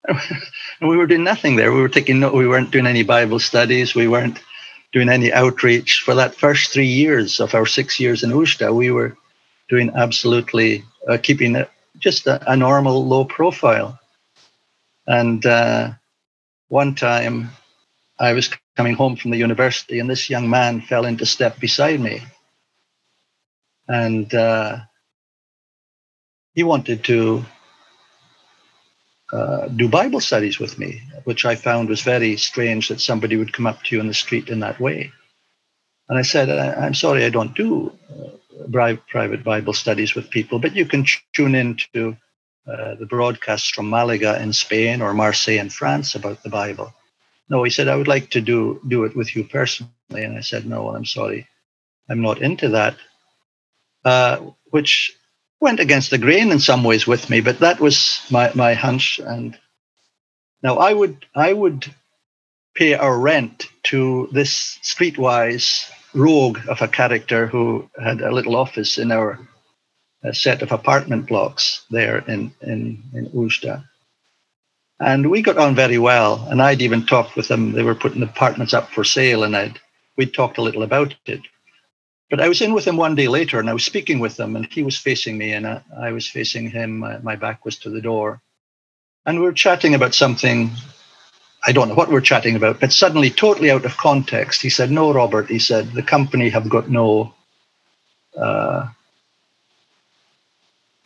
and 0.07 0.89
we 0.89 0.97
were 0.97 1.07
doing 1.07 1.23
nothing 1.23 1.55
there. 1.55 1.71
We 1.71 1.81
were 1.81 1.89
taking 1.89 2.19
no, 2.19 2.31
we 2.31 2.47
weren't 2.47 2.71
doing 2.71 2.87
any 2.87 3.03
Bible 3.03 3.39
studies. 3.39 3.93
We 3.93 4.07
weren't 4.07 4.39
doing 4.91 5.09
any 5.09 5.31
outreach. 5.31 6.01
For 6.01 6.15
that 6.15 6.35
first 6.35 6.71
three 6.71 6.87
years 6.87 7.39
of 7.39 7.55
our 7.55 7.65
six 7.65 7.99
years 7.99 8.23
in 8.23 8.31
Oujda, 8.31 8.73
we 8.73 8.91
were 8.91 9.17
doing 9.69 9.91
absolutely 9.95 10.83
uh, 11.07 11.17
keeping 11.21 11.55
it 11.55 11.69
just 11.99 12.27
a, 12.27 12.51
a 12.51 12.55
normal 12.55 13.05
low 13.05 13.25
profile. 13.25 13.99
And 15.07 15.45
uh, 15.45 15.91
one 16.69 16.95
time 16.95 17.49
I 18.19 18.33
was 18.33 18.49
coming 18.75 18.95
home 18.95 19.15
from 19.15 19.31
the 19.31 19.37
university 19.37 19.99
and 19.99 20.09
this 20.09 20.29
young 20.29 20.49
man 20.49 20.81
fell 20.81 21.05
into 21.05 21.25
step 21.25 21.59
beside 21.59 21.99
me. 21.99 22.21
And 23.87 24.33
uh, 24.33 24.77
he 26.53 26.63
wanted 26.63 27.03
to 27.05 27.45
uh, 29.31 29.67
do 29.67 29.87
Bible 29.87 30.19
studies 30.19 30.59
with 30.59 30.77
me, 30.77 31.01
which 31.23 31.45
I 31.45 31.55
found 31.55 31.89
was 31.89 32.01
very 32.01 32.35
strange 32.37 32.89
that 32.89 33.01
somebody 33.01 33.37
would 33.37 33.53
come 33.53 33.67
up 33.67 33.83
to 33.83 33.95
you 33.95 34.01
in 34.01 34.07
the 34.07 34.13
street 34.13 34.49
in 34.49 34.59
that 34.59 34.79
way. 34.79 35.11
And 36.09 36.17
I 36.17 36.23
said, 36.23 36.49
I'm 36.49 36.93
sorry, 36.93 37.23
I 37.23 37.29
don't 37.29 37.55
do 37.55 37.97
uh, 38.09 38.95
private 39.09 39.43
Bible 39.43 39.73
studies 39.73 40.13
with 40.13 40.29
people, 40.29 40.59
but 40.59 40.75
you 40.75 40.85
can 40.85 41.05
tune 41.33 41.55
in 41.55 41.77
to 41.93 42.17
uh, 42.67 42.95
the 42.95 43.05
broadcasts 43.05 43.69
from 43.69 43.89
Malaga 43.89 44.41
in 44.41 44.53
Spain 44.53 45.01
or 45.01 45.13
Marseille 45.13 45.59
in 45.59 45.69
France 45.69 46.15
about 46.15 46.43
the 46.43 46.49
Bible. 46.49 46.93
No, 47.49 47.63
he 47.63 47.69
said, 47.69 47.87
I 47.87 47.95
would 47.95 48.07
like 48.07 48.29
to 48.31 48.41
do, 48.41 48.81
do 48.87 49.05
it 49.05 49.15
with 49.15 49.35
you 49.35 49.45
personally. 49.45 49.91
And 50.11 50.37
I 50.37 50.41
said, 50.41 50.65
no, 50.65 50.93
I'm 50.93 51.05
sorry, 51.05 51.47
I'm 52.09 52.21
not 52.21 52.41
into 52.41 52.69
that. 52.69 52.97
Uh, 54.03 54.51
which 54.71 55.15
went 55.61 55.79
against 55.79 56.09
the 56.09 56.17
grain 56.17 56.51
in 56.51 56.59
some 56.59 56.83
ways 56.83 57.07
with 57.07 57.29
me, 57.29 57.39
but 57.39 57.59
that 57.59 57.79
was 57.79 58.21
my, 58.31 58.51
my 58.55 58.73
hunch. 58.73 59.19
And 59.19 59.57
now 60.63 60.77
I 60.77 60.93
would 60.93 61.25
I 61.35 61.53
would 61.53 61.93
pay 62.75 62.93
a 62.93 63.11
rent 63.11 63.67
to 63.83 64.27
this 64.31 64.79
streetwise 64.83 65.89
rogue 66.13 66.59
of 66.67 66.81
a 66.81 66.87
character 66.87 67.47
who 67.47 67.89
had 68.01 68.21
a 68.21 68.31
little 68.31 68.55
office 68.55 68.97
in 68.97 69.11
our 69.11 69.39
set 70.33 70.61
of 70.61 70.71
apartment 70.71 71.27
blocks 71.27 71.83
there 71.89 72.19
in 72.27 72.53
in 72.61 73.03
in 73.13 73.27
Oujda. 73.29 73.83
And 74.99 75.31
we 75.31 75.41
got 75.41 75.57
on 75.57 75.75
very 75.75 75.97
well. 75.97 76.47
And 76.49 76.61
I'd 76.61 76.81
even 76.81 77.05
talked 77.05 77.35
with 77.35 77.47
them. 77.47 77.71
They 77.71 77.83
were 77.83 77.95
putting 77.95 78.21
apartments 78.23 78.73
up 78.73 78.89
for 78.91 79.03
sale, 79.03 79.43
and 79.43 79.55
I'd 79.55 79.79
we 80.17 80.25
talked 80.25 80.57
a 80.57 80.61
little 80.61 80.83
about 80.83 81.15
it. 81.25 81.41
But 82.31 82.39
I 82.39 82.47
was 82.47 82.61
in 82.61 82.73
with 82.73 82.87
him 82.87 82.95
one 82.95 83.13
day 83.13 83.27
later 83.27 83.59
and 83.59 83.69
I 83.69 83.73
was 83.73 83.83
speaking 83.83 84.19
with 84.19 84.39
him, 84.39 84.55
and 84.55 84.65
he 84.71 84.83
was 84.83 84.97
facing 84.97 85.37
me 85.37 85.51
and 85.51 85.67
I, 85.67 85.81
I 85.99 86.11
was 86.13 86.29
facing 86.29 86.71
him. 86.71 86.99
My, 87.21 87.35
back 87.35 87.65
was 87.65 87.77
to 87.79 87.89
the 87.89 87.99
door. 87.99 88.41
And 89.25 89.37
we 89.37 89.45
were 89.45 89.51
chatting 89.51 89.93
about 89.93 90.15
something. 90.15 90.71
I 91.67 91.73
don't 91.73 91.89
know 91.89 91.93
what 91.93 92.07
we 92.07 92.13
we're 92.13 92.21
chatting 92.21 92.55
about, 92.55 92.79
but 92.79 92.93
suddenly, 92.93 93.29
totally 93.29 93.69
out 93.69 93.83
of 93.83 93.97
context, 93.97 94.61
he 94.61 94.69
said, 94.69 94.91
No, 94.91 95.13
Robert, 95.13 95.49
he 95.49 95.59
said, 95.59 95.91
the 95.91 96.01
company 96.01 96.47
have 96.49 96.69
got 96.69 96.89
no 96.89 97.33
uh, 98.37 98.87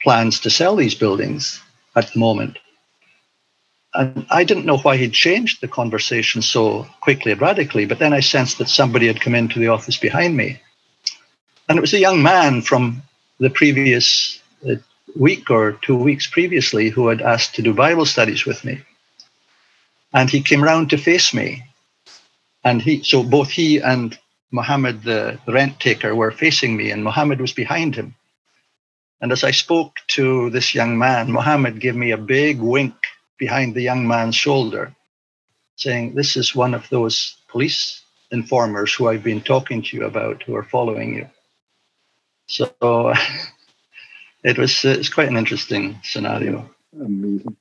plans 0.04 0.40
to 0.42 0.52
sell 0.52 0.76
these 0.76 0.96
buildings 0.96 1.60
at 1.96 2.14
the 2.14 2.20
moment. 2.20 2.60
And 3.96 4.28
I 4.30 4.44
didn't 4.44 4.68
know 4.68 4.78
why 4.78 4.98
he'd 4.98 5.14
changed 5.14 5.60
the 5.60 5.68
conversation 5.68 6.44
so 6.44 6.84
quickly 7.02 7.32
and 7.32 7.42
radically, 7.42 7.88
but 7.88 7.98
then 7.98 8.14
I 8.14 8.20
sensed 8.20 8.60
that 8.60 8.70
somebody 8.70 9.08
had 9.08 9.22
come 9.22 9.34
into 9.34 9.58
the 9.58 9.70
office 9.70 9.98
behind 9.98 10.38
me 10.38 10.62
and 11.68 11.78
it 11.78 11.82
was 11.82 11.94
a 11.94 12.00
young 12.00 12.22
man 12.22 12.62
from 12.62 13.02
the 13.40 13.50
previous 13.50 14.40
uh, 14.68 14.76
week 15.16 15.50
or 15.50 15.74
two 15.82 15.96
weeks 15.96 16.28
previously 16.28 16.90
who 16.90 17.08
had 17.08 17.22
asked 17.22 17.56
to 17.56 17.62
do 17.62 17.74
Bible 17.74 18.06
studies 18.06 18.46
with 18.46 18.64
me. 18.64 18.82
And 20.14 20.30
he 20.30 20.42
came 20.42 20.64
round 20.64 20.90
to 20.92 20.98
face 20.98 21.34
me. 21.34 21.64
And 22.64 22.82
he, 22.82 23.04
so 23.04 23.24
both 23.24 23.50
he 23.50 23.80
and 23.80 24.18
Muhammad, 24.52 25.04
the 25.04 25.40
rent 25.48 25.80
taker, 25.80 26.16
were 26.16 26.32
facing 26.32 26.78
me, 26.78 26.92
and 26.92 27.04
Muhammad 27.04 27.42
was 27.42 27.54
behind 27.54 27.96
him. 27.96 28.16
And 29.22 29.32
as 29.32 29.44
I 29.44 29.52
spoke 29.52 29.98
to 30.10 30.50
this 30.50 30.74
young 30.74 30.98
man, 30.98 31.32
Muhammad 31.32 31.80
gave 31.80 31.96
me 31.96 32.12
a 32.12 32.18
big 32.18 32.60
wink 32.60 32.94
behind 33.38 33.74
the 33.74 33.82
young 33.82 34.08
man's 34.08 34.36
shoulder, 34.36 34.96
saying, 35.76 36.16
This 36.16 36.38
is 36.38 36.56
one 36.56 36.74
of 36.74 36.88
those 36.90 37.36
police 37.50 38.02
informers 38.32 38.94
who 38.94 39.08
I've 39.08 39.24
been 39.24 39.42
talking 39.42 39.82
to 39.84 39.98
you 39.98 40.06
about 40.06 40.44
who 40.44 40.56
are 40.56 40.64
following 40.64 41.16
you. 41.16 41.30
So 42.48 42.74
it 44.44 44.58
was 44.58 44.84
it's 44.86 45.10
quite 45.10 45.30
an 45.30 45.38
interesting 45.38 46.00
scenario. 46.04 46.70
Amazing. 47.00 47.58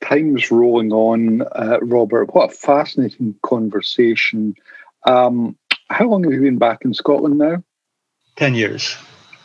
Time's 0.00 0.50
rolling 0.50 0.92
on, 0.92 1.42
uh, 1.42 1.78
Robert. 1.82 2.34
What 2.34 2.50
a 2.50 2.54
fascinating 2.54 3.36
conversation. 3.42 4.56
Um, 5.06 5.56
how 5.88 6.08
long 6.08 6.24
have 6.24 6.32
you 6.32 6.40
been 6.40 6.58
back 6.58 6.84
in 6.84 6.94
Scotland 6.94 7.38
now? 7.38 7.62
10 8.36 8.54
years. 8.54 8.96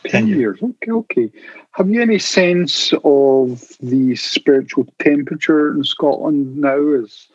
10, 0.04 0.28
10 0.28 0.28
years. 0.28 0.60
Okay, 0.62 0.92
okay. 0.92 1.32
Have 1.72 1.90
you 1.90 2.02
any 2.02 2.18
sense 2.18 2.94
of 3.04 3.62
the 3.80 4.16
spiritual 4.16 4.88
temperature 5.00 5.72
in 5.72 5.84
Scotland 5.84 6.58
now? 6.58 6.94
As 6.94 7.28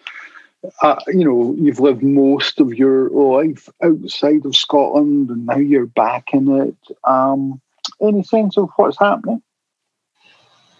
uh, 0.83 0.97
you 1.09 1.25
know, 1.25 1.55
you've 1.59 1.81
lived 1.81 2.03
most 2.03 2.61
of 2.61 2.75
your 2.75 3.11
life 3.11 3.69
outside 3.83 4.45
of 4.45 4.57
Scotland, 4.57 5.31
and 5.31 5.47
now 5.47 5.57
you're 5.57 5.87
back 5.87 6.29
in 6.33 6.61
it. 6.61 6.97
Um, 7.05 7.61
any 8.01 8.23
sense 8.23 8.57
of 8.57 8.71
what's 8.77 8.99
happening? 8.99 9.43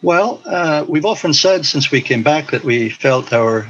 Well, 0.03 0.43
uh, 0.47 0.85
we've 0.89 1.05
often 1.05 1.33
said 1.33 1.65
since 1.65 1.91
we 1.91 2.01
came 2.01 2.23
back 2.23 2.51
that 2.51 2.65
we 2.65 2.91
felt 2.91 3.33
our 3.33 3.67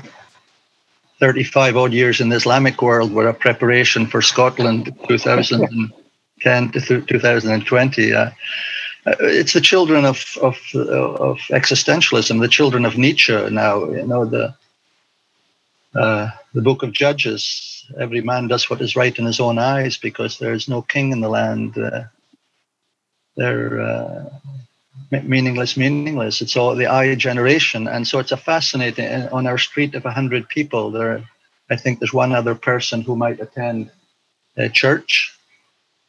35 1.20 1.76
odd 1.76 1.92
years 1.92 2.20
in 2.20 2.30
the 2.30 2.36
Islamic 2.36 2.80
world 2.82 3.12
were 3.12 3.28
a 3.28 3.34
preparation 3.34 4.06
for 4.06 4.22
Scotland 4.22 4.94
2010 5.08 6.72
to 6.72 7.02
2020. 7.02 8.12
Uh, 8.12 8.18
uh, 8.24 8.30
it's 9.20 9.52
the 9.52 9.60
children 9.60 10.04
of, 10.04 10.36
of, 10.40 10.56
of 10.74 11.38
existentialism, 11.50 12.40
the 12.40 12.48
children 12.48 12.84
of 12.84 12.96
Nietzsche 12.96 13.34
now. 13.50 13.84
You 13.84 14.06
know 14.06 14.24
the 14.24 14.54
uh, 15.94 16.30
the 16.54 16.62
book 16.62 16.82
of 16.82 16.92
Judges, 16.92 17.86
every 17.98 18.22
man 18.22 18.48
does 18.48 18.70
what 18.70 18.80
is 18.80 18.96
right 18.96 19.16
in 19.18 19.26
his 19.26 19.40
own 19.40 19.58
eyes 19.58 19.98
because 19.98 20.38
there 20.38 20.52
is 20.52 20.68
no 20.68 20.82
king 20.82 21.12
in 21.12 21.20
the 21.20 21.28
land. 21.28 21.76
Uh, 21.76 22.04
they're 23.36 23.80
uh, 23.80 24.24
meaningless, 25.10 25.76
meaningless. 25.76 26.40
It's 26.40 26.56
all 26.56 26.74
the 26.74 26.86
I 26.86 27.14
generation. 27.14 27.88
And 27.88 28.06
so 28.06 28.18
it's 28.18 28.32
a 28.32 28.36
fascinating, 28.36 29.06
uh, 29.06 29.28
on 29.32 29.46
our 29.46 29.58
street 29.58 29.94
of 29.94 30.04
100 30.04 30.48
people, 30.48 30.90
there, 30.90 31.24
I 31.70 31.76
think 31.76 31.98
there's 31.98 32.12
one 32.12 32.32
other 32.32 32.54
person 32.54 33.02
who 33.02 33.16
might 33.16 33.40
attend 33.40 33.90
a 34.56 34.68
church. 34.68 35.36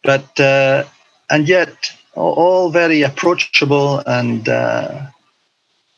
But, 0.02 0.40
uh, 0.40 0.86
and 1.30 1.48
yet, 1.48 1.92
all 2.16 2.70
very 2.70 3.02
approachable 3.02 4.00
and, 4.06 4.48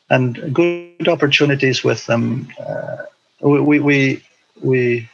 and 0.10 0.54
good 0.54 1.08
opportunities 1.08 1.84
with 1.84 2.06
them 2.06 2.48
we, 3.50 3.80
we, 3.80 4.24
we, 4.62 5.10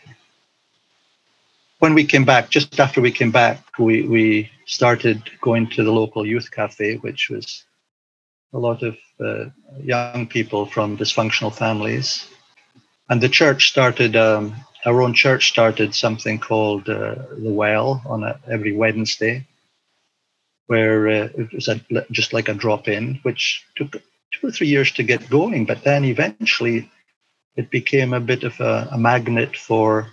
when 1.79 1.93
we 1.93 2.05
came 2.05 2.25
back, 2.25 2.49
just 2.49 2.79
after 2.79 3.01
we 3.01 3.11
came 3.11 3.31
back, 3.31 3.63
we, 3.77 4.03
we 4.03 4.49
started 4.65 5.21
going 5.41 5.67
to 5.71 5.83
the 5.83 5.91
local 5.91 6.25
youth 6.25 6.49
cafe, 6.51 6.95
which 6.97 7.29
was 7.29 7.63
a 8.53 8.59
lot 8.59 8.83
of 8.83 8.97
uh, 9.19 9.45
young 9.81 10.27
people 10.27 10.65
from 10.65 10.97
dysfunctional 10.97 11.53
families. 11.53 12.27
And 13.09 13.19
the 13.19 13.29
church 13.29 13.69
started, 13.69 14.15
um, 14.15 14.55
our 14.85 15.01
own 15.01 15.13
church 15.13 15.49
started 15.49 15.93
something 15.93 16.39
called 16.39 16.87
uh, 16.87 17.15
The 17.37 17.51
Well 17.51 18.01
on 18.05 18.23
a, 18.23 18.39
every 18.49 18.71
Wednesday, 18.71 19.45
where 20.67 21.07
uh, 21.07 21.29
it 21.37 21.53
was 21.53 21.67
a, 21.67 21.81
just 22.11 22.31
like 22.31 22.47
a 22.47 22.53
drop 22.53 22.87
in, 22.87 23.19
which 23.23 23.65
took 23.75 23.91
two 23.91 24.47
or 24.47 24.51
three 24.51 24.67
years 24.67 24.91
to 24.93 25.03
get 25.03 25.29
going. 25.29 25.65
But 25.65 25.83
then 25.83 26.05
eventually 26.05 26.89
it 27.55 27.69
became 27.69 28.13
a 28.13 28.19
bit 28.19 28.43
of 28.43 28.59
a, 28.59 28.87
a 28.91 28.97
magnet 28.97 29.55
for 29.55 30.07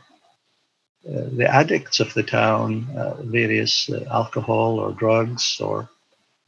uh, 1.09 1.25
the 1.33 1.49
addicts 1.49 2.01
of 2.01 2.13
the 2.15 2.23
town, 2.23 2.87
uh, 2.97 3.15
various 3.23 3.89
uh, 3.91 4.05
alcohol 4.11 4.79
or 4.79 4.93
drugs 4.93 5.61
or 5.61 5.89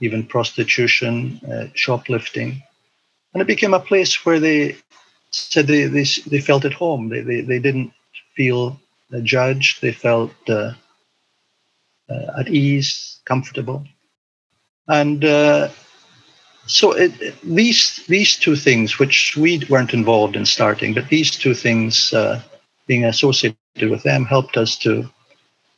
even 0.01 0.27
prostitution, 0.27 1.41
uh, 1.51 1.67
shoplifting. 1.75 2.63
And 3.33 3.41
it 3.41 3.47
became 3.47 3.75
a 3.75 3.81
place 3.81 4.25
where 4.27 4.41
they 4.41 4.77
said 5.31 5.67
they, 5.67 5.85
they, 5.85 6.05
they 6.27 6.41
felt 6.41 6.65
at 6.65 6.73
home. 6.73 7.09
They, 7.09 7.21
they, 7.21 7.41
they 7.43 7.59
didn't 7.59 7.93
feel 8.35 8.81
judged, 9.23 9.81
they 9.81 9.93
felt 9.93 10.33
uh, 10.49 10.73
uh, 12.09 12.27
at 12.39 12.49
ease, 12.49 13.21
comfortable. 13.25 13.85
And 14.89 15.25
so 16.71 16.93
it, 16.93 17.13
these 17.43 18.05
these 18.07 18.37
two 18.37 18.55
things, 18.55 18.99
which 18.99 19.37
we 19.37 19.65
weren't 19.69 19.93
involved 19.93 20.37
in 20.37 20.47
starting, 20.47 20.95
but 20.95 21.09
these 21.09 21.33
two 21.33 21.53
things 21.53 22.13
uh, 22.13 22.41
being 22.87 23.05
associated 23.05 23.91
with 23.91 24.05
them 24.05 24.25
helped 24.25 24.57
us 24.57 24.79
to 24.79 25.11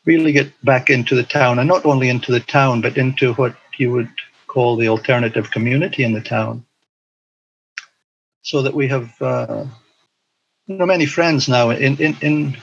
really 0.05 0.32
get 0.32 0.53
back 0.64 0.90
into 0.90 1.14
the 1.14 1.22
town, 1.22 1.59
and 1.59 1.66
not 1.66 1.86
only 1.86 2.11
into 2.11 2.30
the 2.30 2.40
town, 2.40 2.82
but 2.82 2.99
into 2.99 3.32
what 3.34 3.57
you 3.78 3.90
would 3.90 4.11
call 4.49 4.76
the 4.76 4.88
alternative 4.88 5.51
community 5.51 6.05
in 6.05 6.12
the 6.12 6.20
town. 6.20 6.62
So 8.43 8.61
that 8.61 8.74
we 8.74 8.86
have 8.88 9.11
uh, 9.22 9.64
you 10.66 10.76
know 10.76 10.86
many 10.86 11.07
friends 11.07 11.49
now 11.49 11.70
in 11.70 11.97
in, 11.97 12.16
in 12.20 12.57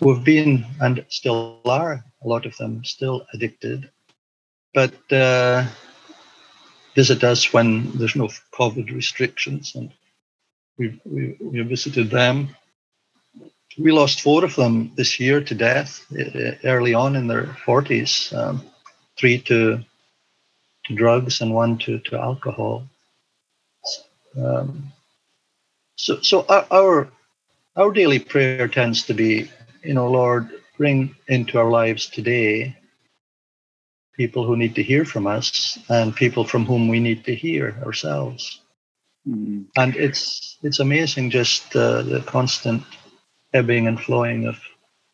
who 0.00 0.12
have 0.12 0.24
been 0.24 0.66
and 0.80 1.04
still 1.08 1.60
are 1.66 2.04
a 2.24 2.28
lot 2.28 2.46
of 2.46 2.56
them 2.56 2.84
still 2.84 3.24
addicted, 3.32 3.88
but. 4.74 5.12
Uh, 5.12 5.66
visit 7.00 7.24
us 7.24 7.52
when 7.54 7.68
there's 7.96 8.16
no 8.22 8.28
COVID 8.58 8.86
restrictions, 9.00 9.74
and 9.74 9.90
we, 10.78 11.00
we, 11.04 11.22
we 11.40 11.60
visited 11.62 12.10
them. 12.10 12.36
We 13.78 13.90
lost 13.92 14.20
four 14.20 14.44
of 14.44 14.54
them 14.54 14.92
this 14.96 15.18
year 15.18 15.38
to 15.48 15.54
death 15.54 15.90
early 16.64 16.92
on 16.92 17.16
in 17.16 17.26
their 17.26 17.46
40s, 17.66 18.12
um, 18.40 18.62
three 19.18 19.38
to, 19.48 19.58
to 20.84 20.94
drugs 20.94 21.40
and 21.40 21.54
one 21.54 21.78
to, 21.84 22.00
to 22.06 22.18
alcohol. 22.18 22.84
Um, 24.36 24.92
so, 25.96 26.20
so 26.20 26.44
our, 26.48 26.66
our 26.70 27.10
our 27.76 27.92
daily 27.92 28.18
prayer 28.18 28.68
tends 28.68 29.04
to 29.04 29.14
be, 29.14 29.48
you 29.82 29.94
know, 29.94 30.10
Lord, 30.10 30.50
bring 30.76 31.14
into 31.28 31.58
our 31.58 31.70
lives 31.70 32.10
today 32.10 32.76
people 34.20 34.44
who 34.44 34.54
need 34.54 34.74
to 34.74 34.82
hear 34.82 35.06
from 35.06 35.26
us 35.26 35.78
and 35.88 36.14
people 36.14 36.44
from 36.44 36.66
whom 36.66 36.88
we 36.88 37.00
need 37.00 37.24
to 37.24 37.34
hear 37.34 37.64
ourselves. 37.86 38.60
Mm. 39.26 39.64
And 39.78 39.96
it's 39.96 40.58
it's 40.62 40.80
amazing 40.80 41.30
just 41.30 41.74
uh, 41.74 42.02
the 42.02 42.20
constant 42.36 42.82
ebbing 43.54 43.86
and 43.86 43.98
flowing 43.98 44.46
of 44.46 44.56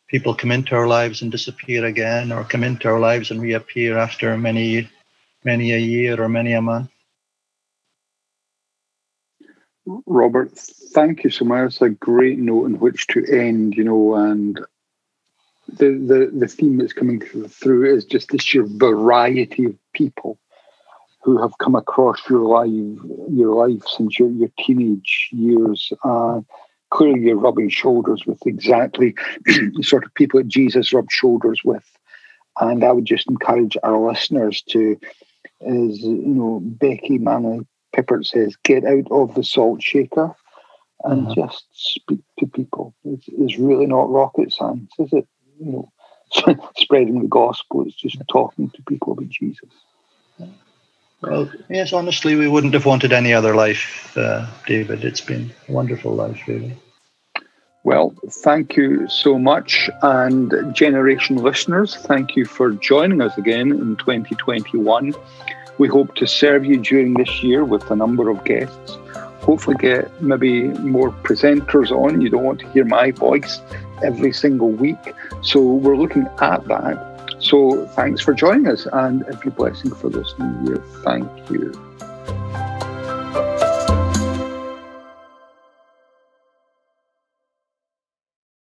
people 0.09 0.35
come 0.35 0.51
into 0.51 0.75
our 0.75 0.87
lives 0.87 1.21
and 1.21 1.31
disappear 1.31 1.85
again, 1.85 2.33
or 2.33 2.43
come 2.43 2.65
into 2.65 2.89
our 2.89 2.99
lives 2.99 3.31
and 3.31 3.41
reappear 3.41 3.97
after 3.97 4.37
many 4.37 4.89
many 5.45 5.71
a 5.71 5.83
year 5.95 6.21
or 6.21 6.27
many 6.27 6.51
a 6.51 6.61
month. 6.61 6.91
Robert, 10.05 10.51
thank 10.97 11.23
you 11.23 11.29
so 11.29 11.45
much. 11.45 11.65
It's 11.67 11.81
a 11.81 11.89
great 11.89 12.39
note 12.39 12.65
in 12.65 12.79
which 12.83 13.07
to 13.07 13.19
end, 13.23 13.75
you 13.79 13.85
know, 13.85 14.15
and 14.15 14.59
the, 15.67 15.89
the, 15.89 16.31
the 16.33 16.47
theme 16.47 16.77
that's 16.77 16.93
coming 16.93 17.19
through 17.19 17.95
is 17.95 18.05
just 18.05 18.29
this 18.29 18.43
sheer 18.43 18.65
variety 18.65 19.65
of 19.65 19.75
people 19.93 20.39
who 21.23 21.41
have 21.41 21.57
come 21.57 21.75
across 21.75 22.21
your 22.29 22.41
life, 22.41 23.01
your 23.29 23.53
life 23.53 23.83
since 23.85 24.17
your, 24.17 24.29
your 24.29 24.49
teenage 24.57 25.29
years. 25.31 25.91
Uh, 26.03 26.41
clearly, 26.89 27.21
you're 27.21 27.35
rubbing 27.35 27.69
shoulders 27.69 28.25
with 28.25 28.39
exactly 28.45 29.13
the 29.45 29.83
sort 29.83 30.05
of 30.05 30.13
people 30.13 30.39
that 30.39 30.47
Jesus 30.47 30.93
rubbed 30.93 31.11
shoulders 31.11 31.61
with. 31.65 31.83
And 32.59 32.83
I 32.83 32.91
would 32.91 33.05
just 33.05 33.29
encourage 33.29 33.77
our 33.83 33.99
listeners 34.09 34.61
to, 34.69 34.97
as 35.61 35.99
you 35.99 36.23
know, 36.25 36.61
Becky 36.63 37.17
Manley 37.17 37.67
Pippert 37.95 38.25
says, 38.25 38.55
get 38.63 38.85
out 38.85 39.07
of 39.11 39.35
the 39.35 39.43
salt 39.43 39.83
shaker 39.83 40.33
and 41.03 41.27
mm-hmm. 41.27 41.41
just 41.41 41.65
speak 41.73 42.19
to 42.39 42.47
people. 42.47 42.95
It's, 43.03 43.25
it's 43.27 43.57
really 43.57 43.85
not 43.85 44.09
rocket 44.09 44.53
science, 44.53 44.91
is 44.97 45.11
it? 45.11 45.27
You 45.59 45.71
know, 45.71 45.91
spreading 46.77 47.21
the 47.21 47.27
gospel. 47.27 47.85
It's 47.85 47.95
just 47.95 48.17
talking 48.29 48.69
to 48.69 48.81
people 48.83 49.13
about 49.13 49.29
Jesus. 49.29 49.69
Well, 51.21 51.49
yes, 51.69 51.93
honestly, 51.93 52.35
we 52.35 52.47
wouldn't 52.47 52.75
have 52.75 52.85
wanted 52.85 53.11
any 53.11 53.33
other 53.33 53.55
life, 53.55 54.15
uh, 54.15 54.45
David. 54.67 55.03
It's 55.03 55.21
been 55.21 55.51
a 55.67 55.71
wonderful 55.71 56.13
life, 56.13 56.47
really. 56.47 56.77
Well, 57.83 58.13
thank 58.29 58.75
you 58.75 59.07
so 59.07 59.39
much. 59.39 59.89
And 60.03 60.75
Generation 60.75 61.37
listeners, 61.37 61.95
thank 61.95 62.35
you 62.35 62.45
for 62.45 62.71
joining 62.71 63.21
us 63.21 63.37
again 63.37 63.71
in 63.71 63.95
2021. 63.95 65.15
We 65.79 65.87
hope 65.87 66.13
to 66.15 66.27
serve 66.27 66.65
you 66.65 66.77
during 66.77 67.13
this 67.13 67.41
year 67.41 67.63
with 67.63 67.89
a 67.89 67.95
number 67.95 68.29
of 68.29 68.43
guests. 68.43 68.97
Hopefully, 69.41 69.77
get 69.79 70.21
maybe 70.21 70.63
more 70.63 71.11
presenters 71.11 71.89
on. 71.89 72.21
You 72.21 72.29
don't 72.29 72.43
want 72.43 72.59
to 72.59 72.69
hear 72.71 72.83
my 72.83 73.11
voice 73.11 73.61
every 74.03 74.33
single 74.33 74.71
week. 74.71 75.13
So, 75.41 75.61
we're 75.61 75.97
looking 75.97 76.27
at 76.41 76.65
that. 76.67 77.35
So, 77.39 77.85
thanks 77.87 78.21
for 78.21 78.33
joining 78.33 78.67
us 78.67 78.87
and 78.91 79.23
every 79.25 79.51
blessing 79.51 79.93
for 79.93 80.09
this 80.09 80.33
new 80.39 80.69
year. 80.69 80.83
Thank 81.03 81.29
you. 81.49 81.71